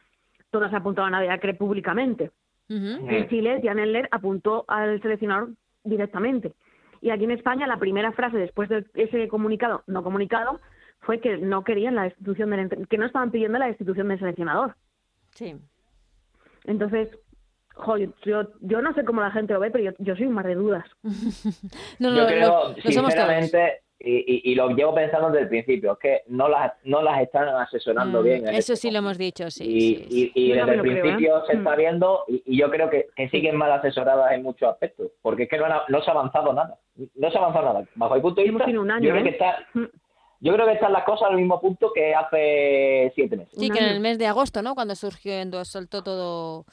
todas 0.49 0.73
apuntaban 0.73 1.15
a 1.15 1.19
Beacre 1.19 1.53
públicamente. 1.53 2.31
En 2.69 3.27
Chile, 3.27 3.59
Jan 3.61 3.79
Eller 3.79 4.07
apuntó 4.11 4.63
al 4.69 5.01
seleccionador 5.01 5.49
directamente. 5.83 6.53
Y 7.01 7.09
aquí 7.09 7.25
en 7.25 7.31
España, 7.31 7.67
la 7.67 7.79
primera 7.79 8.13
frase 8.13 8.37
después 8.37 8.69
de 8.69 8.85
ese 8.93 9.27
comunicado, 9.27 9.83
no 9.87 10.03
comunicado, 10.03 10.61
fue 11.01 11.19
que 11.19 11.37
no 11.37 11.63
querían 11.65 11.95
la 11.95 12.03
destitución 12.03 12.51
del 12.51 12.87
que 12.87 12.97
no 12.97 13.07
estaban 13.07 13.31
pidiendo 13.31 13.59
la 13.59 13.67
destitución 13.67 14.07
del 14.07 14.19
seleccionador. 14.19 14.75
Sí. 15.31 15.57
Entonces, 16.63 17.09
yo, 18.23 18.47
yo 18.61 18.81
no 18.81 18.93
sé 18.93 19.03
cómo 19.03 19.21
la 19.21 19.31
gente 19.31 19.53
lo 19.53 19.59
ve, 19.59 19.71
pero 19.71 19.93
yo, 19.97 20.15
soy 20.15 20.25
un 20.25 20.33
mar 20.33 20.47
de 20.47 20.55
dudas. 20.55 20.85
no, 21.99 22.15
yo 22.15 22.27
creo, 22.27 22.75
sinceramente, 22.75 23.81
y, 24.03 24.51
y, 24.51 24.55
lo 24.55 24.69
llevo 24.69 24.95
pensando 24.95 25.27
desde 25.29 25.43
el 25.43 25.49
principio, 25.49 25.93
es 25.93 25.99
que 25.99 26.21
no 26.27 26.47
las, 26.47 26.73
no 26.83 27.01
las 27.01 27.21
están 27.21 27.47
asesorando 27.49 28.21
mm, 28.21 28.23
bien. 28.23 28.47
eso 28.49 28.75
sí 28.75 28.89
lo 28.89 28.99
hemos 28.99 29.17
dicho, 29.17 29.49
sí. 29.51 29.63
Y, 30.09 30.31
y, 30.33 30.51
desde 30.51 30.73
el 30.73 30.81
principio 30.81 31.37
¿eh? 31.37 31.41
se 31.47 31.57
está 31.57 31.73
mm. 31.73 31.77
viendo 31.77 32.23
y, 32.27 32.57
yo 32.57 32.69
creo 32.71 32.89
que, 32.89 33.07
que, 33.15 33.29
siguen 33.29 33.55
mal 33.55 33.71
asesoradas 33.71 34.31
en 34.33 34.43
muchos 34.43 34.69
aspectos, 34.69 35.11
porque 35.21 35.43
es 35.43 35.49
que 35.49 35.57
no, 35.57 35.67
no 35.87 36.01
se 36.01 36.09
ha 36.09 36.13
avanzado 36.13 36.53
nada. 36.53 36.77
No 37.15 37.31
se 37.31 37.37
ha 37.37 37.41
avanzado 37.41 37.65
nada. 37.65 37.85
Bajo 37.95 38.15
mi 38.15 38.21
punto 38.21 38.41
de 38.41 38.49
vista, 38.49 38.65
yo, 38.69 38.83
creo 38.83 39.15
¿eh? 39.15 39.23
que 39.23 39.29
está, 39.29 39.57
mm. 39.73 39.85
yo 40.39 40.53
creo 40.53 40.65
que 40.65 40.73
están 40.73 40.93
las 40.93 41.03
cosas 41.03 41.29
al 41.29 41.37
mismo 41.37 41.61
punto 41.61 41.91
que 41.93 42.15
hace 42.15 43.11
siete 43.15 43.37
meses. 43.37 43.53
Sí, 43.57 43.69
que 43.69 43.79
en 43.79 43.85
el 43.85 43.99
mes 43.99 44.17
de 44.17 44.27
agosto, 44.27 44.61
¿no? 44.61 44.73
Cuando 44.73 44.95
surgió, 44.95 45.33
saltó 45.63 46.03
todo 46.03 46.65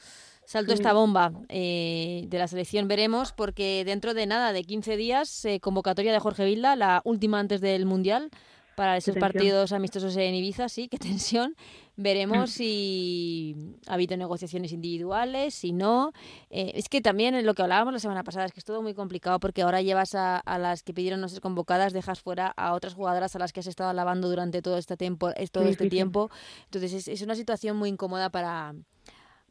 saltó 0.48 0.72
esta 0.72 0.94
bomba 0.94 1.30
eh, 1.50 2.24
de 2.26 2.38
la 2.38 2.48
selección. 2.48 2.88
Veremos, 2.88 3.32
porque 3.32 3.82
dentro 3.84 4.14
de 4.14 4.26
nada, 4.26 4.54
de 4.54 4.64
15 4.64 4.96
días, 4.96 5.44
eh, 5.44 5.60
convocatoria 5.60 6.10
de 6.10 6.18
Jorge 6.20 6.46
Vilda, 6.46 6.74
la 6.74 7.02
última 7.04 7.38
antes 7.38 7.60
del 7.60 7.84
Mundial, 7.84 8.30
para 8.74 8.96
esos 8.96 9.16
partidos 9.16 9.72
amistosos 9.72 10.16
en 10.16 10.34
Ibiza, 10.34 10.70
sí, 10.70 10.88
qué 10.88 10.96
tensión. 10.98 11.54
Veremos 11.96 12.52
si 12.52 13.74
ha 13.88 13.94
habido 13.94 14.16
negociaciones 14.16 14.72
individuales, 14.72 15.54
si 15.54 15.72
no. 15.72 16.12
Eh, 16.48 16.72
es 16.76 16.88
que 16.88 17.02
también 17.02 17.44
lo 17.44 17.52
que 17.52 17.60
hablábamos 17.60 17.92
la 17.92 17.98
semana 17.98 18.24
pasada 18.24 18.46
es 18.46 18.52
que 18.52 18.60
es 18.60 18.64
todo 18.64 18.80
muy 18.80 18.94
complicado 18.94 19.40
porque 19.40 19.60
ahora 19.60 19.82
llevas 19.82 20.14
a, 20.14 20.42
las 20.58 20.82
que 20.82 20.94
pidieron 20.94 21.20
no 21.20 21.28
ser 21.28 21.42
convocadas, 21.42 21.92
dejas 21.92 22.20
fuera 22.20 22.54
a 22.56 22.72
otras 22.72 22.94
jugadoras 22.94 23.36
a 23.36 23.38
las 23.38 23.52
que 23.52 23.60
has 23.60 23.66
estado 23.66 23.90
alabando 23.90 24.30
durante 24.30 24.62
todo 24.62 24.78
este 24.78 24.96
tiempo. 24.96 25.30
Todo 25.52 25.64
este 25.64 25.90
tiempo. 25.90 26.30
Entonces 26.64 27.06
es 27.06 27.20
una 27.20 27.34
situación 27.34 27.76
muy 27.76 27.90
incómoda 27.90 28.30
para, 28.30 28.74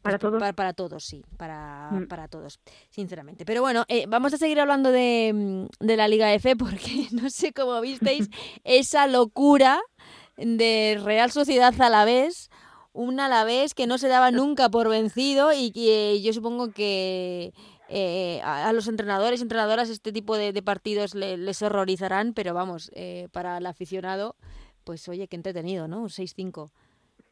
para 0.02 0.20
todos. 0.20 0.41
Para, 0.54 0.74
todos, 0.74 1.04
sí, 1.04 1.24
para, 1.38 1.89
mm. 1.91 2.08
para 2.08 2.28
todos, 2.28 2.60
sinceramente. 2.89 3.45
Pero 3.45 3.62
bueno, 3.62 3.86
eh, 3.88 4.06
vamos 4.08 4.34
a 4.34 4.38
seguir 4.38 4.60
hablando 4.60 4.91
de, 4.91 5.32
mm, 5.34 5.86
de, 5.86 5.98
la 5.98 6.08
Liga 6.08 6.34
F 6.34 6.56
porque 6.56 7.08
no 7.12 7.30
sé 7.30 7.54
cómo 7.54 7.80
visteis 7.82 8.30
esa 8.64 9.08
locura 9.08 9.82
de 10.38 11.00
Real 11.04 11.32
Sociedad 11.32 11.74
Alavés, 11.82 12.50
un 12.93 13.20
Alavés 13.20 13.74
que 13.74 13.88
no 13.88 13.98
se 13.98 14.08
daba 14.08 14.32
nunca 14.32 14.70
por 14.70 14.89
vencido 14.89 15.52
y 15.54 15.72
que 15.72 16.22
yo 16.22 16.32
supongo 16.34 16.72
que 16.72 17.54
eh, 17.89 18.41
a, 18.43 18.72
los 18.74 18.88
entrenadores 18.88 19.39
y 19.39 19.43
entrenadoras 19.43 19.89
este 19.89 20.12
tipo 20.12 20.38
de, 20.38 20.62
partidos 20.62 21.16
les 21.16 21.62
horrorizarán, 21.62 22.34
pero 22.34 22.54
vamos, 22.54 22.91
eh, 22.93 23.30
para 23.32 23.58
el 23.58 23.66
aficionado, 23.66 24.36
pues 24.84 25.08
oye, 25.08 25.28
qué 25.28 25.36
entretenido, 25.36 25.88
¿no? 25.88 26.02
Un 26.02 26.10
6-5 26.10 26.72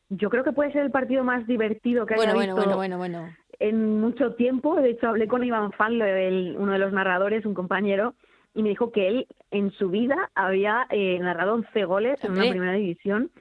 yo 0.09 0.29
creo 0.29 0.43
que 0.43 0.51
puede 0.51 0.71
ser 0.71 0.83
el 0.83 0.91
partido 0.91 1.23
más 1.23 1.45
divertido 1.47 2.05
que 2.05 2.15
haya 2.15 2.33
bueno, 2.33 2.55
visto 2.55 2.75
bueno, 2.75 2.97
bueno, 2.97 3.29
en 3.59 3.99
mucho 3.99 4.33
tiempo. 4.35 4.75
De 4.75 4.91
hecho, 4.91 5.07
hablé 5.07 5.27
con 5.27 5.43
Iván 5.43 5.71
Fan, 5.71 5.93
uno 5.93 6.71
de 6.71 6.79
los 6.79 6.93
narradores, 6.93 7.45
un 7.45 7.53
compañero, 7.53 8.15
y 8.53 8.63
me 8.63 8.69
dijo 8.69 8.91
que 8.91 9.07
él 9.07 9.27
en 9.51 9.71
su 9.71 9.89
vida 9.89 10.31
había 10.35 10.87
eh, 10.89 11.19
narrado 11.19 11.55
11 11.55 11.85
goles 11.85 12.23
en 12.23 12.31
una 12.33 12.49
primera 12.49 12.73
división. 12.73 13.31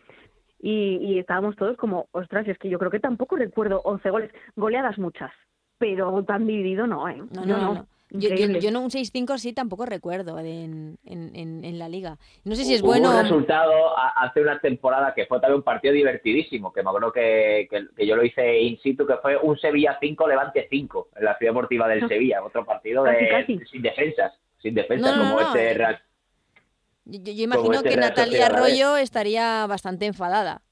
Y, 0.60 0.96
y, 1.02 1.18
estábamos 1.18 1.56
todos 1.56 1.76
como, 1.76 2.06
ostras, 2.12 2.48
es 2.48 2.56
que 2.56 2.70
yo 2.70 2.78
creo 2.78 2.90
que 2.90 2.98
tampoco 2.98 3.36
recuerdo 3.36 3.82
11 3.84 4.10
goles, 4.10 4.30
goleadas 4.56 4.98
muchas, 4.98 5.30
pero 5.76 6.24
tan 6.24 6.46
dividido 6.46 6.86
no, 6.86 7.06
¿eh? 7.06 7.22
No, 7.34 7.44
no, 7.44 7.74
no. 7.74 7.86
Yo, 8.16 8.28
yo, 8.30 8.70
no 8.70 8.80
un 8.80 8.90
6-5 8.90 9.38
sí 9.38 9.52
tampoco 9.52 9.86
recuerdo 9.86 10.38
en, 10.38 10.98
en, 11.04 11.64
en, 11.64 11.78
la 11.80 11.88
liga. 11.88 12.16
No 12.44 12.54
sé 12.54 12.64
si 12.64 12.74
es 12.74 12.80
bueno. 12.80 13.10
un 13.10 13.22
resultado 13.22 13.72
hace 14.16 14.40
una 14.40 14.60
temporada 14.60 15.12
que 15.14 15.26
fue 15.26 15.40
también 15.40 15.56
un 15.56 15.64
partido 15.64 15.92
divertidísimo, 15.92 16.72
que 16.72 16.84
me 16.84 16.90
acuerdo 16.90 17.10
que, 17.10 17.66
que, 17.68 18.06
yo 18.06 18.14
lo 18.14 18.24
hice 18.24 18.60
in 18.60 18.78
situ, 18.78 19.04
que 19.04 19.16
fue 19.16 19.36
un 19.36 19.58
Sevilla 19.58 19.98
5, 20.00 20.28
Levante 20.28 20.68
5, 20.70 21.08
en 21.16 21.24
la 21.24 21.36
ciudad 21.36 21.52
deportiva 21.52 21.88
del 21.88 22.06
Sevilla, 22.08 22.44
otro 22.44 22.64
partido 22.64 23.02
de, 23.02 23.44
sin 23.68 23.82
defensas, 23.82 24.32
sin 24.62 24.74
defensas 24.74 25.18
como 25.18 25.40
este 25.40 25.74
Real. 25.74 26.00
Yo, 27.06 27.32
imagino 27.32 27.74
este 27.74 27.88
que 27.88 27.96
Natalia 27.96 28.46
Arroyo 28.46 28.96
estaría 28.96 29.66
bastante 29.66 30.06
enfadada. 30.06 30.62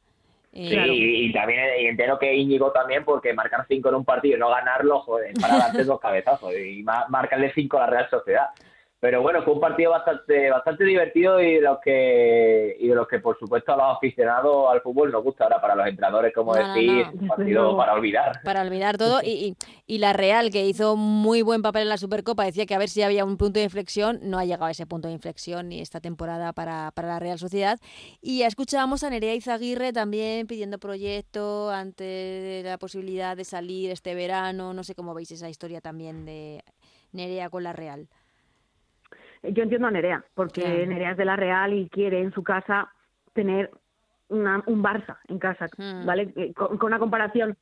Sí, 0.53 0.76
y, 0.76 1.32
también 1.32 1.61
entero 1.78 2.18
que 2.18 2.34
Íñigo 2.34 2.72
también, 2.72 3.05
porque 3.05 3.32
marcar 3.32 3.64
cinco 3.66 3.88
en 3.88 3.94
un 3.94 4.05
partido 4.05 4.36
y 4.36 4.40
no 4.40 4.50
ganarlo, 4.50 5.00
joder, 5.00 5.32
para 5.40 5.57
darte 5.57 5.84
dos 5.84 5.98
cabezazos 5.98 6.53
y 6.55 6.82
marcarle 6.82 7.53
cinco 7.55 7.78
a 7.78 7.82
la 7.82 7.86
Real 7.86 8.11
Sociedad. 8.11 8.48
Pero 9.03 9.20
bueno, 9.20 9.42
fue 9.42 9.55
un 9.55 9.59
partido 9.59 9.90
bastante 9.90 10.48
bastante 10.48 10.84
divertido 10.84 11.40
y 11.40 11.55
de 11.55 11.61
los 11.61 11.80
que 11.80 12.76
y 12.78 12.86
de 12.86 12.94
los 12.94 13.09
que 13.09 13.18
por 13.18 13.36
supuesto 13.36 13.72
a 13.72 13.76
los 13.76 13.96
aficionados 13.96 14.70
al 14.70 14.80
fútbol 14.80 15.11
nos 15.11 15.24
gusta. 15.24 15.42
Ahora 15.42 15.61
para 15.61 15.74
los 15.74 15.88
entrenadores, 15.88 16.32
como 16.32 16.55
decir, 16.55 17.09
un 17.12 17.26
partido 17.26 17.76
para 17.76 17.94
olvidar. 17.94 18.40
Para 18.44 18.62
olvidar 18.62 18.98
todo. 18.98 19.20
Y, 19.20 19.57
y, 19.88 19.98
la 19.98 20.12
Real 20.12 20.50
que 20.53 20.64
hizo 20.66 20.94
muy 20.94 21.42
buen 21.42 21.62
papel 21.62 21.82
en 21.82 21.88
la 21.88 21.96
Supercopa 21.96 22.44
decía 22.44 22.64
que 22.64 22.76
a 22.76 22.78
ver 22.78 22.88
si 22.88 23.03
había 23.03 23.24
un 23.24 23.38
punto 23.38 23.59
de 23.59 23.64
inflexión, 23.64 24.20
no 24.22 24.38
ha 24.38 24.44
llegado 24.44 24.66
a 24.66 24.70
ese 24.70 24.86
punto 24.86 25.09
de 25.09 25.14
inflexión 25.14 25.70
ni 25.70 25.80
esta 25.80 26.00
temporada 26.00 26.53
para, 26.53 26.92
para 26.92 27.09
la 27.09 27.18
Real 27.18 27.40
Sociedad. 27.40 27.80
Y 28.20 28.42
escuchábamos 28.42 29.03
a 29.03 29.11
Nerea 29.11 29.34
Izaguirre 29.34 29.92
también 29.92 30.46
pidiendo 30.46 30.78
proyecto 30.78 31.70
ante 31.70 32.62
la 32.62 32.78
posibilidad 32.78 33.36
de 33.36 33.44
salir 33.44 33.90
este 33.90 34.14
verano, 34.14 34.72
no 34.74 34.84
sé 34.84 34.94
cómo 34.94 35.12
veis 35.12 35.32
esa 35.32 35.48
historia 35.48 35.80
también 35.80 36.24
de 36.24 36.62
Nerea 37.11 37.50
con 37.50 37.64
la 37.64 37.72
Real 37.72 38.07
yo 39.43 39.62
entiendo 39.62 39.88
a 39.88 39.90
Nerea, 39.90 40.24
porque 40.34 40.86
Nerea 40.86 41.12
es 41.12 41.16
de 41.16 41.24
la 41.24 41.36
Real 41.36 41.72
y 41.72 41.88
quiere 41.88 42.20
en 42.20 42.32
su 42.32 42.43
casa 42.43 42.93
tener 43.32 43.70
una, 44.28 44.62
un 44.66 44.82
Barça 44.82 45.18
en 45.28 45.38
casa, 45.38 45.66
hmm. 45.76 46.07
¿vale? 46.07 46.32
Eh, 46.36 46.53
con, 46.55 46.78
una 46.82 46.99
comparación 46.99 47.57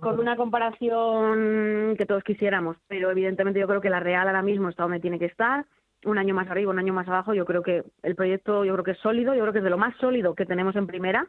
con 0.00 0.18
una 0.18 0.36
comparación 0.36 1.94
que 1.96 2.06
todos 2.06 2.24
quisiéramos, 2.24 2.76
pero 2.88 3.08
evidentemente 3.10 3.60
yo 3.60 3.68
creo 3.68 3.80
que 3.80 3.90
la 3.90 4.00
Real 4.00 4.26
ahora 4.26 4.42
mismo 4.42 4.68
está 4.68 4.82
donde 4.82 4.98
tiene 4.98 5.20
que 5.20 5.26
estar, 5.26 5.64
un 6.04 6.18
año 6.18 6.34
más 6.34 6.48
arriba, 6.50 6.72
un 6.72 6.78
año 6.78 6.92
más 6.92 7.06
abajo, 7.06 7.34
yo 7.34 7.44
creo 7.44 7.62
que 7.62 7.84
el 8.02 8.16
proyecto 8.16 8.64
yo 8.64 8.72
creo 8.72 8.84
que 8.84 8.90
es 8.92 8.98
sólido, 8.98 9.34
yo 9.34 9.42
creo 9.42 9.52
que 9.52 9.58
es 9.60 9.64
de 9.64 9.70
lo 9.70 9.78
más 9.78 9.96
sólido 9.98 10.34
que 10.34 10.44
tenemos 10.44 10.74
en 10.74 10.88
primera, 10.88 11.28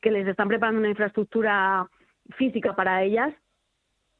que 0.00 0.10
les 0.10 0.26
están 0.26 0.48
preparando 0.48 0.80
una 0.80 0.88
infraestructura 0.88 1.86
física 2.36 2.74
para 2.74 3.02
ellas 3.02 3.34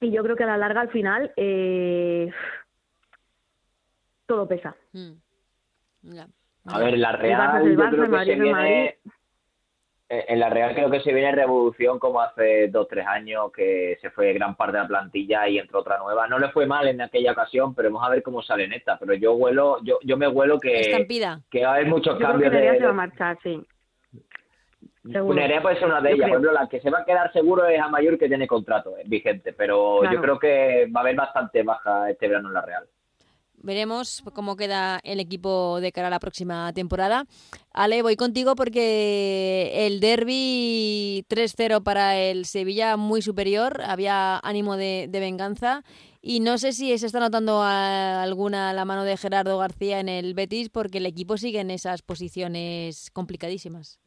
y 0.01 0.11
yo 0.11 0.23
creo 0.23 0.37
que 0.37 0.45
a 0.45 0.49
la 0.49 0.59
larga 0.59 0.83
al 0.83 0.91
final 0.91 1.33
eh, 1.37 2.31
todo 4.31 4.47
pesa. 4.47 4.77
Mm. 4.93 6.21
A 6.67 6.79
ver, 6.79 6.97
la 6.99 7.13
Real, 7.13 7.69
yo 7.69 7.91
creo 7.91 8.11
que 8.11 8.25
se 8.25 8.35
viene... 8.37 8.99
Eh, 10.09 10.25
en 10.29 10.39
la 10.39 10.51
Real 10.51 10.73
creo 10.75 10.89
que 10.89 11.01
se 11.01 11.13
viene 11.13 11.33
revolución 11.33 11.99
como 11.99 12.21
hace 12.21 12.69
dos 12.69 12.87
tres 12.89 13.07
años 13.07 13.51
que 13.53 13.97
se 14.01 14.11
fue 14.11 14.33
gran 14.33 14.57
parte 14.57 14.77
de 14.77 14.83
la 14.83 14.89
plantilla 14.89 15.49
y 15.49 15.59
entró 15.59 15.81
otra 15.81 15.99
nueva. 15.99 16.29
No 16.29 16.39
le 16.39 16.51
fue 16.51 16.65
mal 16.67 16.87
en 16.87 17.01
aquella 17.01 17.33
ocasión, 17.33 17.75
pero 17.75 17.91
vamos 17.91 18.07
a 18.07 18.11
ver 18.11 18.23
cómo 18.23 18.41
sale 18.41 18.65
en 18.65 18.73
esta. 18.73 18.99
Pero 18.99 19.15
yo 19.15 19.35
huelo, 19.35 19.79
yo, 19.83 19.99
yo 20.05 20.17
me 20.17 20.29
huelo 20.29 20.59
que, 20.59 21.07
que 21.51 21.65
va 21.65 21.71
a 21.71 21.75
haber 21.75 21.87
muchos 21.87 22.19
cambios. 22.19 22.51
Creo 22.51 22.73
que 22.73 22.79
se 22.79 22.85
va 22.85 22.91
a 22.91 22.95
marchar, 22.95 23.39
sí. 23.43 23.61
Nerea 25.03 25.63
puede 25.63 25.79
ser 25.79 25.89
una 25.89 26.01
de 26.01 26.11
ellas. 26.11 26.29
Por 26.29 26.29
ejemplo, 26.29 26.53
la 26.53 26.69
que 26.69 26.81
se 26.81 26.91
va 26.91 27.01
a 27.01 27.05
quedar 27.05 27.33
seguro 27.33 27.67
es 27.67 27.81
a 27.81 27.89
Mayor 27.89 28.19
que 28.19 28.29
tiene 28.29 28.47
contrato 28.47 28.97
eh, 28.97 29.03
vigente, 29.07 29.53
pero 29.53 30.03
yo 30.11 30.21
creo 30.21 30.39
que 30.39 30.89
va 30.95 31.01
a 31.01 31.03
haber 31.03 31.17
bastante 31.17 31.63
baja 31.63 32.11
este 32.11 32.29
verano 32.29 32.49
en 32.49 32.55
la 32.55 32.63
Real. 32.63 32.87
Veremos 33.63 34.23
cómo 34.35 34.57
queda 34.57 35.01
el 35.05 35.21
equipo 35.21 35.81
de 35.81 35.93
cara 35.93 36.09
a 36.09 36.11
la 36.11 36.19
próxima 36.19 36.73
temporada. 36.73 37.27
Ale, 37.73 38.03
voy 38.03 38.17
contigo 38.17 38.55
porque 38.57 39.87
el 39.87 40.01
derby 40.01 41.25
3-0 41.29 41.83
para 41.83 42.17
el 42.17 42.47
Sevilla 42.47 42.97
muy 42.97 43.21
superior, 43.21 43.83
había 43.83 44.39
ánimo 44.39 44.77
de, 44.77 45.09
venganza 45.13 45.83
y 46.23 46.41
no 46.41 46.57
sé 46.57 46.73
si 46.73 46.97
se 46.97 47.07
está 47.07 47.21
notando 47.21 47.63
alguna 47.63 48.73
la 48.73 48.87
mano 48.87 49.05
de 49.05 49.17
Gerardo 49.19 49.59
García 49.59 50.01
en 50.01 50.09
el 50.09 50.33
Betis 50.33 50.71
porque 50.71 50.99
el 50.99 51.07
equipo 51.07 51.37
sigue 51.37 51.61
en 51.61 51.71
esas 51.71 52.01
posiciones 52.01 53.11
complicadísimas. 53.13 54.01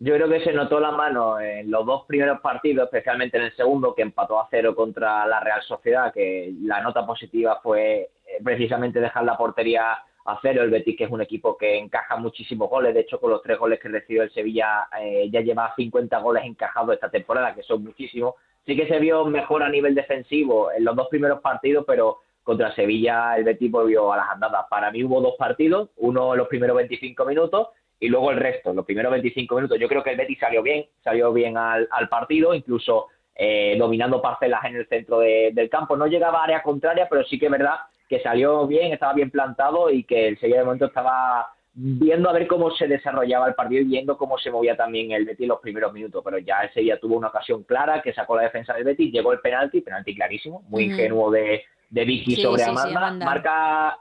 Yo 0.00 0.14
creo 0.14 0.28
que 0.28 0.44
se 0.44 0.52
notó 0.52 0.78
la 0.78 0.92
mano 0.92 1.40
en 1.40 1.70
los 1.70 1.84
dos 1.84 2.04
primeros 2.06 2.40
partidos, 2.40 2.84
especialmente 2.84 3.36
en 3.36 3.44
el 3.44 3.56
segundo, 3.56 3.94
que 3.96 4.02
empató 4.02 4.38
a 4.38 4.46
cero 4.48 4.74
contra 4.76 5.26
la 5.26 5.40
Real 5.40 5.60
Sociedad, 5.62 6.12
que 6.12 6.54
la 6.62 6.80
nota 6.80 7.04
positiva 7.04 7.58
fue 7.62 8.08
precisamente 8.42 9.00
dejar 9.00 9.24
la 9.24 9.36
portería 9.36 9.98
a 10.24 10.38
cero. 10.42 10.62
El 10.62 10.70
Betis, 10.70 10.96
que 10.96 11.04
es 11.04 11.10
un 11.10 11.22
equipo 11.22 11.56
que 11.56 11.78
encaja 11.78 12.16
muchísimos 12.16 12.68
goles, 12.68 12.94
de 12.94 13.00
hecho, 13.00 13.20
con 13.20 13.30
los 13.30 13.42
tres 13.42 13.58
goles 13.58 13.80
que 13.80 13.88
recibió 13.88 14.22
el 14.22 14.32
Sevilla, 14.32 14.88
eh, 15.00 15.28
ya 15.30 15.40
lleva 15.40 15.74
50 15.74 16.18
goles 16.18 16.44
encajados 16.44 16.94
esta 16.94 17.10
temporada, 17.10 17.54
que 17.54 17.62
son 17.62 17.82
muchísimos. 17.82 18.34
Sí 18.66 18.76
que 18.76 18.86
se 18.86 18.98
vio 18.98 19.24
mejor 19.24 19.62
a 19.62 19.68
nivel 19.68 19.94
defensivo 19.94 20.70
en 20.70 20.84
los 20.84 20.94
dos 20.94 21.08
primeros 21.08 21.40
partidos, 21.40 21.84
pero 21.86 22.18
contra 22.42 22.74
Sevilla 22.74 23.36
el 23.36 23.44
Betis 23.44 23.70
volvió 23.70 24.12
a 24.12 24.18
las 24.18 24.28
andadas. 24.30 24.66
Para 24.68 24.90
mí 24.90 25.02
hubo 25.04 25.20
dos 25.20 25.34
partidos, 25.38 25.90
uno 25.96 26.32
en 26.34 26.38
los 26.38 26.48
primeros 26.48 26.76
25 26.76 27.24
minutos 27.24 27.68
y 28.00 28.08
luego 28.08 28.30
el 28.30 28.36
resto, 28.36 28.72
los 28.72 28.84
primeros 28.84 29.10
25 29.12 29.54
minutos. 29.54 29.78
Yo 29.78 29.88
creo 29.88 30.02
que 30.02 30.10
el 30.10 30.16
Betis 30.16 30.38
salió 30.38 30.62
bien, 30.62 30.86
salió 31.02 31.32
bien 31.32 31.56
al, 31.56 31.88
al 31.90 32.08
partido, 32.08 32.54
incluso 32.54 33.08
eh, 33.34 33.76
dominando 33.78 34.20
parcelas 34.20 34.64
en 34.64 34.76
el 34.76 34.88
centro 34.88 35.20
del 35.20 35.70
campo. 35.70 35.96
No 35.96 36.06
llegaba 36.06 36.40
a 36.40 36.44
área 36.44 36.62
contraria, 36.62 37.06
pero 37.08 37.24
sí 37.24 37.38
que 37.38 37.46
es 37.46 37.52
verdad 37.52 37.76
que 38.08 38.20
salió 38.20 38.66
bien, 38.66 38.92
estaba 38.92 39.12
bien 39.12 39.30
plantado 39.30 39.90
y 39.90 40.04
que 40.04 40.28
el 40.28 40.38
Sevilla 40.38 40.58
de 40.58 40.64
momento 40.64 40.86
estaba 40.86 41.52
viendo 41.74 42.28
a 42.28 42.32
ver 42.32 42.46
cómo 42.48 42.70
se 42.72 42.88
desarrollaba 42.88 43.46
el 43.46 43.54
partido 43.54 43.82
y 43.82 43.84
viendo 43.84 44.18
cómo 44.18 44.36
se 44.38 44.50
movía 44.50 44.76
también 44.76 45.12
el 45.12 45.24
Betis 45.24 45.46
los 45.46 45.60
primeros 45.60 45.92
minutos, 45.92 46.22
pero 46.24 46.38
ya 46.38 46.62
el 46.62 46.72
Sevilla 46.72 46.98
tuvo 46.98 47.16
una 47.16 47.28
ocasión 47.28 47.62
clara 47.62 48.02
que 48.02 48.12
sacó 48.12 48.36
la 48.36 48.42
defensa 48.42 48.74
del 48.74 48.84
Betis, 48.84 49.12
llegó 49.12 49.32
el 49.32 49.40
penalti, 49.40 49.80
penalti 49.80 50.14
clarísimo, 50.14 50.62
muy 50.68 50.84
ingenuo 50.84 51.30
de, 51.30 51.62
de 51.90 52.04
Vicky 52.04 52.36
sobre 52.36 52.64
Amanda, 52.64 53.24
marca 53.24 53.98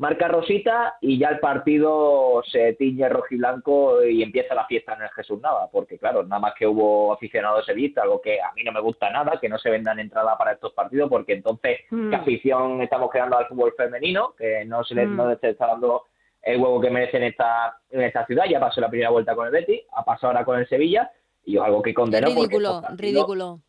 marca 0.00 0.28
Rosita 0.28 0.96
y 1.02 1.18
ya 1.18 1.28
el 1.28 1.40
partido 1.40 2.42
se 2.50 2.72
tiñe 2.72 3.06
rojiblanco 3.10 4.02
y 4.02 4.22
empieza 4.22 4.54
la 4.54 4.64
fiesta 4.64 4.94
en 4.94 5.02
el 5.02 5.10
Jesús 5.10 5.38
Nava, 5.42 5.68
porque 5.70 5.98
claro, 5.98 6.22
nada 6.22 6.40
más 6.40 6.54
que 6.58 6.66
hubo 6.66 7.12
aficionados 7.12 7.66
sevilla, 7.66 8.02
algo 8.02 8.18
que 8.18 8.40
a 8.40 8.50
mí 8.54 8.64
no 8.64 8.72
me 8.72 8.80
gusta 8.80 9.10
nada, 9.10 9.38
que 9.38 9.50
no 9.50 9.58
se 9.58 9.68
vendan 9.68 9.98
entradas 9.98 10.36
para 10.38 10.52
estos 10.52 10.72
partidos, 10.72 11.10
porque 11.10 11.34
entonces 11.34 11.80
mm. 11.90 12.08
qué 12.08 12.16
afición 12.16 12.80
estamos 12.80 13.10
creando 13.10 13.36
al 13.36 13.46
fútbol 13.46 13.74
femenino, 13.76 14.34
que 14.38 14.64
no 14.64 14.82
se 14.84 14.94
le, 14.94 15.04
mm. 15.04 15.16
no 15.16 15.30
está 15.32 15.66
dando 15.66 16.06
el 16.40 16.58
huevo 16.58 16.80
que 16.80 16.88
merece 16.88 17.18
en 17.18 17.24
esta, 17.24 17.76
en 17.90 18.00
esta 18.00 18.24
ciudad, 18.24 18.46
ya 18.48 18.58
pasó 18.58 18.80
la 18.80 18.88
primera 18.88 19.10
vuelta 19.10 19.34
con 19.34 19.48
el 19.48 19.52
Betis, 19.52 19.82
ha 19.92 20.02
pasado 20.02 20.28
ahora 20.28 20.46
con 20.46 20.58
el 20.58 20.66
Sevilla, 20.66 21.10
y 21.44 21.58
es 21.58 21.62
algo 21.62 21.82
que 21.82 21.92
condeno. 21.92 22.26
Ridículo, 22.26 22.80
ridículo. 22.96 23.60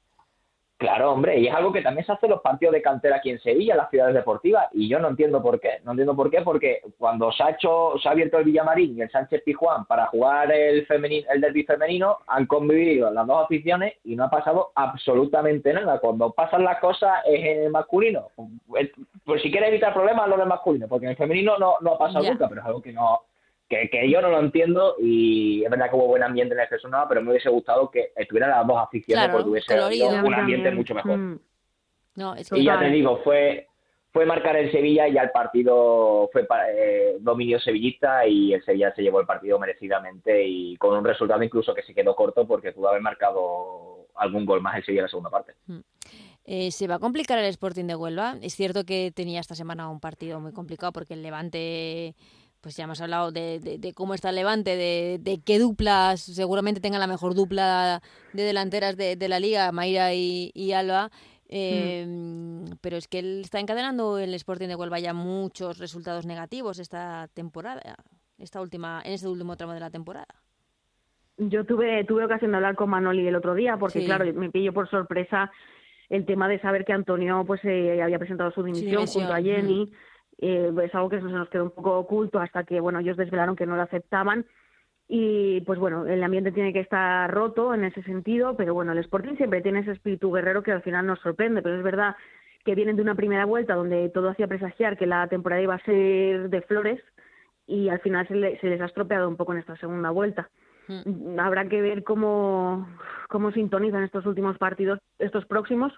Claro, 0.81 1.11
hombre, 1.11 1.37
y 1.37 1.45
es 1.45 1.53
algo 1.53 1.71
que 1.71 1.83
también 1.83 2.03
se 2.07 2.11
hace 2.11 2.25
en 2.25 2.31
los 2.31 2.41
partidos 2.41 2.73
de 2.73 2.81
cantera 2.81 3.17
aquí 3.17 3.29
en 3.29 3.39
Sevilla, 3.39 3.73
en 3.73 3.77
las 3.77 3.91
ciudades 3.91 4.15
deportivas, 4.15 4.67
y 4.73 4.89
yo 4.89 4.97
no 4.97 5.09
entiendo 5.09 5.39
por 5.39 5.59
qué. 5.59 5.79
No 5.85 5.91
entiendo 5.91 6.15
por 6.15 6.31
qué, 6.31 6.41
porque 6.41 6.81
cuando 6.97 7.31
se 7.31 7.43
ha 7.43 7.51
hecho, 7.51 7.93
se 8.01 8.09
ha 8.09 8.13
abierto 8.13 8.39
el 8.39 8.45
Villamarín 8.45 8.97
y 8.97 9.01
el 9.03 9.11
Sánchez 9.11 9.43
Pijuán 9.45 9.85
para 9.85 10.07
jugar 10.07 10.51
el 10.51 10.83
femenino, 10.87 11.27
el 11.31 11.39
derby 11.39 11.65
femenino, 11.65 12.17
han 12.25 12.47
convivido 12.47 13.11
las 13.11 13.27
dos 13.27 13.45
aficiones 13.45 13.93
y 14.03 14.15
no 14.15 14.23
ha 14.23 14.31
pasado 14.31 14.71
absolutamente 14.73 15.71
nada. 15.71 15.99
Cuando 15.99 16.31
pasan 16.31 16.63
las 16.63 16.79
cosas 16.79 17.11
es 17.27 17.45
en 17.45 17.63
el 17.65 17.69
masculino. 17.69 18.29
Pues 19.23 19.39
si 19.43 19.51
quiere 19.51 19.67
evitar 19.67 19.93
problemas, 19.93 20.27
lo 20.29 20.37
del 20.37 20.47
masculino, 20.47 20.87
porque 20.87 21.05
en 21.05 21.11
el 21.11 21.17
femenino 21.17 21.59
no, 21.59 21.75
no 21.81 21.91
ha 21.91 21.99
pasado 21.99 22.25
nunca, 22.25 22.49
pero 22.49 22.61
es 22.61 22.65
algo 22.65 22.81
que 22.81 22.91
no, 22.91 23.21
que, 23.89 24.09
yo 24.09 24.21
no 24.21 24.29
lo 24.29 24.39
entiendo 24.39 24.95
y 24.99 25.63
es 25.63 25.69
verdad 25.69 25.89
que 25.89 25.95
hubo 25.95 26.07
buen 26.07 26.23
ambiente 26.23 26.55
en 26.55 26.61
el 26.61 26.91
Nava, 26.91 27.07
pero 27.07 27.21
me 27.21 27.31
hubiese 27.31 27.49
gustado 27.49 27.89
que 27.89 28.11
estuvieran 28.15 28.51
las 28.51 28.67
dos 28.67 28.77
aficiones 28.77 29.29
porque 29.29 29.49
hubiese 29.49 29.73
un 30.23 30.33
ambiente 30.33 30.71
mucho 30.71 30.93
mejor. 30.93 31.17
Mm. 31.17 31.39
y 32.53 32.63
ya 32.63 32.79
te 32.79 32.89
digo, 32.89 33.21
fue 33.23 33.67
fue 34.13 34.25
marcar 34.25 34.57
el 34.57 34.71
Sevilla 34.71 35.07
y 35.07 35.13
ya 35.13 35.21
el 35.21 35.31
partido 35.31 36.29
fue 36.33 36.45
eh, 36.69 37.15
dominio 37.21 37.59
sevillista 37.59 38.27
y 38.27 38.53
el 38.53 38.63
Sevilla 38.63 38.93
se 38.93 39.03
llevó 39.03 39.21
el 39.21 39.25
partido 39.25 39.57
merecidamente 39.57 40.43
y 40.45 40.75
con 40.77 40.97
un 40.97 41.05
resultado 41.05 41.41
incluso 41.41 41.73
que 41.73 41.83
se 41.83 41.93
quedó 41.93 42.13
corto 42.13 42.45
porque 42.45 42.73
pudo 42.73 42.89
haber 42.89 43.01
marcado 43.01 44.07
algún 44.15 44.45
gol 44.45 44.61
más 44.61 44.75
el 44.75 44.83
Sevilla 44.83 45.01
en 45.01 45.05
la 45.05 45.09
segunda 45.09 45.29
parte. 45.29 45.53
Mm. 45.67 45.79
Eh, 46.43 46.71
¿Se 46.71 46.87
va 46.87 46.95
a 46.95 46.99
complicar 46.99 47.37
el 47.37 47.45
Sporting 47.45 47.85
de 47.85 47.95
Huelva? 47.95 48.35
Es 48.41 48.55
cierto 48.55 48.83
que 48.83 49.11
tenía 49.15 49.39
esta 49.39 49.55
semana 49.55 49.89
un 49.89 49.99
partido 49.99 50.39
muy 50.39 50.51
complicado 50.51 50.91
porque 50.91 51.13
el 51.13 51.21
Levante 51.21 52.15
pues 52.61 52.77
ya 52.77 52.83
hemos 52.83 53.01
hablado 53.01 53.31
de, 53.31 53.93
cómo 53.95 54.13
está 54.13 54.29
el 54.29 54.35
Levante, 54.35 54.75
de, 54.75 55.41
qué 55.43 55.59
duplas, 55.59 56.21
seguramente 56.21 56.79
tenga 56.79 56.99
la 56.99 57.07
mejor 57.07 57.33
dupla 57.33 58.01
de 58.33 58.43
delanteras 58.43 58.95
de, 58.95 59.27
la 59.27 59.39
liga, 59.39 59.71
Mayra 59.71 60.13
y, 60.13 60.71
Alba. 60.73 61.09
Em, 61.53 62.63
pero 62.79 62.95
es 62.95 63.09
que 63.09 63.19
él 63.19 63.41
está 63.43 63.59
encadenando 63.59 64.17
el 64.17 64.33
Sporting 64.35 64.69
de 64.69 64.75
Huelva 64.75 64.99
ya 64.99 65.13
muchos 65.13 65.79
resultados 65.79 66.25
negativos 66.25 66.79
esta 66.79 67.27
temporada, 67.33 67.81
esta 68.37 68.61
última, 68.61 69.01
en 69.03 69.11
este 69.13 69.27
último 69.27 69.57
tramo 69.57 69.73
de 69.73 69.81
la 69.81 69.89
temporada. 69.89 70.27
Yo 71.37 71.65
tuve, 71.65 72.05
tuve 72.05 72.23
ocasión 72.23 72.51
de 72.51 72.57
hablar 72.57 72.75
con 72.75 72.89
Manoli 72.89 73.27
el 73.27 73.35
otro 73.35 73.53
día, 73.53 73.75
porque 73.75 74.05
claro, 74.05 74.31
me 74.33 74.49
pilló 74.49 74.71
por 74.71 74.89
sorpresa 74.89 75.51
el 76.09 76.25
tema 76.25 76.47
de 76.47 76.59
saber 76.61 76.85
que 76.85 76.93
Antonio 76.93 77.43
pues 77.45 77.59
eh, 77.65 78.01
había 78.01 78.19
presentado 78.19 78.51
su 78.51 78.63
dimisión, 78.63 79.07
junto 79.07 79.33
a 79.33 79.41
Jenny 79.41 79.91
eh, 80.41 80.71
es 80.83 80.95
algo 80.95 81.09
que 81.09 81.19
se 81.19 81.25
nos 81.25 81.49
quedó 81.49 81.65
un 81.65 81.71
poco 81.71 81.99
oculto 81.99 82.39
hasta 82.39 82.63
que 82.63 82.79
bueno 82.79 82.99
ellos 82.99 83.15
desvelaron 83.15 83.55
que 83.55 83.67
no 83.67 83.75
lo 83.75 83.83
aceptaban 83.83 84.45
y 85.07 85.61
pues 85.61 85.77
bueno 85.77 86.07
el 86.07 86.23
ambiente 86.23 86.51
tiene 86.51 86.73
que 86.73 86.79
estar 86.79 87.29
roto 87.31 87.75
en 87.75 87.83
ese 87.83 88.01
sentido 88.01 88.57
pero 88.57 88.73
bueno 88.73 88.91
el 88.91 88.97
Sporting 88.97 89.35
siempre 89.35 89.61
tiene 89.61 89.81
ese 89.81 89.91
espíritu 89.91 90.31
guerrero 90.31 90.63
que 90.63 90.71
al 90.71 90.81
final 90.81 91.05
nos 91.05 91.19
sorprende 91.19 91.61
pero 91.61 91.77
es 91.77 91.83
verdad 91.83 92.15
que 92.65 92.73
vienen 92.73 92.95
de 92.95 93.03
una 93.03 93.15
primera 93.15 93.45
vuelta 93.45 93.75
donde 93.75 94.09
todo 94.09 94.29
hacía 94.29 94.47
presagiar 94.47 94.97
que 94.97 95.05
la 95.05 95.27
temporada 95.27 95.61
iba 95.61 95.75
a 95.75 95.85
ser 95.85 96.49
de 96.49 96.61
flores 96.63 96.99
y 97.67 97.89
al 97.89 97.99
final 97.99 98.27
se, 98.27 98.57
se 98.59 98.67
les 98.67 98.81
ha 98.81 98.85
estropeado 98.85 99.29
un 99.29 99.37
poco 99.37 99.53
en 99.53 99.59
esta 99.59 99.77
segunda 99.77 100.09
vuelta 100.09 100.49
mm. 100.87 101.39
habrá 101.39 101.69
que 101.69 101.83
ver 101.83 102.03
cómo 102.03 102.87
cómo 103.29 103.51
sintonizan 103.51 104.03
estos 104.03 104.25
últimos 104.25 104.57
partidos 104.57 104.97
estos 105.19 105.45
próximos 105.45 105.93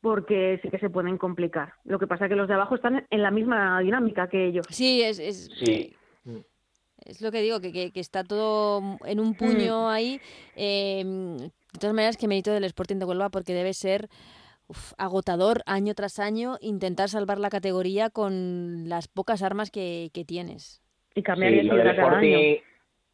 porque 0.00 0.58
sí 0.62 0.68
que 0.68 0.78
se 0.78 0.90
pueden 0.90 1.18
complicar. 1.18 1.74
Lo 1.84 1.98
que 1.98 2.06
pasa 2.06 2.26
es 2.26 2.30
que 2.30 2.36
los 2.36 2.48
de 2.48 2.54
abajo 2.54 2.74
están 2.74 3.06
en 3.08 3.22
la 3.22 3.30
misma 3.30 3.80
dinámica 3.80 4.28
que 4.28 4.46
ellos. 4.46 4.66
Sí, 4.70 5.02
es, 5.02 5.18
es, 5.18 5.50
es 7.04 7.20
lo 7.20 7.30
que 7.30 7.40
digo, 7.40 7.60
que, 7.60 7.92
que, 7.92 8.00
está 8.00 8.24
todo 8.24 8.98
en 9.04 9.20
un 9.20 9.34
puño 9.34 9.84
mm. 9.84 9.88
ahí. 9.88 10.20
Em, 10.54 11.36
de 11.38 11.78
todas 11.80 11.94
maneras, 11.94 12.16
que 12.16 12.28
merito 12.28 12.52
del 12.52 12.64
Sporting 12.64 12.96
de 12.96 13.04
Huelva 13.04 13.30
porque 13.30 13.54
debe 13.54 13.74
ser 13.74 14.08
agotador 14.98 15.62
año 15.66 15.94
tras 15.94 16.18
año 16.18 16.56
intentar 16.60 17.08
salvar 17.08 17.38
la 17.38 17.50
categoría 17.50 18.10
con 18.10 18.88
las 18.88 19.06
pocas 19.06 19.42
armas 19.42 19.70
que, 19.70 20.10
que 20.12 20.24
tienes. 20.24 20.82
Y 21.14 21.22
cambiar 21.22 21.52
sí, 21.52 21.60
año 21.60 21.76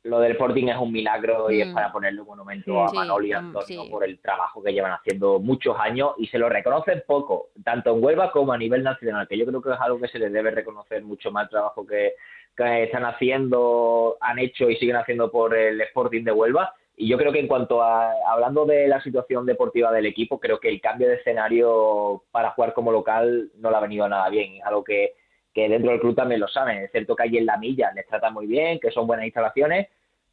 lo 0.05 0.19
del 0.19 0.33
Sporting 0.33 0.69
es 0.69 0.77
un 0.77 0.91
milagro 0.91 1.51
y 1.51 1.61
es 1.61 1.69
mm. 1.69 1.75
para 1.75 1.93
ponerle 1.93 2.21
un 2.23 2.27
monumento 2.27 2.83
a 2.83 2.93
Manoli 2.93 3.29
y 3.29 3.33
Antonio 3.33 3.89
por 3.89 4.05
el 4.05 4.19
trabajo 4.19 4.63
que 4.63 4.73
llevan 4.73 4.93
haciendo 4.93 5.39
muchos 5.39 5.79
años 5.79 6.15
y 6.19 6.27
se 6.27 6.39
lo 6.39 6.49
reconocen 6.49 7.05
poco, 7.07 7.51
tanto 7.65 7.95
en 7.95 8.03
Huelva 8.03 8.33
como 8.33 8.53
a 8.53 8.59
nivel 8.59 8.83
nacional, 8.83 9.29
que 9.29 9.39
yo 9.39 9.47
creo 9.47 9.63
que 9.63 9.71
es 9.71 9.81
algo 9.81 10.01
que 10.01 10.09
se 10.09 10.19
les 10.19 10.33
debe 10.33 10.51
reconocer 10.51 11.03
mucho 11.03 11.31
más 11.31 11.45
el 11.45 11.51
trabajo 11.51 11.87
que, 11.87 12.15
están 12.55 13.07
haciendo, 13.07 14.19
han 14.21 14.39
hecho 14.39 14.69
y 14.69 14.77
siguen 14.77 14.97
haciendo 14.97 15.31
por 15.31 15.57
el 15.57 15.81
Sporting 15.81 16.23
de 16.23 16.33
Huelva. 16.33 16.75
Y 16.97 17.09
yo 17.09 17.17
creo 17.17 17.33
que 17.33 17.41
en 17.41 17.49
cuanto 17.49 17.83
a, 17.83 18.13
hablando 18.29 18.67
de 18.67 18.87
la 18.89 19.03
situación 19.03 19.47
deportiva 19.47 19.91
del 19.91 20.05
equipo, 20.05 20.39
creo 20.39 20.61
que 20.61 20.69
el 20.69 20.81
cambio 20.81 21.09
de 21.09 21.15
escenario 21.15 22.23
para 22.31 22.51
jugar 22.51 22.75
como 22.75 22.93
local 22.93 23.51
no 23.57 23.71
le 23.71 23.77
ha 23.77 23.81
venido 23.81 24.07
nada 24.07 24.29
bien. 24.29 24.57
Es 24.57 24.65
algo 24.65 24.85
que 24.85 25.15
que 25.53 25.69
dentro 25.69 25.91
del 25.91 26.01
club 26.01 26.15
también 26.15 26.41
lo 26.41 26.49
saben. 26.49 26.79
Es 26.79 26.91
cierto 26.93 27.15
que 27.17 27.25
allí 27.25 27.39
en 27.39 27.47
la 27.47 27.57
milla 27.57 27.93
les 27.95 28.07
tratan 28.07 28.35
muy 28.35 28.47
bien, 28.47 28.81
que 28.81 28.91
son 28.91 29.07
buenas 29.07 29.27
instalaciones, 29.27 29.89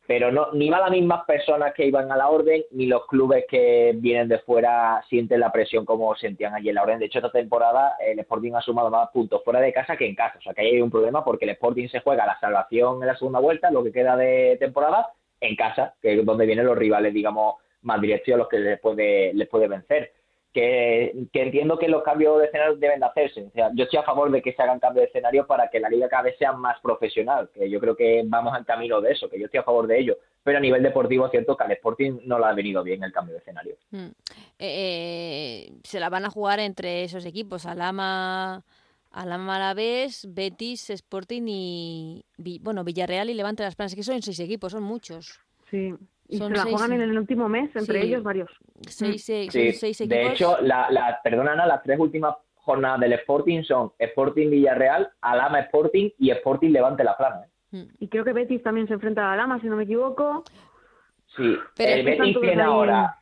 pero 0.07 0.31
no 0.31 0.51
ni 0.53 0.71
van 0.71 0.81
las 0.81 0.89
mismas 0.89 1.23
personas 1.25 1.71
que 1.75 1.85
iban 1.85 2.11
a 2.11 2.17
la 2.17 2.29
orden, 2.29 2.63
ni 2.71 2.87
los 2.87 3.05
clubes 3.05 3.45
que 3.47 3.93
vienen 3.95 4.27
de 4.27 4.39
fuera 4.39 5.03
sienten 5.07 5.39
la 5.39 5.51
presión 5.51 5.85
como 5.85 6.15
sentían 6.15 6.55
allí 6.55 6.69
en 6.69 6.75
la 6.75 6.81
orden. 6.81 6.97
De 6.97 7.05
hecho, 7.05 7.19
esta 7.19 7.31
temporada 7.31 7.95
el 8.03 8.17
Sporting 8.17 8.53
ha 8.55 8.61
sumado 8.61 8.89
más 8.89 9.09
puntos 9.11 9.43
fuera 9.43 9.59
de 9.61 9.71
casa 9.71 9.97
que 9.97 10.07
en 10.07 10.15
casa. 10.15 10.39
O 10.39 10.41
sea, 10.41 10.55
que 10.55 10.61
ahí 10.61 10.69
hay 10.69 10.81
un 10.81 10.89
problema 10.89 11.23
porque 11.23 11.45
el 11.45 11.51
Sporting 11.51 11.89
se 11.89 11.99
juega 11.99 12.25
la 12.25 12.39
salvación 12.39 13.01
en 13.03 13.07
la 13.07 13.15
segunda 13.17 13.39
vuelta, 13.39 13.69
lo 13.69 13.83
que 13.83 13.91
queda 13.91 14.17
de 14.17 14.57
temporada, 14.59 15.09
en 15.41 15.55
casa, 15.55 15.93
que 16.01 16.13
es 16.13 16.25
donde 16.25 16.47
vienen 16.47 16.65
los 16.65 16.77
rivales, 16.77 17.13
digamos, 17.13 17.57
más 17.83 18.01
directos 18.01 18.33
a 18.33 18.37
los 18.37 18.49
que 18.49 18.59
les 18.59 18.79
puede, 18.79 19.33
les 19.33 19.47
puede 19.47 19.67
vencer. 19.67 20.11
Que, 20.53 21.11
entiendo 21.33 21.77
que 21.77 21.87
los 21.87 22.01
cambios 22.03 22.39
de 22.39 22.45
escenario 22.45 22.75
deben 22.75 22.99
de 22.99 23.05
hacerse. 23.05 23.43
O 23.43 23.51
sea, 23.51 23.69
yo 23.75 23.83
estoy 23.83 23.99
a 23.99 24.03
favor 24.03 24.31
de 24.31 24.41
que 24.41 24.53
se 24.53 24.61
hagan 24.61 24.79
cambios 24.79 25.03
de 25.03 25.07
escenario 25.09 25.45
para 25.45 25.69
que 25.69 25.79
la 25.79 25.89
liga 25.89 26.09
cada 26.09 26.23
vez 26.23 26.37
sea 26.37 26.53
más 26.53 26.79
profesional, 26.81 27.49
que 27.53 27.69
yo 27.69 27.79
creo 27.79 27.95
que 27.95 28.23
vamos 28.25 28.53
al 28.53 28.65
camino 28.65 28.99
de 28.99 29.11
eso, 29.11 29.29
que 29.29 29.39
yo 29.39 29.45
estoy 29.45 29.59
a 29.59 29.63
favor 29.63 29.85
de 29.85 29.99
ello. 29.99 30.17
Pero 30.43 30.57
a 30.57 30.61
nivel 30.61 30.81
deportivo 30.81 31.25
es 31.25 31.31
cierto 31.31 31.55
que 31.55 31.63
al 31.63 31.71
Sporting 31.73 32.21
no 32.25 32.39
le 32.39 32.45
ha 32.45 32.53
venido 32.53 32.83
bien 32.83 33.03
el 33.03 33.11
cambio 33.11 33.33
de 33.33 33.39
escenario. 33.39 33.75
Mm. 33.91 34.07
Eh, 34.57 35.71
se 35.83 35.99
la 35.99 36.09
van 36.09 36.25
a 36.25 36.29
jugar 36.31 36.59
entre 36.59 37.03
esos 37.03 37.25
equipos, 37.25 37.65
Alama, 37.65 38.63
Alama 39.11 39.57
Alavés, 39.57 40.27
Betis, 40.33 40.89
Sporting 40.89 41.43
y 41.47 42.25
bueno 42.61 42.83
Villarreal 42.83 43.29
y 43.29 43.33
Levante 43.33 43.63
las 43.63 43.75
Planas, 43.75 43.95
que 43.95 44.03
son 44.03 44.21
seis 44.21 44.39
equipos, 44.39 44.71
son 44.71 44.83
muchos. 44.83 45.39
Sí. 45.69 45.93
Y 46.29 46.37
se 46.37 46.49
la 46.49 46.63
juegan 46.63 46.93
en 46.93 47.01
el 47.01 47.17
último 47.17 47.49
mes, 47.49 47.75
entre 47.75 48.03
ellos 48.03 48.21
varios. 48.21 48.49
Seis, 48.87 49.25
seis, 49.25 49.55
equipos. 49.55 50.07
De 50.07 50.27
hecho, 50.27 50.57
la, 50.61 50.89
la, 50.91 51.19
perdona 51.23 51.53
Ana, 51.53 51.65
las 51.65 51.81
tres 51.81 51.99
últimas 51.99 52.35
jornadas 52.55 52.99
del 52.99 53.13
Sporting 53.13 53.63
son 53.63 53.91
Sporting 53.97 54.49
Villarreal, 54.49 55.09
Alama 55.21 55.59
Sporting 55.61 56.11
y 56.19 56.29
Sporting 56.29 56.69
Levante 56.69 57.03
La 57.03 57.17
Plana. 57.17 57.41
¿eh? 57.45 57.49
Mm. 57.77 57.83
Y 57.99 58.07
creo 58.09 58.23
que 58.23 58.33
Betis 58.33 58.61
también 58.61 58.87
se 58.87 58.93
enfrenta 58.93 59.25
a 59.25 59.33
Alama, 59.33 59.59
si 59.59 59.67
no 59.67 59.75
me 59.75 59.83
equivoco. 59.83 60.43
Sí, 61.35 61.57
Pero 61.75 61.91
el 61.93 62.05
Betis 62.05 62.39
tiene 62.39 62.61
ahora 62.61 63.18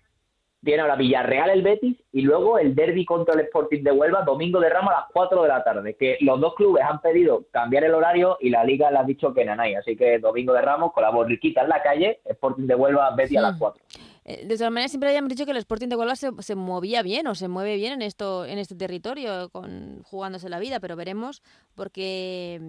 tiene 0.67 0.81
ahora 0.81 0.97
Villarreal 0.97 1.49
el 1.49 1.61
Betis 1.61 1.95
y 2.11 2.23
luego 2.23 2.59
el 2.59 2.75
derby 2.75 3.05
contra 3.05 3.35
el 3.35 3.39
Sporting 3.39 3.83
de 3.83 3.91
Huelva 3.93 4.23
domingo 4.23 4.59
de 4.59 4.67
Ramos 4.67 4.91
a 4.93 4.99
las 4.99 5.09
4 5.13 5.43
de 5.43 5.47
la 5.47 5.63
tarde, 5.63 5.95
que 5.95 6.17
los 6.19 6.41
dos 6.41 6.55
clubes 6.55 6.83
han 6.83 6.99
pedido 6.99 7.45
cambiar 7.51 7.85
el 7.85 7.93
horario 7.93 8.37
y 8.41 8.49
la 8.49 8.65
liga 8.65 8.91
le 8.91 8.97
ha 8.97 9.03
dicho 9.03 9.33
que 9.33 9.45
nanay, 9.45 9.75
así 9.75 9.95
que 9.95 10.19
domingo 10.19 10.51
de 10.51 10.61
Ramos 10.61 10.91
con 10.91 11.03
la 11.03 11.09
borriquita 11.09 11.61
en 11.61 11.69
la 11.69 11.81
calle, 11.81 12.19
Sporting 12.25 12.67
de 12.67 12.75
Huelva 12.75 13.15
Betis 13.15 13.37
a 13.37 13.43
las 13.43 13.57
4. 13.57 13.81
Eh, 14.25 14.45
de 14.45 14.57
todas 14.57 14.73
maneras, 14.73 14.91
siempre 14.91 15.07
habíamos 15.07 15.29
dicho 15.29 15.45
que 15.45 15.51
el 15.51 15.57
Sporting 15.57 15.87
de 15.87 15.95
Huelva 15.95 16.17
se, 16.17 16.31
se, 16.39 16.55
movía 16.55 17.01
bien 17.01 17.27
o 17.27 17.35
se 17.35 17.47
mueve 17.47 17.77
bien 17.77 17.93
en 17.93 18.01
esto 18.01 18.43
en 18.43 18.57
este 18.57 18.75
territorio, 18.75 19.47
con, 19.47 20.03
jugándose 20.03 20.49
la 20.49 20.59
vida, 20.59 20.81
pero 20.81 20.97
veremos 20.97 21.41
porque, 21.75 22.59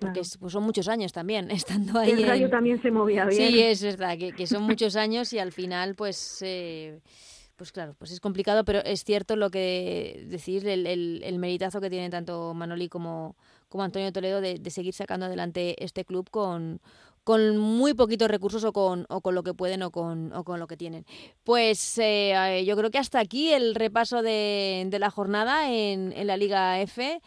porque 0.00 0.22
pues 0.38 0.52
son 0.52 0.62
muchos 0.62 0.86
años 0.86 1.12
también 1.12 1.50
estando 1.50 1.98
ahí. 1.98 2.12
El 2.12 2.24
Rayo 2.24 2.50
también 2.50 2.80
se 2.80 2.92
movía 2.92 3.24
bien. 3.24 3.50
Sí, 3.50 3.60
es 3.60 3.82
verdad, 3.82 4.16
que, 4.16 4.30
que 4.30 4.46
son 4.46 4.62
muchos 4.62 4.94
años 4.94 5.32
y 5.32 5.40
al 5.40 5.50
final, 5.50 5.96
pues. 5.96 6.40
Eh, 6.46 7.00
pues 7.58 7.72
claro, 7.72 7.94
pues 7.98 8.12
es 8.12 8.20
complicado, 8.20 8.64
pero 8.64 8.78
es 8.84 9.02
cierto 9.02 9.34
lo 9.34 9.50
que 9.50 10.24
decir, 10.28 10.66
el, 10.68 10.86
el, 10.86 11.38
meritazo 11.38 11.80
que 11.80 11.90
tienen 11.90 12.12
tanto 12.12 12.54
Manoli 12.54 12.88
como, 12.88 13.36
como 13.68 13.82
Antonio 13.82 14.12
Toledo 14.12 14.40
de, 14.40 14.70
seguir 14.70 14.94
sacando 14.94 15.26
adelante 15.26 15.74
este 15.84 16.04
club 16.04 16.30
con, 16.30 16.80
con 17.24 17.58
muy 17.58 17.94
poquitos 17.94 18.30
recursos 18.30 18.62
o 18.62 18.72
con, 18.72 19.06
o 19.08 19.20
con 19.20 19.34
lo 19.34 19.42
que 19.42 19.54
pueden 19.54 19.82
o 19.82 19.90
con, 19.90 20.32
o 20.32 20.44
con 20.44 20.60
lo 20.60 20.68
que 20.68 20.76
tienen. 20.76 21.04
Pues 21.42 21.98
eh, 21.98 22.62
yo 22.64 22.76
creo 22.76 22.92
que 22.92 22.98
hasta 22.98 23.18
aquí 23.18 23.52
el 23.52 23.74
repaso 23.74 24.22
de, 24.22 24.86
de 24.88 24.98
la 25.00 25.10
jornada 25.10 25.68
en, 25.68 26.12
en 26.12 26.28
la 26.28 26.36
Liga 26.36 26.80
F. 26.80 27.20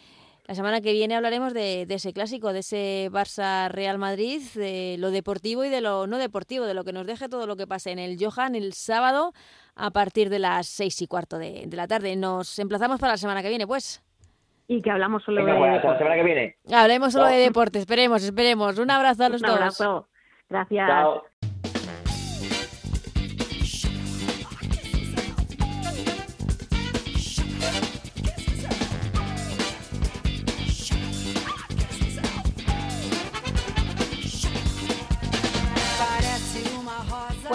La 0.48 0.56
semana 0.56 0.82
que 0.82 0.92
viene 0.92 1.16
hablaremos 1.16 1.54
de, 1.54 1.86
ese 1.88 2.12
clásico, 2.14 2.52
de 2.52 2.60
ese 2.60 3.10
Barça-Real 3.12 3.98
Madrid, 3.98 4.42
de 4.56 4.98
lo 4.98 5.12
deportivo 5.12 5.64
y 5.64 5.70
de 5.70 5.82
lo 5.82 6.08
no 6.08 6.18
deportivo, 6.18 6.66
de 6.66 6.74
lo 6.74 6.84
que 6.84 6.92
nos 6.92 7.06
deje 7.06 7.30
todo 7.30 7.48
lo 7.48 7.56
que 7.56 7.68
pase 7.68 7.92
en 7.92 8.00
el 8.00 8.18
Johan 8.20 8.56
el 8.56 8.74
sábado 8.74 9.34
a 9.76 9.91
partir 9.91 10.30
de 10.30 10.39
las 10.39 10.67
seis 10.67 11.01
y 11.01 11.07
cuarto 11.07 11.38
de, 11.38 11.67
la 11.72 11.88
tarde. 11.88 12.15
Nos 12.15 12.59
emplazamos 12.59 12.99
para 12.99 13.13
la 13.13 13.17
semana 13.17 13.41
que 13.41 13.49
viene, 13.49 13.67
pues. 13.67 14.03
Y 14.67 14.82
que 14.82 14.91
hablamos 14.91 15.24
solo 15.24 15.43
de 15.43 15.51
La 15.51 15.97
semana 15.97 16.15
que 16.15 16.24
viene. 16.24 16.55
Hablemos 16.72 17.13
solo 17.13 17.26
de 17.26 17.38
deporte, 17.38 17.80
esperemos, 17.80 18.24
esperemos. 18.24 18.78
Un 18.80 18.89
abrazo 18.89 19.26
a 19.26 19.30
los 19.30 19.41
dos. 19.41 19.49
Un 19.49 19.57
abrazo. 19.57 20.07
Gracias. 20.49 20.88
Chao. 20.88 21.31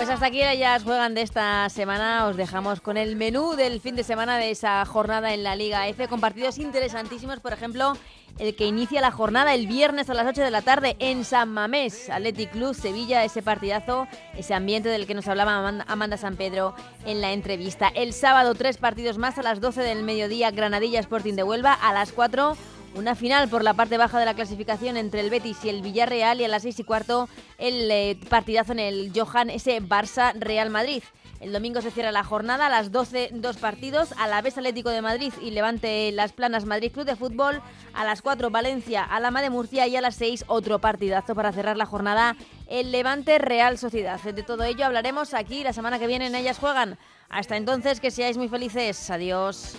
Pues 0.07 0.15
hasta 0.15 0.27
aquí 0.27 0.39
ya 0.39 0.79
juegan 0.79 1.15
de 1.15 1.23
esta 1.23 1.69
semana. 1.69 2.27
Os 2.27 2.37
dejamos 2.37 2.81
con 2.81 2.97
el 2.97 3.17
menú 3.17 3.57
del 3.57 3.81
fin 3.81 3.97
de 3.97 4.05
semana 4.05 4.39
de 4.39 4.53
esa 4.53 4.85
jornada 4.85 5.35
en 5.35 5.43
la 5.43 5.57
Liga 5.57 5.89
F 5.89 6.07
con 6.07 6.21
partidos 6.21 6.59
interesantísimos. 6.59 7.41
Por 7.41 7.53
ejemplo, 7.53 7.95
el 8.39 8.55
que 8.55 8.67
inicia 8.67 9.01
la 9.01 9.11
jornada 9.11 9.53
el 9.53 9.67
viernes 9.67 10.09
a 10.09 10.15
las 10.15 10.29
8 10.29 10.43
de 10.43 10.53
la 10.53 10.63
tarde 10.63 10.95
en 11.01 11.25
San 11.25 11.49
Mamés, 11.49 12.09
Athletic 12.09 12.53
Club 12.53 12.73
Sevilla, 12.73 13.25
ese 13.25 13.43
partidazo, 13.43 14.07
ese 14.37 14.55
ambiente 14.55 14.91
del 14.91 15.09
que 15.09 15.15
nos 15.15 15.27
hablaba 15.27 15.83
Amanda 15.89 16.17
San 16.17 16.37
Pedro 16.37 16.77
en 17.05 17.21
la 17.21 17.33
entrevista. 17.33 17.89
El 17.89 18.13
sábado 18.13 18.55
tres 18.55 18.77
partidos 18.77 19.19
más 19.19 19.39
a 19.39 19.43
las 19.43 19.61
12 19.61 19.83
del 19.83 20.05
mediodía, 20.05 20.53
Granadilla 20.53 21.01
Sporting 21.01 21.35
de 21.35 21.43
Huelva, 21.43 21.73
a 21.73 21.93
las 21.93 22.13
4 22.13 22.57
una 22.97 23.15
final 23.15 23.49
por 23.49 23.63
la 23.63 23.75
parte 23.75 23.99
baja 23.99 24.19
de 24.19 24.25
la 24.25 24.35
clasificación 24.35 24.97
entre 24.97 25.21
el 25.21 25.31
Betis 25.31 25.65
y 25.65 25.69
el 25.69 25.83
Villarreal 25.83 26.41
y 26.41 26.45
a 26.45 26.49
las 26.49 26.63
6 26.63 26.81
y 26.81 26.85
cuarto 26.85 27.29
el 27.59 27.91
eh, 27.91 28.19
partidazo 28.29 28.73
en 28.73 28.79
el 28.79 29.13
Johan, 29.15 29.51
ese 29.51 29.83
Barça-Real 29.83 30.71
Madrid. 30.71 31.03
El 31.41 31.53
domingo 31.53 31.83
se 31.83 31.91
cierra 31.91 32.13
la 32.13 32.25
jornada 32.25 32.67
a 32.67 32.71
las 32.71 32.91
12, 32.91 33.31
dos 33.35 33.59
partidos, 33.59 34.13
a 34.17 34.27
la 34.27 34.41
vez 34.41 34.57
Atlético 34.57 34.89
de 34.89 35.03
Madrid 35.03 35.35
y 35.43 35.51
Levante 35.51 36.11
Las 36.13 36.33
Planas 36.33 36.65
Madrid 36.65 36.91
Club 36.91 37.05
de 37.05 37.15
Fútbol, 37.15 37.61
a 37.93 38.05
las 38.05 38.23
4 38.23 38.51
Valencia, 38.51 39.05
Alama 39.05 39.43
de 39.43 39.51
Murcia 39.51 39.87
y 39.87 39.97
a 39.97 40.01
las 40.01 40.17
6 40.17 40.45
otro 40.47 40.79
partidazo 40.79 41.35
para 41.35 41.53
cerrar 41.53 41.77
la 41.77 41.85
jornada, 41.85 42.37
el 42.69 42.91
Levante 42.91 43.39
Real 43.39 43.77
Sociedad. 43.77 44.19
De 44.21 44.43
todo 44.43 44.65
ello 44.65 44.87
hablaremos 44.87 45.35
aquí 45.35 45.63
la 45.63 45.75
semana 45.75 45.99
que 45.99 46.07
viene 46.07 46.27
en 46.27 46.35
Ellas 46.35 46.59
Juegan. 46.59 46.99
Hasta 47.29 47.57
entonces, 47.57 48.01
que 48.01 48.11
seáis 48.11 48.39
muy 48.39 48.49
felices. 48.49 49.11
Adiós. 49.11 49.77